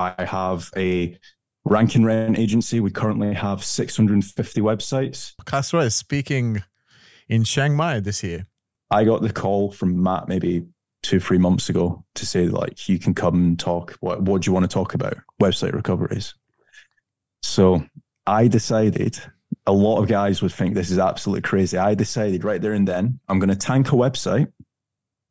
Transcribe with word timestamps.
I 0.00 0.24
have 0.24 0.70
a 0.76 1.18
rank 1.64 1.94
and 1.94 2.06
rent 2.06 2.38
agency. 2.38 2.80
We 2.80 2.90
currently 2.90 3.34
have 3.34 3.64
650 3.64 4.60
websites. 4.60 5.34
Kasra 5.44 5.84
is 5.84 5.94
speaking 5.94 6.62
in 7.28 7.44
Chiang 7.44 7.76
Mai 7.76 8.00
this 8.00 8.22
year. 8.22 8.46
I 8.90 9.04
got 9.04 9.22
the 9.22 9.32
call 9.32 9.70
from 9.70 10.02
Matt 10.02 10.28
maybe 10.28 10.66
two, 11.02 11.20
three 11.20 11.38
months 11.38 11.68
ago 11.68 12.04
to 12.14 12.26
say 12.26 12.46
like 12.46 12.88
you 12.88 12.98
can 12.98 13.14
come 13.14 13.34
and 13.34 13.58
talk. 13.58 13.96
What 14.00 14.22
what 14.22 14.42
do 14.42 14.48
you 14.48 14.52
want 14.52 14.64
to 14.64 14.74
talk 14.74 14.94
about? 14.94 15.16
Website 15.40 15.72
recoveries. 15.72 16.34
So 17.42 17.84
I 18.26 18.48
decided 18.48 19.18
a 19.66 19.72
lot 19.72 20.00
of 20.00 20.08
guys 20.08 20.42
would 20.42 20.52
think 20.52 20.74
this 20.74 20.90
is 20.90 20.98
absolutely 20.98 21.42
crazy. 21.42 21.78
I 21.78 21.94
decided 21.94 22.44
right 22.44 22.60
there 22.60 22.72
and 22.72 22.86
then 22.86 23.20
I'm 23.28 23.38
going 23.38 23.48
to 23.48 23.56
tank 23.56 23.88
a 23.88 23.96
website, 23.96 24.48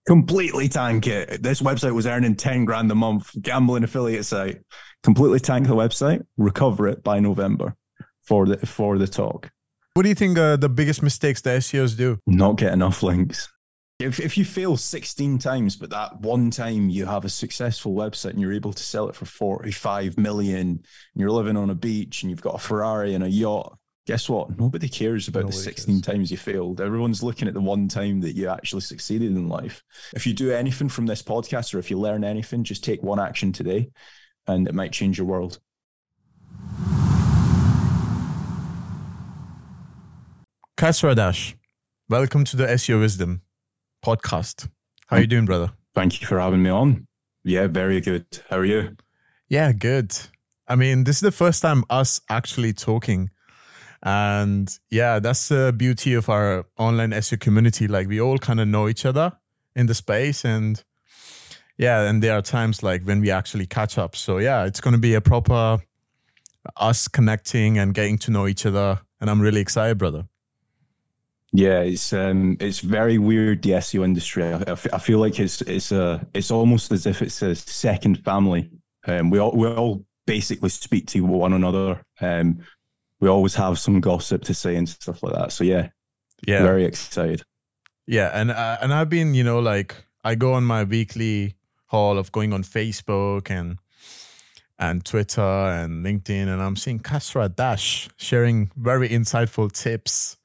completely 0.07 0.69
tank 0.69 1.07
it. 1.07 1.41
This 1.43 1.61
website 1.61 1.93
was 1.93 2.07
earning 2.07 2.35
10 2.35 2.65
grand 2.65 2.91
a 2.91 2.95
month, 2.95 3.31
gambling 3.41 3.83
affiliate 3.83 4.25
site, 4.25 4.59
completely 5.03 5.39
tank 5.39 5.67
the 5.67 5.75
website, 5.75 6.25
recover 6.37 6.87
it 6.87 7.03
by 7.03 7.19
November 7.19 7.75
for 8.21 8.45
the 8.45 8.65
for 8.65 8.97
the 8.97 9.07
talk. 9.07 9.51
What 9.93 10.03
do 10.03 10.09
you 10.09 10.15
think 10.15 10.37
uh, 10.37 10.55
the 10.55 10.69
biggest 10.69 11.01
mistakes 11.01 11.41
the 11.41 11.51
SEOs 11.51 11.97
do? 11.97 12.19
Not 12.27 12.57
get 12.57 12.73
enough 12.73 13.03
links. 13.03 13.49
If, 13.99 14.21
if 14.21 14.37
you 14.37 14.45
fail 14.45 14.77
16 14.77 15.39
times, 15.39 15.75
but 15.75 15.89
that 15.89 16.21
one 16.21 16.51
time 16.51 16.89
you 16.89 17.05
have 17.05 17.25
a 17.25 17.29
successful 17.29 17.93
website 17.93 18.29
and 18.29 18.39
you're 18.39 18.53
able 18.53 18.71
to 18.71 18.83
sell 18.83 19.09
it 19.09 19.15
for 19.15 19.25
45 19.25 20.17
million, 20.17 20.57
and 20.59 20.85
you're 21.15 21.31
living 21.31 21.57
on 21.57 21.69
a 21.69 21.75
beach 21.75 22.23
and 22.23 22.29
you've 22.29 22.41
got 22.41 22.55
a 22.55 22.59
Ferrari 22.59 23.13
and 23.13 23.25
a 23.25 23.29
yacht, 23.29 23.77
guess 24.09 24.27
what? 24.27 24.57
Nobody 24.57 24.89
cares 24.89 25.27
about 25.27 25.41
Nobody 25.41 25.57
the 25.57 25.61
16 25.61 25.93
cares. 25.93 26.01
times 26.01 26.31
you 26.31 26.37
failed. 26.37 26.81
Everyone's 26.81 27.21
looking 27.21 27.47
at 27.47 27.53
the 27.53 27.61
one 27.61 27.87
time 27.87 28.21
that 28.21 28.35
you 28.35 28.49
actually 28.49 28.81
succeeded 28.81 29.33
in 29.33 29.47
life. 29.47 29.83
If 30.15 30.25
you 30.25 30.33
do 30.33 30.51
anything 30.51 30.89
from 30.89 31.05
this 31.05 31.21
podcast 31.21 31.75
or 31.75 31.77
if 31.77 31.91
you 31.91 31.99
learn 31.99 32.23
anything, 32.23 32.63
just 32.63 32.83
take 32.83 33.03
one 33.03 33.19
action 33.19 33.51
today 33.51 33.91
and 34.47 34.67
it 34.67 34.73
might 34.73 34.91
change 34.91 35.19
your 35.19 35.27
world. 35.27 35.59
Kasra 40.75 41.15
Dash, 41.15 41.55
welcome 42.09 42.45
to 42.45 42.57
the 42.57 42.65
SEO 42.65 43.01
Wisdom 43.01 43.43
podcast. 44.03 44.69
How 45.05 45.17
are 45.17 45.19
you 45.19 45.27
doing, 45.27 45.45
brother? 45.45 45.73
Thank 45.93 46.19
you 46.19 46.25
for 46.25 46.39
having 46.39 46.63
me 46.63 46.71
on. 46.71 47.05
Yeah, 47.43 47.67
very 47.67 48.01
good. 48.01 48.25
How 48.49 48.57
are 48.57 48.65
you? 48.65 48.97
Yeah, 49.49 49.71
good. 49.71 50.17
I 50.67 50.75
mean, 50.75 51.03
this 51.03 51.17
is 51.17 51.21
the 51.21 51.31
first 51.31 51.61
time 51.61 51.83
us 51.91 52.21
actually 52.27 52.73
talking. 52.73 53.29
And 54.01 54.69
yeah, 54.89 55.19
that's 55.19 55.49
the 55.49 55.73
beauty 55.75 56.13
of 56.13 56.29
our 56.29 56.65
online 56.77 57.11
SEO 57.11 57.39
community. 57.39 57.87
Like 57.87 58.07
we 58.07 58.21
all 58.21 58.37
kind 58.37 58.59
of 58.59 58.67
know 58.67 58.87
each 58.87 59.05
other 59.05 59.33
in 59.75 59.87
the 59.87 59.93
space 59.93 60.45
and 60.45 60.83
yeah, 61.77 62.09
and 62.09 62.21
there 62.21 62.37
are 62.37 62.41
times 62.41 62.83
like 62.83 63.03
when 63.03 63.21
we 63.21 63.31
actually 63.31 63.65
catch 63.65 63.97
up. 63.97 64.15
So 64.15 64.37
yeah, 64.37 64.65
it's 64.65 64.81
going 64.81 64.93
to 64.93 64.99
be 64.99 65.13
a 65.13 65.21
proper 65.21 65.79
us 66.77 67.07
connecting 67.07 67.77
and 67.77 67.93
getting 67.93 68.17
to 68.19 68.31
know 68.31 68.47
each 68.47 68.65
other 68.65 69.01
and 69.21 69.29
I'm 69.29 69.41
really 69.41 69.61
excited, 69.61 69.97
brother. 69.97 70.25
Yeah, 71.51 71.79
it's 71.79 72.13
um, 72.13 72.57
it's 72.59 72.79
very 72.79 73.17
weird 73.17 73.63
the 73.63 73.71
SEO 73.71 74.05
industry. 74.05 74.43
I, 74.53 74.75
feel 74.75 75.17
like 75.17 75.39
it's 75.39 75.61
it's 75.63 75.91
a 75.91 76.25
it's 76.33 76.51
almost 76.51 76.91
as 76.91 77.07
if 77.07 77.23
it's 77.23 77.41
a 77.41 77.55
second 77.55 78.23
family. 78.23 78.69
Um, 79.07 79.31
we 79.31 79.39
all 79.39 79.51
we 79.53 79.67
all 79.67 80.05
basically 80.27 80.69
speak 80.69 81.07
to 81.07 81.25
one 81.25 81.53
another. 81.53 82.03
Um, 82.21 82.59
we 83.19 83.27
always 83.27 83.55
have 83.55 83.79
some 83.79 83.99
gossip 83.99 84.43
to 84.43 84.53
say 84.53 84.75
and 84.75 84.87
stuff 84.87 85.23
like 85.23 85.33
that. 85.33 85.51
So 85.51 85.63
yeah, 85.63 85.89
yeah, 86.45 86.63
very 86.63 86.85
excited. 86.85 87.43
Yeah, 88.07 88.31
and 88.33 88.51
uh, 88.51 88.77
and 88.81 88.93
I've 88.93 89.09
been 89.09 89.33
you 89.33 89.43
know 89.43 89.59
like 89.59 89.95
I 90.23 90.35
go 90.35 90.53
on 90.53 90.63
my 90.63 90.83
weekly 90.83 91.55
haul 91.85 92.17
of 92.17 92.31
going 92.31 92.53
on 92.53 92.63
Facebook 92.63 93.49
and 93.49 93.77
and 94.77 95.03
Twitter 95.03 95.41
and 95.41 96.05
LinkedIn, 96.05 96.47
and 96.47 96.61
I'm 96.61 96.75
seeing 96.75 96.99
Kasra 96.99 97.53
Dash 97.53 98.09
sharing 98.17 98.71
very 98.75 99.09
insightful 99.09 99.71
tips 99.71 100.37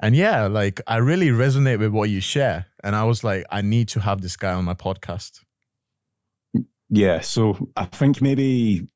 and 0.00 0.14
yeah, 0.14 0.46
like 0.46 0.80
I 0.86 0.96
really 0.96 1.28
resonate 1.28 1.78
with 1.78 1.92
what 1.92 2.08
you 2.08 2.20
share. 2.20 2.66
And 2.84 2.94
I 2.94 3.04
was 3.04 3.24
like, 3.24 3.44
I 3.50 3.62
need 3.62 3.88
to 3.88 4.00
have 4.00 4.20
this 4.20 4.36
guy 4.36 4.52
on 4.52 4.64
my 4.64 4.74
podcast. 4.74 5.40
Yeah. 6.88 7.20
So 7.20 7.70
I 7.76 7.86
think 7.86 8.22
maybe 8.22 8.86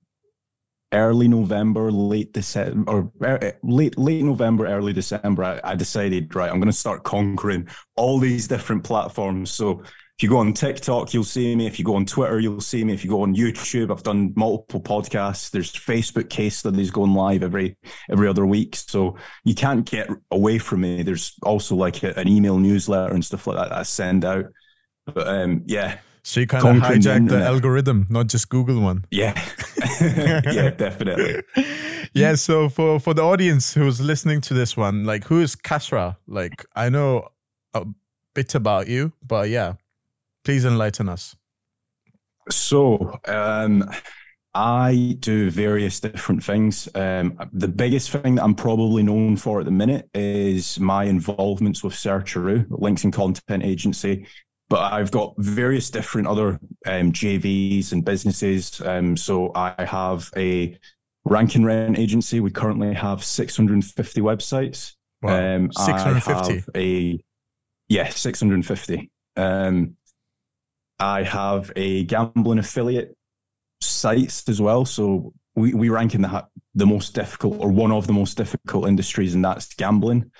early 0.93 1.29
November, 1.29 1.91
late 1.91 2.33
December, 2.33 2.91
or 2.91 3.13
er, 3.23 3.53
late 3.63 3.99
late 3.99 4.25
November, 4.25 4.67
early 4.67 4.93
December, 4.93 5.45
I, 5.45 5.61
I 5.65 5.75
decided, 5.75 6.35
right, 6.35 6.51
I'm 6.51 6.59
going 6.59 6.67
to 6.67 6.73
start 6.73 7.05
conquering 7.05 7.69
all 7.97 8.19
these 8.19 8.49
different 8.49 8.85
platforms. 8.85 9.51
So 9.51 9.83
if 10.23 10.23
you 10.23 10.29
go 10.29 10.39
on 10.39 10.53
TikTok, 10.53 11.15
you'll 11.15 11.25
see 11.25 11.57
me. 11.57 11.67
If 11.67 11.79
you 11.79 11.85
go 11.85 11.97
on 11.97 12.05
Twitter, 12.07 12.39
you'll 12.39 12.61
see 12.61 12.85
me. 12.85 12.93
If 12.93 13.03
you 13.03 13.11
go 13.11 13.23
on 13.23 13.35
YouTube, 13.35 13.91
I've 13.91 14.03
done 14.03 14.33
multiple 14.37 14.81
podcasts. 14.81 15.51
There's 15.51 15.73
Facebook 15.73 16.31
case 16.31 16.59
studies 16.59 16.91
going 16.91 17.15
live 17.15 17.43
every 17.43 17.77
every 18.11 18.29
other 18.29 18.47
week. 18.47 18.77
So 18.77 19.17
you 19.45 19.55
can't 19.55 19.85
get 19.85 20.09
away 20.31 20.59
from 20.59 20.83
me. 20.83 21.03
There's 21.03 21.35
also 21.43 21.75
like 21.75 22.03
a, 22.03 22.17
an 22.19 22.29
email 22.29 22.59
newsletter 22.59 23.15
and 23.15 23.25
stuff 23.25 23.47
like 23.47 23.57
that, 23.57 23.71
that 23.71 23.79
I 23.79 23.83
send 23.83 24.25
out. 24.25 24.47
But 25.07 25.27
um, 25.27 25.63
yeah. 25.67 25.99
So 26.23 26.41
you 26.41 26.47
kind 26.47 26.77
of 26.77 26.83
hijack 26.83 27.29
the, 27.29 27.39
the 27.39 27.45
algorithm, 27.45 28.07
not 28.09 28.29
just 28.29 28.49
Google 28.49 28.81
one. 28.81 29.05
Yeah. 29.11 29.35
yeah, 30.01 30.71
definitely. 30.71 31.43
yeah. 32.13 32.37
So 32.37 32.69
for 32.69 33.01
for 33.01 33.13
the 33.15 33.23
audience 33.23 33.75
who's 33.75 34.01
listening 34.01 34.41
to 34.43 34.55
this 34.55 34.77
one, 34.77 35.05
like 35.05 35.25
who 35.25 35.41
is 35.41 35.57
Kasra? 35.57 36.17
Like 36.27 36.65
I 36.77 36.89
know 36.91 37.29
a 37.75 37.87
bit 38.35 38.55
about 38.55 38.87
you, 38.87 39.13
but 39.27 39.49
yeah, 39.49 39.75
Please 40.45 40.65
enlighten 40.65 41.09
us. 41.09 41.37
So, 42.51 43.21
um, 43.27 43.89
I 44.55 45.17
do 45.21 45.51
various 45.51 46.01
different 46.01 46.43
things. 46.43 46.89
Um, 46.95 47.39
the 47.53 47.69
biggest 47.69 48.11
thing 48.11 48.35
that 48.35 48.43
I'm 48.43 48.55
probably 48.55 49.03
known 49.03 49.37
for 49.37 49.61
at 49.61 49.65
the 49.65 49.71
minute 49.71 50.11
is 50.15 50.79
my 50.81 51.05
involvements 51.05 51.83
with 51.83 51.95
Searcheroo, 51.95 52.67
links 52.69 53.05
and 53.05 53.13
content 53.13 53.65
agency. 53.65 54.27
But 54.73 54.91
I've 54.91 55.11
got 55.11 55.35
various 55.37 55.91
different 55.91 56.27
other 56.29 56.59
um, 56.87 57.13
JVs 57.13 57.93
and 57.93 58.03
businesses. 58.03 58.81
Um, 58.81 59.19
so 59.19 59.53
I 59.55 59.75
have 59.85 60.31
a 60.35 60.79
rank 61.27 61.57
and 61.57 61.67
rent 61.67 61.99
agency. 61.99 62.41
We 62.41 62.51
currently 62.51 62.95
have 62.95 63.23
650 63.23 64.23
websites. 64.23 64.95
Wow. 65.21 65.57
Um, 65.57 65.73
650. 65.73 66.65
a 66.75 67.23
yeah, 67.91 68.09
650. 68.09 69.11
Um, 69.37 69.95
I 70.99 71.23
have 71.25 71.71
a 71.77 72.05
gambling 72.05 72.59
affiliate 72.59 73.15
sites 73.83 74.49
as 74.49 74.59
well. 74.59 74.87
So 74.87 75.35
we, 75.55 75.75
we 75.75 75.91
rank 75.91 76.15
in 76.15 76.23
the 76.23 76.47
the 76.75 76.87
most 76.87 77.15
difficult 77.15 77.61
or 77.61 77.69
one 77.69 77.93
of 77.93 78.07
the 78.07 78.15
most 78.15 78.39
difficult 78.39 78.89
industries, 78.89 79.35
and 79.35 79.45
that's 79.45 79.75
gambling. 79.75 80.31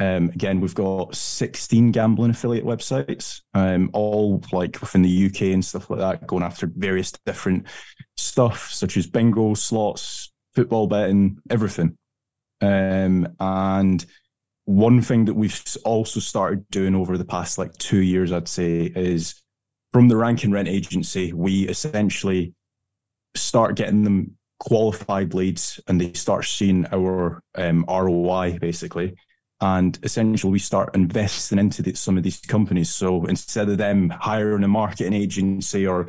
Um, 0.00 0.30
again, 0.30 0.60
we've 0.60 0.74
got 0.74 1.14
16 1.14 1.92
gambling 1.92 2.30
affiliate 2.30 2.64
websites, 2.64 3.42
um, 3.52 3.90
all 3.92 4.42
like 4.50 4.80
within 4.80 5.02
the 5.02 5.26
UK 5.26 5.42
and 5.42 5.64
stuff 5.64 5.90
like 5.90 6.00
that, 6.00 6.26
going 6.26 6.42
after 6.42 6.66
various 6.74 7.12
different 7.26 7.66
stuff 8.16 8.70
such 8.72 8.96
as 8.96 9.06
bingo, 9.06 9.52
slots, 9.52 10.32
football 10.54 10.86
betting, 10.86 11.36
everything. 11.50 11.98
Um, 12.62 13.28
and 13.38 14.04
one 14.64 15.02
thing 15.02 15.26
that 15.26 15.34
we've 15.34 15.62
also 15.84 16.18
started 16.18 16.66
doing 16.70 16.94
over 16.94 17.18
the 17.18 17.24
past 17.26 17.58
like 17.58 17.72
two 17.74 18.00
years, 18.00 18.32
I'd 18.32 18.48
say, 18.48 18.90
is 18.96 19.42
from 19.92 20.08
the 20.08 20.16
rank 20.16 20.44
and 20.44 20.52
rent 20.52 20.68
agency, 20.68 21.34
we 21.34 21.68
essentially 21.68 22.54
start 23.36 23.76
getting 23.76 24.04
them 24.04 24.36
qualified 24.60 25.34
leads 25.34 25.78
and 25.88 26.00
they 26.00 26.12
start 26.14 26.46
seeing 26.46 26.86
our 26.90 27.42
um, 27.54 27.84
ROI 27.86 28.58
basically. 28.60 29.14
And 29.60 29.98
essentially, 30.02 30.52
we 30.52 30.58
start 30.58 30.94
investing 30.94 31.58
into 31.58 31.82
the, 31.82 31.94
some 31.94 32.16
of 32.16 32.22
these 32.22 32.40
companies. 32.40 32.90
So 32.90 33.24
instead 33.26 33.68
of 33.68 33.78
them 33.78 34.08
hiring 34.08 34.64
a 34.64 34.68
marketing 34.68 35.12
agency 35.12 35.86
or 35.86 36.06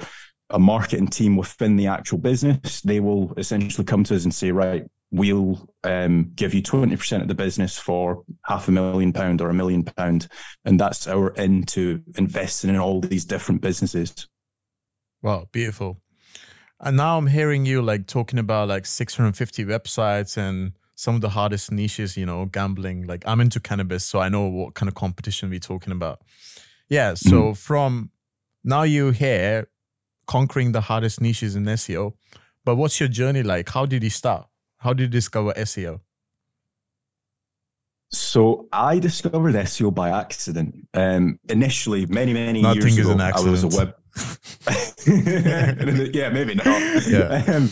a 0.49 0.59
marketing 0.59 1.07
team 1.07 1.35
within 1.35 1.75
the 1.75 1.87
actual 1.87 2.17
business, 2.17 2.81
they 2.81 2.99
will 2.99 3.33
essentially 3.37 3.85
come 3.85 4.03
to 4.05 4.15
us 4.15 4.23
and 4.23 4.33
say, 4.33 4.51
right, 4.51 4.85
we'll 5.11 5.69
um, 5.83 6.31
give 6.35 6.53
you 6.53 6.61
20% 6.61 7.21
of 7.21 7.27
the 7.27 7.35
business 7.35 7.77
for 7.77 8.23
half 8.45 8.67
a 8.67 8.71
million 8.71 9.11
pound 9.11 9.41
or 9.41 9.49
a 9.49 9.53
million 9.53 9.83
pound. 9.83 10.27
And 10.63 10.79
that's 10.79 11.07
our 11.07 11.29
into 11.31 12.01
investing 12.17 12.69
in 12.69 12.77
all 12.77 13.01
these 13.01 13.25
different 13.25 13.61
businesses. 13.61 14.27
Wow, 15.21 15.47
beautiful. 15.51 16.01
And 16.79 16.97
now 16.97 17.17
I'm 17.17 17.27
hearing 17.27 17.65
you 17.65 17.81
like 17.81 18.07
talking 18.07 18.39
about 18.39 18.69
like 18.69 18.85
650 18.85 19.65
websites 19.65 20.37
and 20.37 20.73
some 21.01 21.15
of 21.15 21.21
the 21.21 21.29
hardest 21.29 21.71
niches, 21.71 22.15
you 22.15 22.27
know, 22.27 22.45
gambling. 22.45 23.07
Like 23.07 23.23
I'm 23.25 23.41
into 23.41 23.59
cannabis, 23.59 24.05
so 24.05 24.19
I 24.19 24.29
know 24.29 24.43
what 24.43 24.75
kind 24.75 24.87
of 24.87 24.93
competition 24.93 25.49
we're 25.49 25.57
talking 25.57 25.91
about. 25.91 26.21
Yeah. 26.89 27.15
So 27.15 27.37
mm. 27.41 27.57
from 27.57 28.11
now 28.63 28.83
you 28.83 29.09
here 29.09 29.67
conquering 30.27 30.73
the 30.73 30.81
hardest 30.81 31.19
niches 31.19 31.55
in 31.55 31.63
SEO, 31.63 32.13
but 32.63 32.75
what's 32.75 32.99
your 32.99 33.09
journey 33.09 33.41
like? 33.41 33.69
How 33.69 33.87
did 33.87 34.03
you 34.03 34.11
start? 34.11 34.45
How 34.77 34.93
did 34.93 35.05
you 35.05 35.09
discover 35.09 35.53
SEO? 35.53 36.01
So 38.11 38.67
I 38.71 38.99
discovered 38.99 39.55
SEO 39.55 39.91
by 39.95 40.11
accident. 40.11 40.87
Um, 40.93 41.39
initially, 41.49 42.05
many 42.05 42.31
many 42.31 42.61
Nothing 42.61 42.93
years 42.93 42.99
ago, 42.99 43.17
I 43.17 43.39
was 43.39 43.63
a 43.63 43.69
web. 43.69 43.95
yeah, 46.13 46.29
maybe 46.29 46.55
not. 46.55 47.07
Yeah. 47.07 47.43
Um, 47.51 47.69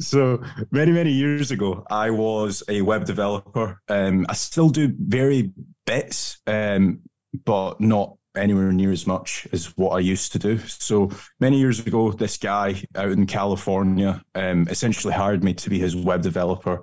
so 0.00 0.42
many, 0.72 0.90
many 0.90 1.12
years 1.12 1.50
ago, 1.50 1.84
I 1.88 2.10
was 2.10 2.62
a 2.68 2.82
web 2.82 3.04
developer. 3.04 3.80
Um, 3.88 4.26
I 4.28 4.34
still 4.34 4.68
do 4.68 4.92
very 4.98 5.52
bits, 5.84 6.38
um, 6.46 7.00
but 7.44 7.80
not 7.80 8.16
anywhere 8.36 8.72
near 8.72 8.92
as 8.92 9.06
much 9.06 9.46
as 9.52 9.76
what 9.76 9.90
I 9.90 10.00
used 10.00 10.32
to 10.32 10.38
do. 10.38 10.58
So 10.58 11.10
many 11.40 11.58
years 11.58 11.80
ago, 11.86 12.12
this 12.12 12.36
guy 12.36 12.82
out 12.94 13.10
in 13.10 13.26
California 13.26 14.22
um, 14.34 14.66
essentially 14.68 15.14
hired 15.14 15.44
me 15.44 15.54
to 15.54 15.70
be 15.70 15.78
his 15.78 15.96
web 15.96 16.22
developer. 16.22 16.82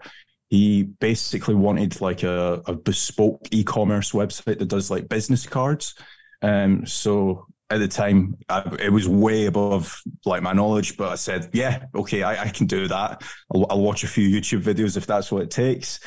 He 0.50 0.84
basically 0.84 1.56
wanted 1.56 2.00
like 2.00 2.24
a, 2.24 2.62
a 2.66 2.74
bespoke 2.74 3.48
e-commerce 3.52 4.12
website 4.12 4.60
that 4.60 4.68
does 4.68 4.92
like 4.92 5.10
business 5.10 5.46
cards. 5.46 5.96
Um, 6.42 6.86
so 6.86 7.48
at 7.70 7.80
the 7.80 7.88
time, 7.88 8.38
I, 8.50 8.78
it 8.80 8.90
was 8.92 9.08
way 9.08 9.46
above 9.46 10.02
like 10.26 10.44
my 10.44 10.54
knowledge, 10.54 10.98
but 10.98 11.10
I 11.10 11.16
said, 11.16 11.50
yeah, 11.54 11.86
okay, 11.96 12.24
I, 12.24 12.44
I 12.44 12.50
can 12.50 12.68
do 12.68 12.88
that. 12.88 13.24
I'll, 13.54 13.66
I'll 13.70 13.82
watch 13.82 14.04
a 14.04 14.08
few 14.08 14.28
YouTube 14.28 14.62
videos 14.62 14.98
if 14.98 15.06
that's 15.08 15.32
what 15.32 15.42
it 15.42 15.52
takes. 15.52 16.00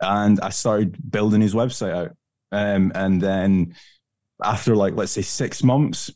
And 0.00 0.40
I 0.40 0.48
started 0.48 0.96
building 1.10 1.40
his 1.40 1.54
website 1.54 1.94
out. 1.94 2.16
Um, 2.50 2.92
and 2.94 3.20
then 3.20 3.74
after 4.42 4.74
like 4.74 4.94
let's 4.94 5.12
say 5.12 5.22
six 5.22 5.62
months, 5.62 6.10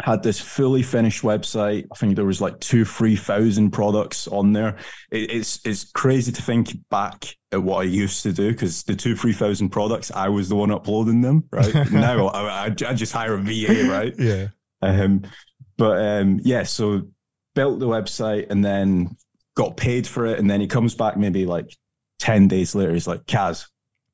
had 0.00 0.22
this 0.22 0.40
fully 0.40 0.82
finished 0.82 1.22
website. 1.22 1.86
I 1.92 1.96
think 1.96 2.14
there 2.14 2.24
was 2.24 2.40
like 2.40 2.60
two, 2.60 2.84
three 2.84 3.16
thousand 3.16 3.72
products 3.72 4.28
on 4.28 4.52
there. 4.52 4.76
It, 5.10 5.30
it's 5.30 5.60
it's 5.64 5.90
crazy 5.90 6.30
to 6.32 6.42
think 6.42 6.76
back 6.88 7.34
at 7.50 7.62
what 7.62 7.80
I 7.80 7.84
used 7.84 8.22
to 8.22 8.32
do 8.32 8.52
because 8.52 8.84
the 8.84 8.94
two, 8.94 9.16
three 9.16 9.32
thousand 9.32 9.70
products, 9.70 10.12
I 10.12 10.28
was 10.28 10.48
the 10.48 10.56
one 10.56 10.70
uploading 10.70 11.20
them. 11.20 11.44
Right 11.50 11.74
now, 11.92 12.28
I, 12.28 12.66
I, 12.66 12.70
just 12.70 13.12
hire 13.12 13.34
a 13.34 13.38
VA. 13.38 13.88
Right. 13.88 14.14
yeah. 14.18 14.48
Um, 14.82 15.22
but 15.76 16.00
um, 16.00 16.40
yeah, 16.44 16.62
so 16.62 17.08
built 17.54 17.80
the 17.80 17.86
website 17.86 18.50
and 18.50 18.64
then 18.64 19.16
got 19.56 19.76
paid 19.76 20.06
for 20.06 20.26
it, 20.26 20.38
and 20.38 20.48
then 20.48 20.60
he 20.60 20.68
comes 20.68 20.94
back 20.94 21.16
maybe 21.16 21.44
like 21.44 21.74
ten 22.20 22.46
days 22.46 22.74
later. 22.76 22.92
He's 22.92 23.08
like, 23.08 23.24
"Kaz, 23.24 23.66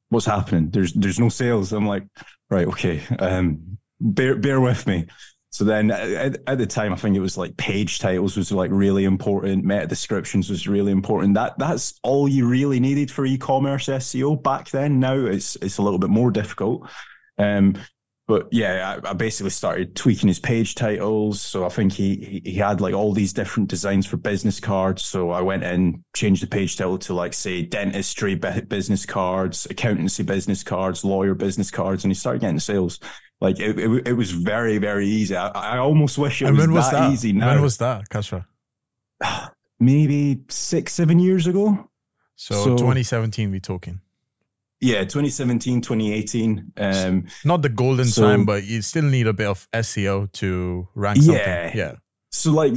what's 0.09 0.25
happening? 0.25 0.71
There's 0.71 0.95
there's 0.95 1.21
no 1.21 1.29
sales." 1.29 1.73
I'm 1.75 1.87
like, 1.87 2.05
"Right, 2.49 2.67
okay, 2.69 3.03
um, 3.19 3.77
bear 4.01 4.37
bear 4.37 4.63
with 4.63 4.87
me." 4.87 5.07
So 5.55 5.62
then 5.62 5.93
at, 5.93 6.37
at, 6.49 6.59
the 6.59 6.67
time, 6.67 6.93
I 6.93 6.97
think 6.97 7.15
it 7.15 7.21
was 7.21 7.39
like 7.39 7.56
page 7.56 8.01
titles 8.01 8.37
was 8.37 8.51
like 8.51 8.73
really 8.73 9.05
important. 9.05 9.65
Meta 9.65 9.87
descriptions 9.87 10.51
was 10.51 10.67
really 10.67 10.91
important. 10.91 11.35
That 11.35 11.56
that's 11.61 11.95
all 12.03 12.29
you 12.29 12.49
really 12.49 12.81
needed 12.81 13.09
for 13.09 13.25
e-commerce 13.25 13.87
SEO 13.87 14.43
back 14.43 14.71
then. 14.71 14.99
Now 14.99 15.15
it's 15.15 15.55
it's 15.62 15.79
a 15.79 15.83
little 15.83 16.01
bit 16.01 16.11
more 16.11 16.33
difficult. 16.33 16.89
Um, 17.39 17.77
but 18.27 18.49
yeah, 18.51 18.99
I, 19.05 19.11
I, 19.11 19.12
basically 19.12 19.51
started 19.51 19.95
tweaking 19.95 20.27
his 20.27 20.41
page 20.41 20.75
titles. 20.75 21.41
So 21.41 21.65
I 21.65 21.69
think 21.69 21.93
he 21.93 22.43
he 22.45 22.55
had 22.55 22.81
like 22.81 22.95
all 22.95 23.12
these 23.12 23.33
different 23.33 23.69
designs 23.69 24.06
for 24.06 24.17
business 24.17 24.59
cards. 24.59 25.05
So 25.05 25.31
I 25.31 25.41
went 25.43 25.62
in, 25.62 26.03
changed 26.17 26.43
the 26.43 26.49
page 26.49 26.77
title 26.77 26.99
to 26.99 27.15
like 27.15 27.33
say 27.33 27.62
dentistry 27.62 28.35
business 28.35 29.06
cards, 29.06 29.69
accountancy 29.71 30.25
business 30.25 30.65
cards, 30.65 31.05
lawyer 31.05 31.35
business 31.35 31.71
cards, 31.71 32.03
and 32.03 32.11
he 32.11 32.17
started 32.17 32.41
getting 32.41 32.59
sales. 32.59 32.99
Like 33.44 33.61
it, 33.61 33.79
it, 33.79 34.08
it 34.08 34.12
was 34.14 34.31
very, 34.31 34.79
very 34.79 35.06
easy. 35.06 35.37
I, 35.37 35.49
I 35.49 35.76
almost 35.76 36.17
wish 36.17 36.41
it 36.41 36.46
and 36.46 36.56
was, 36.56 36.67
was 36.67 36.91
that, 36.91 37.00
that, 37.00 37.12
easy 37.12 37.35
now. 37.35 37.52
When 37.52 37.61
was 37.61 37.76
that, 37.76 38.08
Kasra? 38.08 38.46
Maybe 39.79 40.41
six, 40.49 40.94
seven 40.94 41.19
years 41.19 41.46
ago. 41.46 41.91
So, 42.37 42.55
so 42.55 42.70
2017, 42.70 43.50
we're 43.50 43.61
talking. 43.61 44.00
Yeah, 44.81 45.00
2017, 45.00 45.82
2018. 45.82 46.73
Um, 46.79 47.26
Not 47.44 47.61
the 47.61 47.69
golden 47.69 48.06
so, 48.06 48.23
time, 48.23 48.46
but 48.46 48.64
you 48.64 48.81
still 48.81 49.05
need 49.05 49.26
a 49.26 49.35
bit 49.35 49.46
of 49.46 49.69
SEO 49.75 50.32
to 50.32 50.88
rank 50.94 51.19
something. 51.19 51.35
Yeah. 51.37 51.73
Yeah. 51.75 51.93
So, 52.31 52.50
like, 52.50 52.73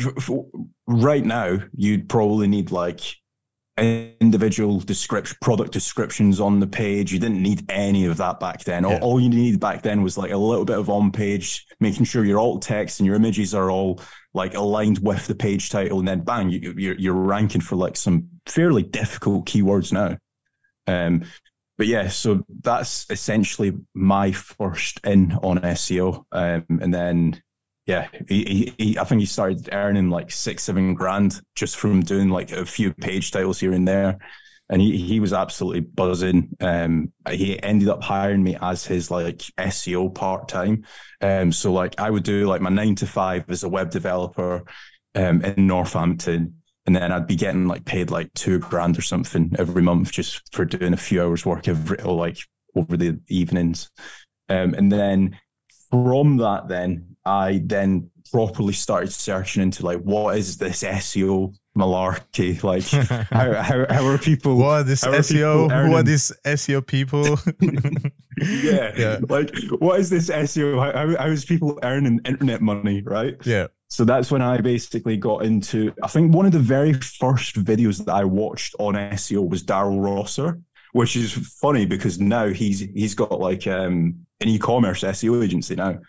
right 0.85 1.23
now, 1.23 1.59
you'd 1.73 2.09
probably 2.09 2.47
need 2.49 2.71
like 2.71 2.99
individual 3.77 4.79
description 4.79 5.37
product 5.41 5.71
descriptions 5.71 6.39
on 6.39 6.59
the 6.59 6.67
page. 6.67 7.13
You 7.13 7.19
didn't 7.19 7.41
need 7.41 7.69
any 7.69 8.05
of 8.05 8.17
that 8.17 8.39
back 8.39 8.63
then. 8.63 8.83
Yeah. 8.83 8.97
all, 8.99 9.11
all, 9.11 9.19
you 9.19 9.29
needed 9.29 9.59
back 9.59 9.83
then 9.83 10.01
was 10.01 10.17
like 10.17 10.31
a 10.31 10.37
little 10.37 10.65
bit 10.65 10.77
of 10.77 10.89
on 10.89 11.11
page 11.11 11.65
making 11.79 12.05
sure 12.05 12.25
your 12.25 12.39
alt 12.39 12.61
text 12.61 12.99
and 12.99 13.07
your 13.07 13.15
images 13.15 13.53
are 13.53 13.69
all 13.69 14.01
like 14.33 14.55
aligned 14.55 14.99
with 14.99 15.27
the 15.27 15.35
page 15.35 15.69
title 15.69 15.99
and 15.99 16.07
then 16.07 16.21
bang 16.21 16.49
you, 16.49 16.73
you're, 16.77 16.95
you're 16.95 17.13
ranking 17.13 17.61
for 17.61 17.75
like 17.75 17.95
some 17.95 18.27
fairly 18.45 18.83
difficult 18.83 19.45
keywords 19.45 19.91
now. 19.93 20.17
Um 20.87 21.23
but 21.77 21.85
yeah 21.85 22.07
so 22.07 22.43
that's 22.61 23.05
essentially 23.11 23.77
my 23.93 24.31
first 24.31 24.99
in 25.03 25.33
on 25.43 25.59
seo 25.59 26.23
um 26.31 26.65
and 26.81 26.91
then 26.91 27.39
yeah, 27.87 28.09
he, 28.27 28.73
he, 28.77 28.99
I 28.99 29.05
think 29.05 29.21
he 29.21 29.25
started 29.25 29.69
earning 29.71 30.09
like 30.09 30.29
six, 30.29 30.63
seven 30.63 30.93
grand 30.93 31.41
just 31.55 31.77
from 31.77 32.01
doing 32.01 32.29
like 32.29 32.51
a 32.51 32.65
few 32.65 32.93
page 32.93 33.31
titles 33.31 33.61
here 33.61 33.71
and 33.71 33.87
there. 33.87 34.17
And 34.69 34.81
he, 34.81 34.97
he 34.97 35.21
was 35.21 35.31
absolutely 35.31 35.79
buzzing. 35.79 36.49
Um, 36.59 37.13
he 37.29 37.61
ended 37.63 37.87
up 37.87 38.03
hiring 38.03 38.43
me 38.43 38.57
as 38.61 38.85
his 38.85 39.09
like 39.09 39.37
SEO 39.57 40.13
part 40.13 40.49
time. 40.49 40.83
Um, 41.21 41.53
so 41.53 41.71
like 41.71 41.97
I 41.97 42.09
would 42.09 42.23
do 42.23 42.45
like 42.45 42.59
my 42.59 42.69
nine 42.69 42.95
to 42.95 43.07
five 43.07 43.49
as 43.49 43.63
a 43.63 43.69
web 43.69 43.89
developer 43.89 44.65
um, 45.15 45.41
in 45.45 45.65
Northampton, 45.65 46.55
and 46.85 46.93
then 46.93 47.13
I'd 47.13 47.27
be 47.27 47.37
getting 47.37 47.67
like 47.67 47.85
paid 47.85 48.11
like 48.11 48.33
two 48.33 48.59
grand 48.59 48.99
or 48.99 49.01
something 49.01 49.55
every 49.57 49.81
month 49.81 50.11
just 50.11 50.53
for 50.53 50.65
doing 50.65 50.93
a 50.93 50.97
few 50.97 51.23
hours 51.23 51.45
work 51.45 51.69
every 51.69 52.01
or 52.01 52.15
like 52.15 52.37
over 52.75 52.97
the 52.97 53.17
evenings. 53.29 53.89
Um, 54.49 54.73
and 54.73 54.91
then 54.91 55.39
from 55.89 56.37
that, 56.37 56.67
then 56.67 57.15
I 57.25 57.61
then 57.63 58.09
properly 58.31 58.73
started 58.73 59.11
searching 59.11 59.63
into 59.63 59.85
like 59.85 59.99
what 59.99 60.37
is 60.37 60.57
this 60.57 60.83
SEO 60.83 61.55
malarkey? 61.77 62.61
Like 62.63 62.83
how, 63.31 63.53
how, 63.61 63.85
how 63.89 64.05
are 64.05 64.17
people? 64.17 64.57
What 64.57 64.81
are 64.81 64.83
this 64.83 65.03
SEO? 65.03 65.87
Who 65.87 65.95
are 65.95 66.03
these 66.03 66.31
SEO 66.45 66.85
people? 66.85 67.23
yeah, 68.41 68.93
yeah. 68.97 69.19
Like 69.29 69.51
what 69.79 69.99
is 69.99 70.09
this 70.09 70.29
SEO? 70.29 70.79
How, 70.79 71.17
how 71.17 71.27
is 71.27 71.45
people 71.45 71.79
earning 71.83 72.19
internet 72.25 72.61
money? 72.61 73.01
Right? 73.01 73.35
Yeah. 73.45 73.67
So 73.89 74.03
that's 74.03 74.29
when 74.31 74.41
I 74.41 74.59
basically 74.59 75.15
got 75.17 75.45
into. 75.45 75.93
I 76.03 76.07
think 76.07 76.33
one 76.33 76.45
of 76.45 76.51
the 76.51 76.59
very 76.59 76.93
first 76.93 77.55
videos 77.55 78.03
that 78.05 78.13
I 78.13 78.25
watched 78.25 78.75
on 78.79 78.95
SEO 78.95 79.49
was 79.49 79.63
Daryl 79.63 80.03
Rosser, 80.03 80.59
which 80.91 81.15
is 81.15 81.31
funny 81.61 81.85
because 81.85 82.19
now 82.19 82.47
he's 82.47 82.81
he's 82.81 83.15
got 83.15 83.39
like 83.39 83.65
um, 83.65 84.26
an 84.39 84.49
e-commerce 84.49 85.03
SEO 85.03 85.43
agency 85.43 85.75
now. 85.75 85.99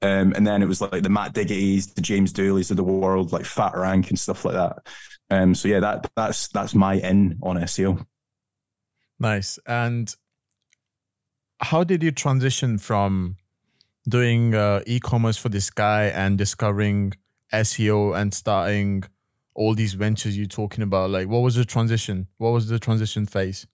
Um, 0.00 0.32
and 0.36 0.46
then 0.46 0.62
it 0.62 0.66
was 0.66 0.80
like 0.80 1.02
the 1.02 1.08
Matt 1.08 1.34
Diggity's, 1.34 1.88
the 1.88 2.00
James 2.00 2.32
Dooleys 2.32 2.70
of 2.70 2.76
the 2.76 2.84
world, 2.84 3.32
like 3.32 3.44
Fat 3.44 3.76
Rank 3.76 4.10
and 4.10 4.18
stuff 4.18 4.44
like 4.44 4.54
that. 4.54 4.86
Um, 5.30 5.54
so 5.54 5.68
yeah, 5.68 5.80
that 5.80 6.10
that's 6.16 6.48
that's 6.48 6.74
my 6.74 6.94
in 6.94 7.38
on 7.42 7.56
SEO. 7.56 8.04
Nice. 9.18 9.58
And 9.66 10.14
how 11.60 11.84
did 11.84 12.02
you 12.02 12.12
transition 12.12 12.78
from 12.78 13.36
doing 14.08 14.54
uh, 14.54 14.82
e-commerce 14.86 15.36
for 15.36 15.48
this 15.48 15.70
guy 15.70 16.04
and 16.04 16.38
discovering 16.38 17.14
SEO 17.52 18.16
and 18.16 18.32
starting 18.32 19.02
all 19.54 19.74
these 19.74 19.94
ventures 19.94 20.38
you're 20.38 20.46
talking 20.46 20.82
about? 20.82 21.10
Like, 21.10 21.28
what 21.28 21.40
was 21.40 21.56
the 21.56 21.64
transition? 21.64 22.28
What 22.38 22.50
was 22.50 22.68
the 22.68 22.78
transition 22.78 23.26
phase? 23.26 23.66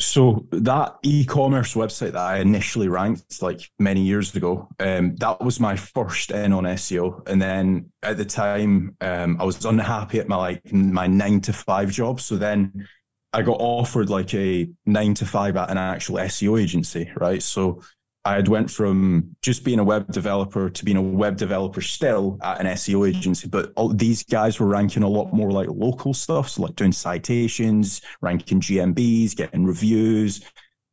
So 0.00 0.46
that 0.50 0.96
e-commerce 1.02 1.74
website 1.74 2.12
that 2.12 2.16
I 2.16 2.38
initially 2.38 2.88
ranked 2.88 3.42
like 3.42 3.70
many 3.78 4.00
years 4.00 4.34
ago, 4.34 4.66
um, 4.80 5.14
that 5.16 5.42
was 5.42 5.60
my 5.60 5.76
first 5.76 6.30
in 6.30 6.54
on 6.54 6.64
SEO. 6.64 7.28
And 7.28 7.40
then 7.40 7.92
at 8.02 8.16
the 8.16 8.24
time, 8.24 8.96
um, 9.02 9.36
I 9.38 9.44
was 9.44 9.62
unhappy 9.64 10.18
at 10.18 10.26
my 10.26 10.36
like 10.36 10.72
my 10.72 11.06
nine 11.06 11.42
to 11.42 11.52
five 11.52 11.90
job. 11.90 12.20
So 12.22 12.36
then 12.36 12.88
I 13.34 13.42
got 13.42 13.58
offered 13.60 14.08
like 14.08 14.32
a 14.34 14.70
nine 14.86 15.12
to 15.14 15.26
five 15.26 15.56
at 15.58 15.70
an 15.70 15.76
actual 15.76 16.16
SEO 16.16 16.60
agency, 16.60 17.12
right? 17.14 17.42
So 17.42 17.82
I 18.24 18.34
had 18.34 18.48
went 18.48 18.70
from 18.70 19.34
just 19.40 19.64
being 19.64 19.78
a 19.78 19.84
web 19.84 20.12
developer 20.12 20.68
to 20.68 20.84
being 20.84 20.98
a 20.98 21.02
web 21.02 21.38
developer 21.38 21.80
still 21.80 22.38
at 22.42 22.60
an 22.60 22.66
SEO 22.66 23.08
agency, 23.08 23.48
but 23.48 23.72
all, 23.76 23.88
these 23.88 24.22
guys 24.24 24.60
were 24.60 24.66
ranking 24.66 25.02
a 25.02 25.08
lot 25.08 25.32
more 25.32 25.50
like 25.50 25.68
local 25.70 26.12
stuff, 26.12 26.50
so 26.50 26.62
like 26.62 26.76
doing 26.76 26.92
citations, 26.92 28.02
ranking 28.20 28.60
GMBs, 28.60 29.34
getting 29.34 29.64
reviews, 29.64 30.42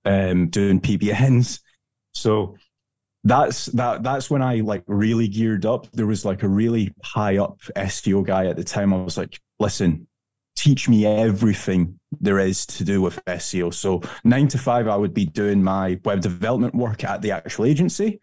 um, 0.05 0.47
doing 0.47 0.79
PBNs. 0.79 1.59
So 2.13 2.55
that's 3.25 3.65
that 3.67 4.03
that's 4.03 4.29
when 4.29 4.41
I 4.41 4.61
like 4.61 4.83
really 4.87 5.27
geared 5.27 5.65
up. 5.65 5.91
There 5.91 6.07
was 6.07 6.23
like 6.23 6.43
a 6.43 6.47
really 6.47 6.93
high 7.03 7.37
up 7.37 7.59
SEO 7.75 8.25
guy 8.25 8.45
at 8.47 8.55
the 8.55 8.63
time. 8.63 8.93
I 8.93 9.03
was 9.03 9.17
like, 9.17 9.37
listen, 9.59 10.07
teach 10.57 10.89
me 10.89 11.05
everything 11.05 11.99
there 12.19 12.39
is 12.39 12.65
to 12.65 12.83
do 12.83 12.99
with 13.01 13.23
SEO. 13.25 13.73
So 13.73 14.01
nine 14.23 14.47
to 14.49 14.57
five, 14.57 14.87
I 14.87 14.97
would 14.97 15.13
be 15.13 15.25
doing 15.25 15.63
my 15.63 15.99
web 16.03 16.19
development 16.19 16.73
work 16.73 17.03
at 17.03 17.21
the 17.21 17.31
actual 17.31 17.65
agency. 17.65 18.19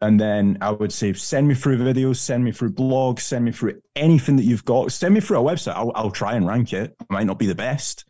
And 0.00 0.18
then 0.18 0.58
I 0.60 0.70
would 0.70 0.92
say, 0.92 1.12
send 1.12 1.48
me 1.48 1.54
through 1.54 1.78
videos, 1.78 2.16
send 2.16 2.44
me 2.44 2.52
through 2.52 2.72
blogs, 2.72 3.20
send 3.20 3.44
me 3.44 3.52
through 3.52 3.80
anything 3.94 4.36
that 4.36 4.44
you've 4.44 4.64
got. 4.64 4.92
Send 4.92 5.14
me 5.14 5.20
through 5.20 5.38
a 5.38 5.42
website. 5.42 5.74
I'll, 5.74 5.92
I'll 5.94 6.10
try 6.10 6.34
and 6.34 6.46
rank 6.46 6.72
it. 6.72 6.94
I 7.00 7.04
might 7.10 7.26
not 7.26 7.38
be 7.38 7.46
the 7.46 7.54
best. 7.54 8.04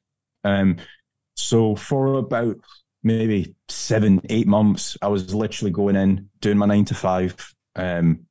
Um, 0.44 0.76
so 1.34 1.74
for 1.74 2.14
about 2.14 2.56
maybe 3.02 3.54
seven, 3.68 4.20
eight 4.28 4.46
months, 4.46 4.96
I 5.02 5.08
was 5.08 5.34
literally 5.34 5.70
going 5.70 5.96
in, 5.96 6.28
doing 6.40 6.58
my 6.58 6.66
nine 6.66 6.84
to 6.86 6.94
five. 6.94 7.34
Um, 7.74 8.26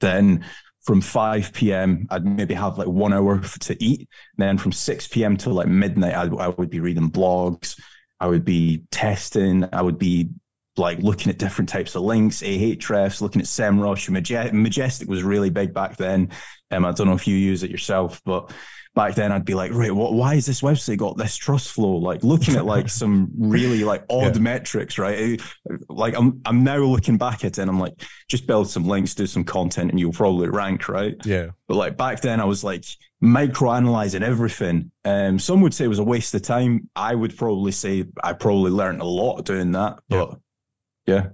then 0.00 0.44
from 0.82 1.00
5 1.00 1.52
p.m. 1.52 2.06
I'd 2.10 2.24
maybe 2.24 2.54
have 2.54 2.78
like 2.78 2.88
one 2.88 3.12
hour 3.12 3.40
to 3.40 3.84
eat. 3.84 4.08
Then 4.36 4.58
from 4.58 4.72
6 4.72 5.08
p.m. 5.08 5.36
to 5.38 5.50
like 5.50 5.68
midnight, 5.68 6.14
I, 6.14 6.24
I 6.24 6.48
would 6.48 6.70
be 6.70 6.80
reading 6.80 7.10
blogs. 7.10 7.80
I 8.20 8.26
would 8.26 8.44
be 8.44 8.84
testing. 8.90 9.68
I 9.72 9.82
would 9.82 9.98
be 9.98 10.30
like 10.76 10.98
looking 10.98 11.30
at 11.30 11.38
different 11.38 11.68
types 11.68 11.94
of 11.94 12.02
links, 12.02 12.42
Ahrefs, 12.42 13.20
looking 13.20 13.42
at 13.42 13.46
SEMrush. 13.46 14.52
Majestic 14.52 15.08
was 15.08 15.22
really 15.22 15.50
big 15.50 15.74
back 15.74 15.96
then. 15.96 16.30
Um, 16.70 16.84
I 16.84 16.92
don't 16.92 17.06
know 17.06 17.14
if 17.14 17.28
you 17.28 17.36
use 17.36 17.62
it 17.62 17.70
yourself, 17.70 18.22
but 18.24 18.52
back 18.94 19.14
then 19.14 19.32
I'd 19.32 19.44
be 19.44 19.54
like, 19.54 19.72
right, 19.72 19.94
what, 19.94 20.12
why 20.12 20.34
is 20.34 20.44
this 20.44 20.60
website 20.60 20.98
got 20.98 21.16
this 21.16 21.36
trust 21.36 21.70
flow? 21.70 21.96
Like 21.96 22.22
looking 22.22 22.56
at 22.56 22.66
like 22.66 22.88
some 22.88 23.30
really 23.38 23.84
like 23.84 24.04
odd 24.10 24.36
yeah. 24.36 24.42
metrics, 24.42 24.98
right? 24.98 25.40
Like 25.88 26.16
I'm, 26.16 26.42
I'm 26.44 26.62
now 26.62 26.78
looking 26.78 27.16
back 27.16 27.44
at 27.44 27.52
it 27.52 27.58
and 27.58 27.70
I'm 27.70 27.80
like, 27.80 27.94
just 28.28 28.46
build 28.46 28.68
some 28.68 28.84
links, 28.84 29.14
do 29.14 29.26
some 29.26 29.44
content 29.44 29.90
and 29.90 29.98
you'll 29.98 30.12
probably 30.12 30.48
rank, 30.48 30.88
right? 30.88 31.14
Yeah. 31.24 31.50
But 31.68 31.76
like 31.76 31.96
back 31.96 32.20
then 32.20 32.40
I 32.40 32.44
was 32.44 32.62
like 32.62 32.84
micro 33.20 33.72
analyzing 33.72 34.22
everything. 34.22 34.90
Um, 35.04 35.38
some 35.38 35.62
would 35.62 35.72
say 35.72 35.86
it 35.86 35.88
was 35.88 35.98
a 35.98 36.04
waste 36.04 36.34
of 36.34 36.42
time. 36.42 36.90
I 36.94 37.14
would 37.14 37.36
probably 37.36 37.72
say 37.72 38.04
I 38.22 38.34
probably 38.34 38.72
learned 38.72 39.00
a 39.00 39.06
lot 39.06 39.42
doing 39.44 39.72
that, 39.72 40.00
but 40.08 40.38
yeah. 41.06 41.14
yeah. 41.14 41.26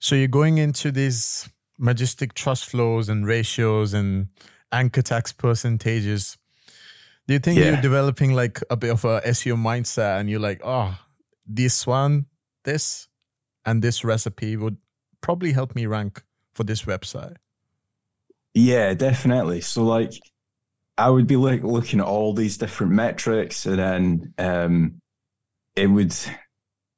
So 0.00 0.16
you're 0.16 0.28
going 0.28 0.58
into 0.58 0.90
these 0.90 1.48
majestic 1.78 2.34
trust 2.34 2.68
flows 2.68 3.08
and 3.08 3.26
ratios 3.26 3.94
and 3.94 4.28
anchor 4.72 5.02
text 5.02 5.38
percentages 5.38 6.36
do 7.26 7.34
you 7.34 7.40
think 7.40 7.58
yeah. 7.58 7.72
you're 7.72 7.80
developing 7.80 8.34
like 8.34 8.60
a 8.70 8.76
bit 8.76 8.90
of 8.90 9.04
a 9.04 9.20
SEO 9.22 9.56
mindset 9.56 10.20
and 10.20 10.28
you're 10.28 10.40
like, 10.40 10.60
oh, 10.64 10.98
this 11.46 11.86
one, 11.86 12.26
this, 12.64 13.08
and 13.64 13.82
this 13.82 14.04
recipe 14.04 14.56
would 14.56 14.76
probably 15.20 15.52
help 15.52 15.74
me 15.74 15.86
rank 15.86 16.22
for 16.52 16.64
this 16.64 16.82
website? 16.82 17.36
Yeah, 18.52 18.94
definitely. 18.94 19.62
So 19.62 19.84
like 19.84 20.12
I 20.96 21.10
would 21.10 21.26
be 21.26 21.36
like 21.36 21.62
looking 21.62 22.00
at 22.00 22.06
all 22.06 22.34
these 22.34 22.56
different 22.56 22.92
metrics 22.92 23.66
and 23.66 23.78
then 23.78 24.34
um 24.38 25.00
it 25.74 25.88
would 25.88 26.14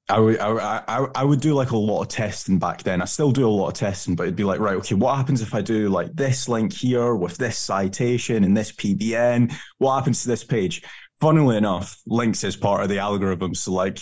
I 0.09 0.21
would 0.21 0.39
I, 0.39 0.83
I, 0.87 1.07
I 1.17 1.25
would 1.25 1.41
do 1.41 1.55
like 1.55 1.71
a 1.71 1.77
lot 1.77 2.03
of 2.03 2.09
testing 2.09 2.59
back 2.59 2.83
then. 2.85 3.03
I 3.03 3.07
still 3.07 3.33
do 3.33 3.47
a 3.47 3.51
lot 3.51 3.69
of 3.69 3.75
testing, 3.75 4.15
but 4.15 4.25
it'd 4.25 4.37
be 4.37 4.45
like, 4.45 4.61
right, 4.61 4.77
okay, 4.77 4.95
what 4.95 5.17
happens 5.17 5.43
if 5.43 5.53
I 5.53 5.63
do 5.63 5.89
like 5.89 6.15
this 6.15 6.49
link 6.49 6.73
here 6.73 7.17
with 7.17 7.37
this 7.37 7.59
citation 7.59 8.45
and 8.45 8.57
this 8.57 8.71
PBN? 8.73 9.53
What 9.79 9.97
happens 9.97 10.23
to 10.23 10.29
this 10.29 10.45
page? 10.45 10.83
Funnily 11.21 11.57
enough, 11.57 12.01
links 12.07 12.45
is 12.45 12.57
part 12.57 12.83
of 12.83 12.89
the 12.89 12.99
algorithm. 12.99 13.55
So 13.55 13.73
like 13.73 13.99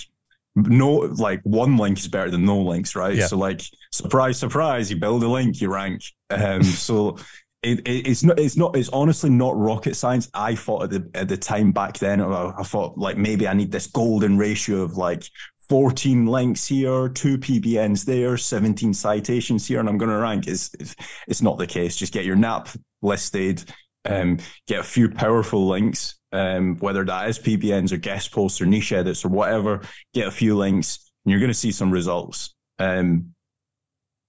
no 0.55 0.91
like 0.97 1.41
one 1.43 1.79
link 1.79 1.99
is 1.99 2.09
better 2.09 2.31
than 2.31 2.45
no 2.45 2.61
links, 2.61 2.95
right? 2.95 3.17
Yeah. 3.17 3.27
So 3.27 3.39
like 3.39 3.63
surprise, 3.91 4.39
surprise, 4.39 4.91
you 4.91 4.97
build 4.97 5.23
a 5.23 5.29
link, 5.29 5.61
you 5.61 5.73
rank. 5.73 6.03
Um 6.29 6.63
so 6.63 7.17
it, 7.65 7.81
it, 7.81 8.07
it's 8.07 8.23
not 8.23 8.39
it's 8.39 8.57
not 8.57 8.77
it's 8.77 8.89
honestly 8.91 9.31
not 9.31 9.57
rocket 9.57 9.97
science. 9.97 10.31
I 10.35 10.55
thought 10.55 10.85
at 10.85 10.91
the 10.91 11.11
at 11.15 11.29
the 11.29 11.37
time 11.37 11.73
back 11.73 11.99
then, 11.99 12.21
I 12.21 12.63
thought 12.63 12.99
like 12.99 13.17
maybe 13.17 13.49
I 13.49 13.55
need 13.55 13.73
this 13.73 13.87
golden 13.87 14.37
ratio 14.39 14.83
of 14.83 14.97
like 14.97 15.25
14 15.69 16.27
links 16.27 16.67
here, 16.67 17.09
two 17.09 17.39
PBNs 17.39 18.05
there, 18.05 18.37
17 18.37 18.93
citations 18.93 19.67
here, 19.67 19.81
and 19.81 19.89
I'm 19.89 19.99
going 19.99 20.11
to 20.11 20.19
rank. 20.19 20.47
Is 20.47 20.71
it's, 20.79 20.95
it's 21.27 21.43
not 21.43 21.59
the 21.59 21.67
case. 21.67 21.97
Just 21.97 22.13
get 22.13 22.25
your 22.25 22.37
NAP 22.37 22.69
listed, 23.03 23.65
um, 24.05 24.39
get 24.69 24.81
a 24.81 24.85
few 24.85 25.09
powerful 25.09 25.67
links, 25.67 26.17
um, 26.33 26.77
whether 26.79 27.05
that 27.05 27.29
is 27.29 27.39
PBNs 27.39 27.93
or 27.93 27.97
guest 27.97 28.33
posts 28.33 28.61
or 28.61 28.67
niche 28.67 28.93
edits 28.93 29.25
or 29.25 29.29
whatever. 29.29 29.81
Get 30.13 30.29
a 30.29 30.33
few 30.33 30.57
links, 30.57 31.11
and 31.25 31.31
you're 31.31 31.41
going 31.41 31.51
to 31.51 31.55
see 31.55 31.73
some 31.73 31.91
results. 31.91 32.55
Um, 32.79 33.34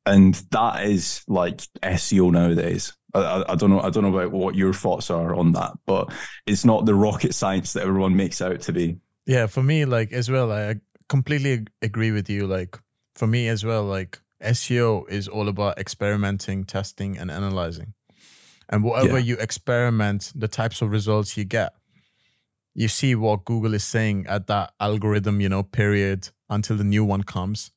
and 0.05 0.35
that 0.51 0.85
is 0.85 1.23
like 1.27 1.61
SEO 1.83 2.31
nowadays. 2.31 2.93
I, 3.13 3.43
I, 3.49 3.55
don't 3.55 3.69
know. 3.69 3.79
I 3.79 3.89
don't 3.89 4.03
know 4.03 4.17
about 4.17 4.31
what 4.31 4.55
your 4.55 4.73
thoughts 4.73 5.09
are 5.09 5.35
on 5.35 5.53
that, 5.53 5.71
but 5.85 6.11
it's 6.45 6.65
not 6.65 6.85
the 6.85 6.95
rocket 6.95 7.33
science 7.33 7.73
that 7.73 7.83
everyone 7.83 8.15
makes 8.15 8.41
out 8.41 8.61
to 8.61 8.73
be. 8.73 8.97
Yeah, 9.25 9.47
for 9.47 9.63
me, 9.63 9.85
like 9.85 10.11
as 10.11 10.29
well, 10.29 10.51
I 10.51 10.75
completely 11.07 11.65
agree 11.81 12.11
with 12.11 12.29
you. 12.29 12.45
Like 12.45 12.77
for 13.15 13.27
me 13.27 13.47
as 13.47 13.63
well, 13.63 13.83
like 13.83 14.19
SEO 14.43 15.09
is 15.09 15.27
all 15.27 15.47
about 15.47 15.79
experimenting, 15.79 16.65
testing, 16.65 17.17
and 17.17 17.31
analyzing. 17.31 17.93
And 18.69 18.83
whatever 18.83 19.19
yeah. 19.19 19.25
you 19.25 19.37
experiment, 19.37 20.31
the 20.35 20.47
types 20.47 20.81
of 20.81 20.89
results 20.89 21.37
you 21.37 21.45
get, 21.45 21.73
you 22.73 22.87
see 22.87 23.15
what 23.15 23.45
Google 23.45 23.73
is 23.73 23.83
saying 23.83 24.25
at 24.27 24.47
that 24.47 24.73
algorithm, 24.79 25.39
you 25.39 25.49
know, 25.49 25.63
period 25.63 26.29
until 26.49 26.75
the 26.75 26.83
new 26.83 27.05
one 27.05 27.23
comes. 27.23 27.71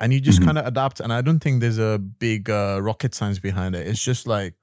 And 0.00 0.12
you 0.12 0.20
just 0.20 0.38
mm-hmm. 0.38 0.46
kind 0.46 0.58
of 0.58 0.66
adapt. 0.66 1.00
And 1.00 1.12
I 1.12 1.20
don't 1.20 1.40
think 1.40 1.60
there's 1.60 1.78
a 1.78 1.98
big 1.98 2.48
uh, 2.48 2.80
rocket 2.80 3.14
science 3.14 3.38
behind 3.38 3.74
it. 3.74 3.86
It's 3.86 4.02
just 4.02 4.26
like 4.26 4.54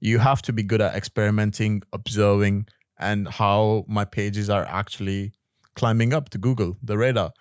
you 0.00 0.18
have 0.18 0.40
to 0.42 0.52
be 0.52 0.62
good 0.62 0.80
at 0.80 0.94
experimenting, 0.94 1.82
observing, 1.92 2.68
and 2.98 3.28
how 3.28 3.84
my 3.88 4.04
pages 4.04 4.48
are 4.48 4.64
actually 4.64 5.32
climbing 5.74 6.12
up 6.12 6.28
to 6.30 6.38
Google, 6.38 6.76
the 6.82 6.96
radar. 6.96 7.32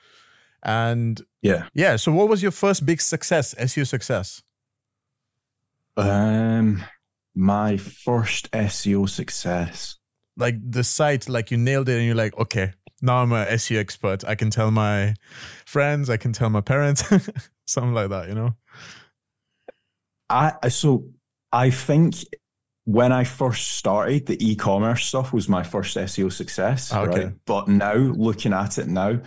And 0.64 1.22
yeah. 1.42 1.68
Yeah. 1.74 1.96
So 1.96 2.12
what 2.12 2.28
was 2.28 2.42
your 2.42 2.52
first 2.52 2.86
big 2.86 3.02
success, 3.02 3.54
SEO 3.56 3.86
success? 3.88 4.42
Um 5.96 6.84
my 7.36 7.78
first 7.78 8.52
SEO 8.52 9.08
success. 9.08 9.98
Like 10.36 10.56
the 10.72 10.84
site, 10.84 11.30
like 11.30 11.52
you 11.52 11.58
nailed 11.58 11.90
it 11.90 11.98
and 11.98 12.06
you're 12.06 12.16
like, 12.16 12.38
okay, 12.38 12.74
now 13.02 13.22
I'm 13.22 13.32
a 13.32 13.46
SEO 13.46 13.78
expert. 13.78 14.24
I 14.26 14.36
can 14.36 14.50
tell 14.50 14.72
my 14.72 15.16
friends, 15.66 16.10
I 16.10 16.18
can 16.18 16.34
tell 16.34 16.50
my 16.50 16.62
parents, 16.62 17.04
something 17.66 17.94
like 17.94 18.10
that, 18.10 18.28
you 18.28 18.36
know? 18.36 18.56
I 20.30 20.68
so 20.70 21.06
I 21.52 21.70
think 21.70 22.16
when 22.88 23.12
I 23.12 23.24
first 23.26 23.74
started, 23.74 24.26
the 24.26 24.38
e-commerce 24.46 25.06
stuff 25.06 25.34
was 25.34 25.50
my 25.50 25.64
first 25.64 25.98
SEO 25.98 26.32
success. 26.32 26.92
Ah, 26.94 27.02
okay. 27.02 27.26
Right? 27.26 27.34
But 27.46 27.68
now, 27.68 27.96
looking 27.96 28.54
at 28.54 28.78
it 28.78 28.88
now, 28.88 29.20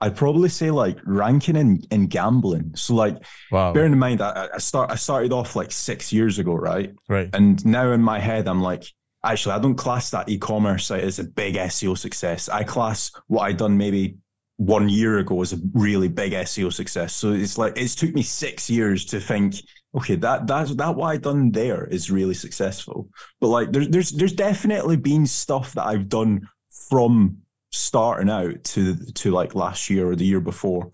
I'd 0.00 0.16
probably 0.16 0.48
say 0.48 0.70
like 0.70 0.98
ranking 1.04 1.56
in, 1.56 1.82
in 1.90 2.06
gambling. 2.06 2.72
So 2.76 2.94
like, 2.94 3.16
wow. 3.50 3.72
bearing 3.72 3.92
in 3.92 3.98
mind, 3.98 4.20
I, 4.20 4.48
I 4.54 4.58
start 4.58 4.92
I 4.92 4.94
started 4.94 5.32
off 5.32 5.56
like 5.56 5.72
six 5.72 6.12
years 6.12 6.38
ago, 6.38 6.54
right? 6.54 6.94
Right. 7.08 7.28
And 7.32 7.64
now 7.66 7.90
in 7.90 8.02
my 8.02 8.20
head, 8.20 8.46
I'm 8.46 8.62
like, 8.62 8.84
actually, 9.24 9.54
I 9.54 9.58
don't 9.58 9.74
class 9.74 10.10
that 10.10 10.28
e-commerce 10.28 10.86
site 10.86 11.04
as 11.04 11.18
a 11.18 11.24
big 11.24 11.54
SEO 11.54 11.96
success. 11.96 12.48
I 12.48 12.64
class 12.64 13.10
what 13.26 13.42
I 13.42 13.52
done 13.52 13.76
maybe 13.76 14.18
one 14.56 14.88
year 14.88 15.18
ago 15.18 15.40
as 15.40 15.52
a 15.52 15.58
really 15.72 16.08
big 16.08 16.32
SEO 16.32 16.72
success. 16.72 17.14
So 17.14 17.32
it's 17.32 17.58
like 17.58 17.74
it's 17.76 17.94
took 17.94 18.14
me 18.14 18.22
six 18.22 18.68
years 18.68 19.04
to 19.06 19.20
think 19.20 19.56
okay, 19.94 20.16
that 20.16 20.46
that's 20.46 20.74
that 20.74 20.94
what 20.94 21.08
I 21.08 21.16
done 21.16 21.50
there 21.50 21.84
is 21.86 22.10
really 22.10 22.34
successful. 22.34 23.08
But 23.40 23.48
like 23.48 23.72
there's 23.72 23.88
there's 23.88 24.10
there's 24.12 24.32
definitely 24.32 24.96
been 24.96 25.26
stuff 25.26 25.72
that 25.74 25.86
I've 25.86 26.08
done 26.08 26.48
from 26.88 27.38
starting 27.70 28.30
out 28.30 28.64
to 28.64 28.96
to 28.96 29.30
like 29.30 29.54
last 29.54 29.90
year 29.90 30.10
or 30.10 30.16
the 30.16 30.24
year 30.24 30.40
before 30.40 30.90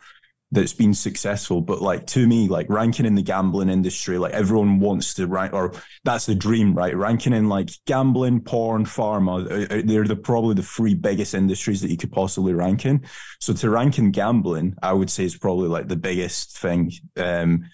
that's 0.54 0.73
been 0.73 0.94
successful. 0.94 1.61
But 1.61 1.82
like 1.82 2.06
to 2.08 2.26
me, 2.26 2.49
like 2.49 2.68
ranking 2.70 3.06
in 3.06 3.14
the 3.14 3.23
gambling 3.23 3.68
industry, 3.68 4.18
like 4.18 4.32
everyone 4.32 4.80
wants 4.80 5.14
to 5.14 5.26
rank, 5.26 5.52
or 5.52 5.73
that's 6.04 6.26
the 6.26 6.34
dream, 6.34 6.75
right? 6.75 6.96
Ranking 6.96 7.32
in 7.32 7.49
like 7.49 7.70
gambling, 7.87 8.40
porn, 8.40 8.84
pharma, 8.84 9.50
uh, 9.50 9.75
uh, 9.75 9.82
they're 9.84 10.04
the 10.04 10.16
probably 10.16 10.54
the 10.54 10.62
three 10.62 10.94
biggest 10.94 11.34
industries 11.34 11.80
that 11.82 11.90
you 11.90 11.96
could 11.96 12.12
possibly 12.12 12.54
rank 12.54 12.87
in. 12.87 13.04
So 13.40 13.52
to 13.52 13.68
rank 13.68 13.99
in 13.99 14.12
gambling, 14.12 14.76
I 14.82 14.92
would 14.92 15.11
say 15.11 15.25
is 15.25 15.37
probably 15.37 15.68
like 15.68 15.88
the 15.88 15.96
biggest 15.96 16.56
thing. 16.56 16.92
Um, 17.16 17.64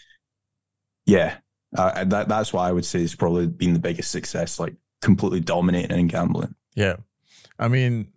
yeah, 1.06 1.37
uh, 1.76 2.04
that 2.04 2.28
that's 2.28 2.52
why 2.52 2.68
I 2.68 2.72
would 2.72 2.84
say 2.84 3.02
it's 3.02 3.14
probably 3.14 3.46
been 3.46 3.75
the 3.75 3.80
biggest 3.80 4.10
success, 4.10 4.58
like 4.58 4.75
completely 5.02 5.40
dominating 5.40 5.99
in 5.99 6.06
gambling. 6.08 6.54
Yeah, 6.75 6.96
I 7.58 7.68
mean, 7.68 8.12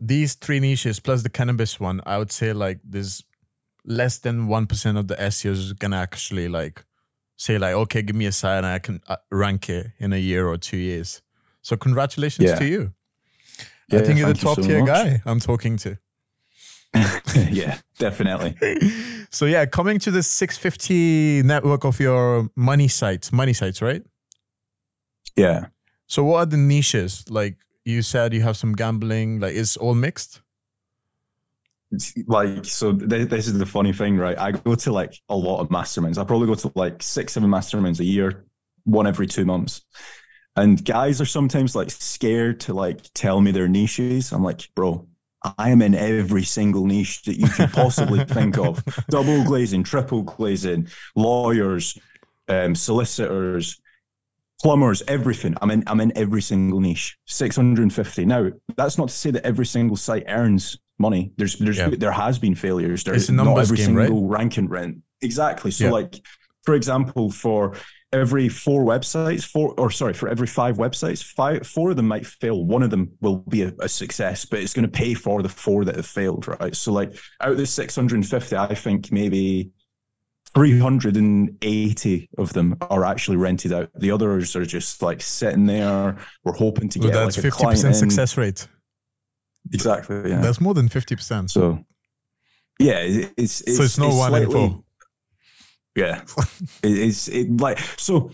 these 0.00 0.34
three 0.34 0.58
niches 0.58 0.98
plus 0.98 1.22
the 1.22 1.30
cannabis 1.30 1.78
one, 1.78 2.00
I 2.04 2.18
would 2.18 2.32
say 2.32 2.52
like 2.52 2.80
there's 2.82 3.22
less 3.84 4.18
than 4.18 4.48
one 4.48 4.66
percent 4.66 4.98
of 4.98 5.08
the 5.08 5.16
SEOs 5.16 5.78
gonna 5.78 5.96
actually 5.96 6.48
like 6.48 6.84
say 7.36 7.58
like, 7.58 7.74
okay, 7.74 8.02
give 8.02 8.16
me 8.16 8.26
a 8.26 8.32
site 8.32 8.58
and 8.58 8.66
I 8.66 8.78
can 8.78 9.00
uh, 9.08 9.16
rank 9.30 9.68
it 9.68 9.88
in 9.98 10.12
a 10.12 10.18
year 10.18 10.46
or 10.46 10.56
two 10.56 10.76
years. 10.76 11.22
So 11.60 11.76
congratulations 11.76 12.48
yeah. 12.48 12.58
to 12.58 12.64
you. 12.64 12.92
Yeah, 13.88 13.98
I 13.98 14.02
think 14.02 14.18
you're 14.18 14.32
the 14.32 14.38
top 14.38 14.56
so 14.56 14.62
tier 14.62 14.80
much. 14.80 14.88
guy 14.88 15.22
I'm 15.26 15.40
talking 15.40 15.76
to. 15.78 15.98
yeah, 17.50 17.78
definitely. 17.98 18.56
so 19.30 19.46
yeah, 19.46 19.66
coming 19.66 19.98
to 20.00 20.10
the 20.10 20.22
650 20.22 21.42
network 21.42 21.84
of 21.84 21.98
your 22.00 22.50
money 22.54 22.88
sites, 22.88 23.32
money 23.32 23.52
sites, 23.52 23.80
right? 23.80 24.02
Yeah. 25.36 25.66
So 26.06 26.24
what 26.24 26.38
are 26.38 26.46
the 26.46 26.58
niches? 26.58 27.24
Like 27.30 27.56
you 27.84 28.02
said, 28.02 28.34
you 28.34 28.42
have 28.42 28.56
some 28.56 28.74
gambling. 28.74 29.40
Like 29.40 29.54
is 29.54 29.76
all 29.76 29.94
mixed? 29.94 30.41
Like 32.26 32.64
so 32.64 32.92
th- 32.92 33.28
this 33.28 33.46
is 33.46 33.58
the 33.58 33.66
funny 33.66 33.92
thing 33.92 34.16
right 34.16 34.38
i 34.38 34.50
go 34.50 34.74
to 34.74 34.92
like 34.92 35.14
a 35.28 35.36
lot 35.36 35.60
of 35.60 35.68
masterminds 35.68 36.18
i 36.18 36.24
probably 36.24 36.46
go 36.46 36.54
to 36.54 36.72
like 36.74 37.02
six 37.02 37.34
seven 37.34 37.50
masterminds 37.50 38.00
a 38.00 38.04
year 38.04 38.44
one 38.84 39.06
every 39.06 39.26
two 39.26 39.44
months 39.44 39.82
and 40.56 40.84
guys 40.84 41.20
are 41.20 41.26
sometimes 41.26 41.76
like 41.76 41.90
scared 41.90 42.60
to 42.60 42.72
like 42.72 43.00
tell 43.14 43.40
me 43.40 43.50
their 43.50 43.68
niches 43.68 44.32
i'm 44.32 44.42
like 44.42 44.68
bro 44.74 45.06
I 45.58 45.70
am 45.70 45.82
in 45.82 45.94
every 45.94 46.44
single 46.44 46.86
niche 46.86 47.22
that 47.22 47.36
you 47.36 47.48
could 47.48 47.72
possibly 47.72 48.24
think 48.26 48.58
of 48.58 48.82
double 49.10 49.42
glazing, 49.44 49.82
triple 49.82 50.22
glazing, 50.22 50.88
lawyers, 51.16 51.98
um, 52.48 52.74
solicitors, 52.74 53.80
plumbers, 54.60 55.02
everything. 55.08 55.56
I'm 55.60 55.70
in. 55.70 55.84
I'm 55.86 56.00
in 56.00 56.16
every 56.16 56.42
single 56.42 56.80
niche. 56.80 57.18
650. 57.26 58.24
Now, 58.24 58.50
that's 58.76 58.98
not 58.98 59.08
to 59.08 59.14
say 59.14 59.30
that 59.32 59.44
every 59.44 59.66
single 59.66 59.96
site 59.96 60.24
earns 60.28 60.78
money. 61.02 61.32
There's, 61.36 61.56
there's, 61.56 61.76
yeah. 61.76 61.90
there 61.90 62.12
has 62.12 62.38
been 62.38 62.54
failures. 62.54 63.04
There's 63.04 63.28
not 63.30 63.58
every 63.58 63.76
game, 63.76 63.86
single 63.86 64.26
right? 64.26 64.38
ranking 64.38 64.68
rent. 64.68 65.02
Exactly. 65.20 65.70
So, 65.70 65.84
yeah. 65.84 65.90
like, 65.90 66.14
for 66.64 66.74
example, 66.74 67.30
for 67.30 67.74
every 68.12 68.48
four 68.48 68.84
websites, 68.84 69.44
four 69.44 69.74
or 69.78 69.90
sorry, 69.90 70.14
for 70.14 70.28
every 70.28 70.46
five 70.46 70.76
websites, 70.76 71.22
five 71.22 71.66
four 71.66 71.90
of 71.90 71.96
them 71.96 72.08
might 72.08 72.26
fail. 72.26 72.64
One 72.64 72.82
of 72.82 72.90
them 72.90 73.12
will 73.20 73.38
be 73.38 73.62
a, 73.62 73.72
a 73.80 73.88
success, 73.88 74.44
but 74.44 74.60
it's 74.60 74.72
going 74.72 74.84
to 74.84 74.90
pay 74.90 75.14
for 75.14 75.42
the 75.42 75.48
four 75.48 75.84
that 75.84 75.96
have 75.96 76.06
failed, 76.06 76.46
right? 76.48 76.74
So, 76.74 76.92
like, 76.92 77.14
out 77.40 77.52
of 77.52 77.56
the 77.58 77.66
650, 77.66 78.56
I 78.56 78.74
think 78.74 79.12
maybe 79.12 79.70
380 80.54 82.28
of 82.36 82.52
them 82.52 82.76
are 82.82 83.04
actually 83.04 83.38
rented 83.38 83.72
out. 83.72 83.90
The 83.94 84.10
others 84.10 84.54
are 84.54 84.66
just 84.66 85.02
like 85.02 85.22
sitting 85.22 85.66
there. 85.66 86.16
We're 86.44 86.54
hoping 86.54 86.88
to 86.90 86.98
get 86.98 87.14
well, 87.14 87.24
that's 87.24 87.42
like 87.42 87.52
50% 87.52 87.94
success 87.94 88.36
rate. 88.36 88.68
Exactly. 89.72 90.30
Yeah. 90.30 90.40
That's 90.40 90.60
more 90.60 90.74
than 90.74 90.88
50%. 90.88 91.50
So, 91.50 91.84
yeah, 92.78 92.98
it's, 93.00 93.60
it's 93.62 93.76
so 93.76 93.82
it's 93.82 93.98
not 93.98 94.12
one 94.14 94.30
slightly, 94.30 94.62
in 94.62 94.70
four. 94.70 94.84
Yeah, 95.94 96.22
it, 96.82 96.98
it's 96.98 97.28
it 97.28 97.60
like 97.60 97.78
so. 97.98 98.30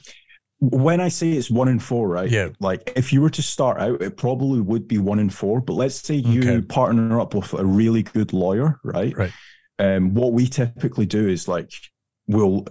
When 0.61 1.01
I 1.01 1.09
say 1.09 1.33
it's 1.33 1.51
one 1.51 1.67
in 1.67 1.81
four, 1.81 2.09
right? 2.09 2.31
Yeah. 2.31 2.51
Like 2.61 2.93
if 2.95 3.13
you 3.13 3.21
were 3.21 3.31
to 3.31 3.43
start 3.43 3.81
out, 3.81 4.01
it 4.01 4.17
probably 4.17 4.61
would 4.61 4.87
be 4.87 4.99
one 4.99 5.19
in 5.19 5.29
four. 5.29 5.61
But 5.61 5.73
let's 5.75 5.97
say 5.97 6.15
you 6.15 6.41
okay. 6.41 6.61
partner 6.63 7.21
up 7.21 7.35
with 7.35 7.53
a 7.55 7.65
really 7.65 8.05
good 8.05 8.33
lawyer, 8.33 8.79
right? 8.85 9.17
Right. 9.17 9.33
Um, 9.81 10.15
what 10.15 10.33
we 10.33 10.47
typically 10.47 11.07
do 11.07 11.29
is 11.29 11.49
like 11.49 11.73
we'll 12.29 12.67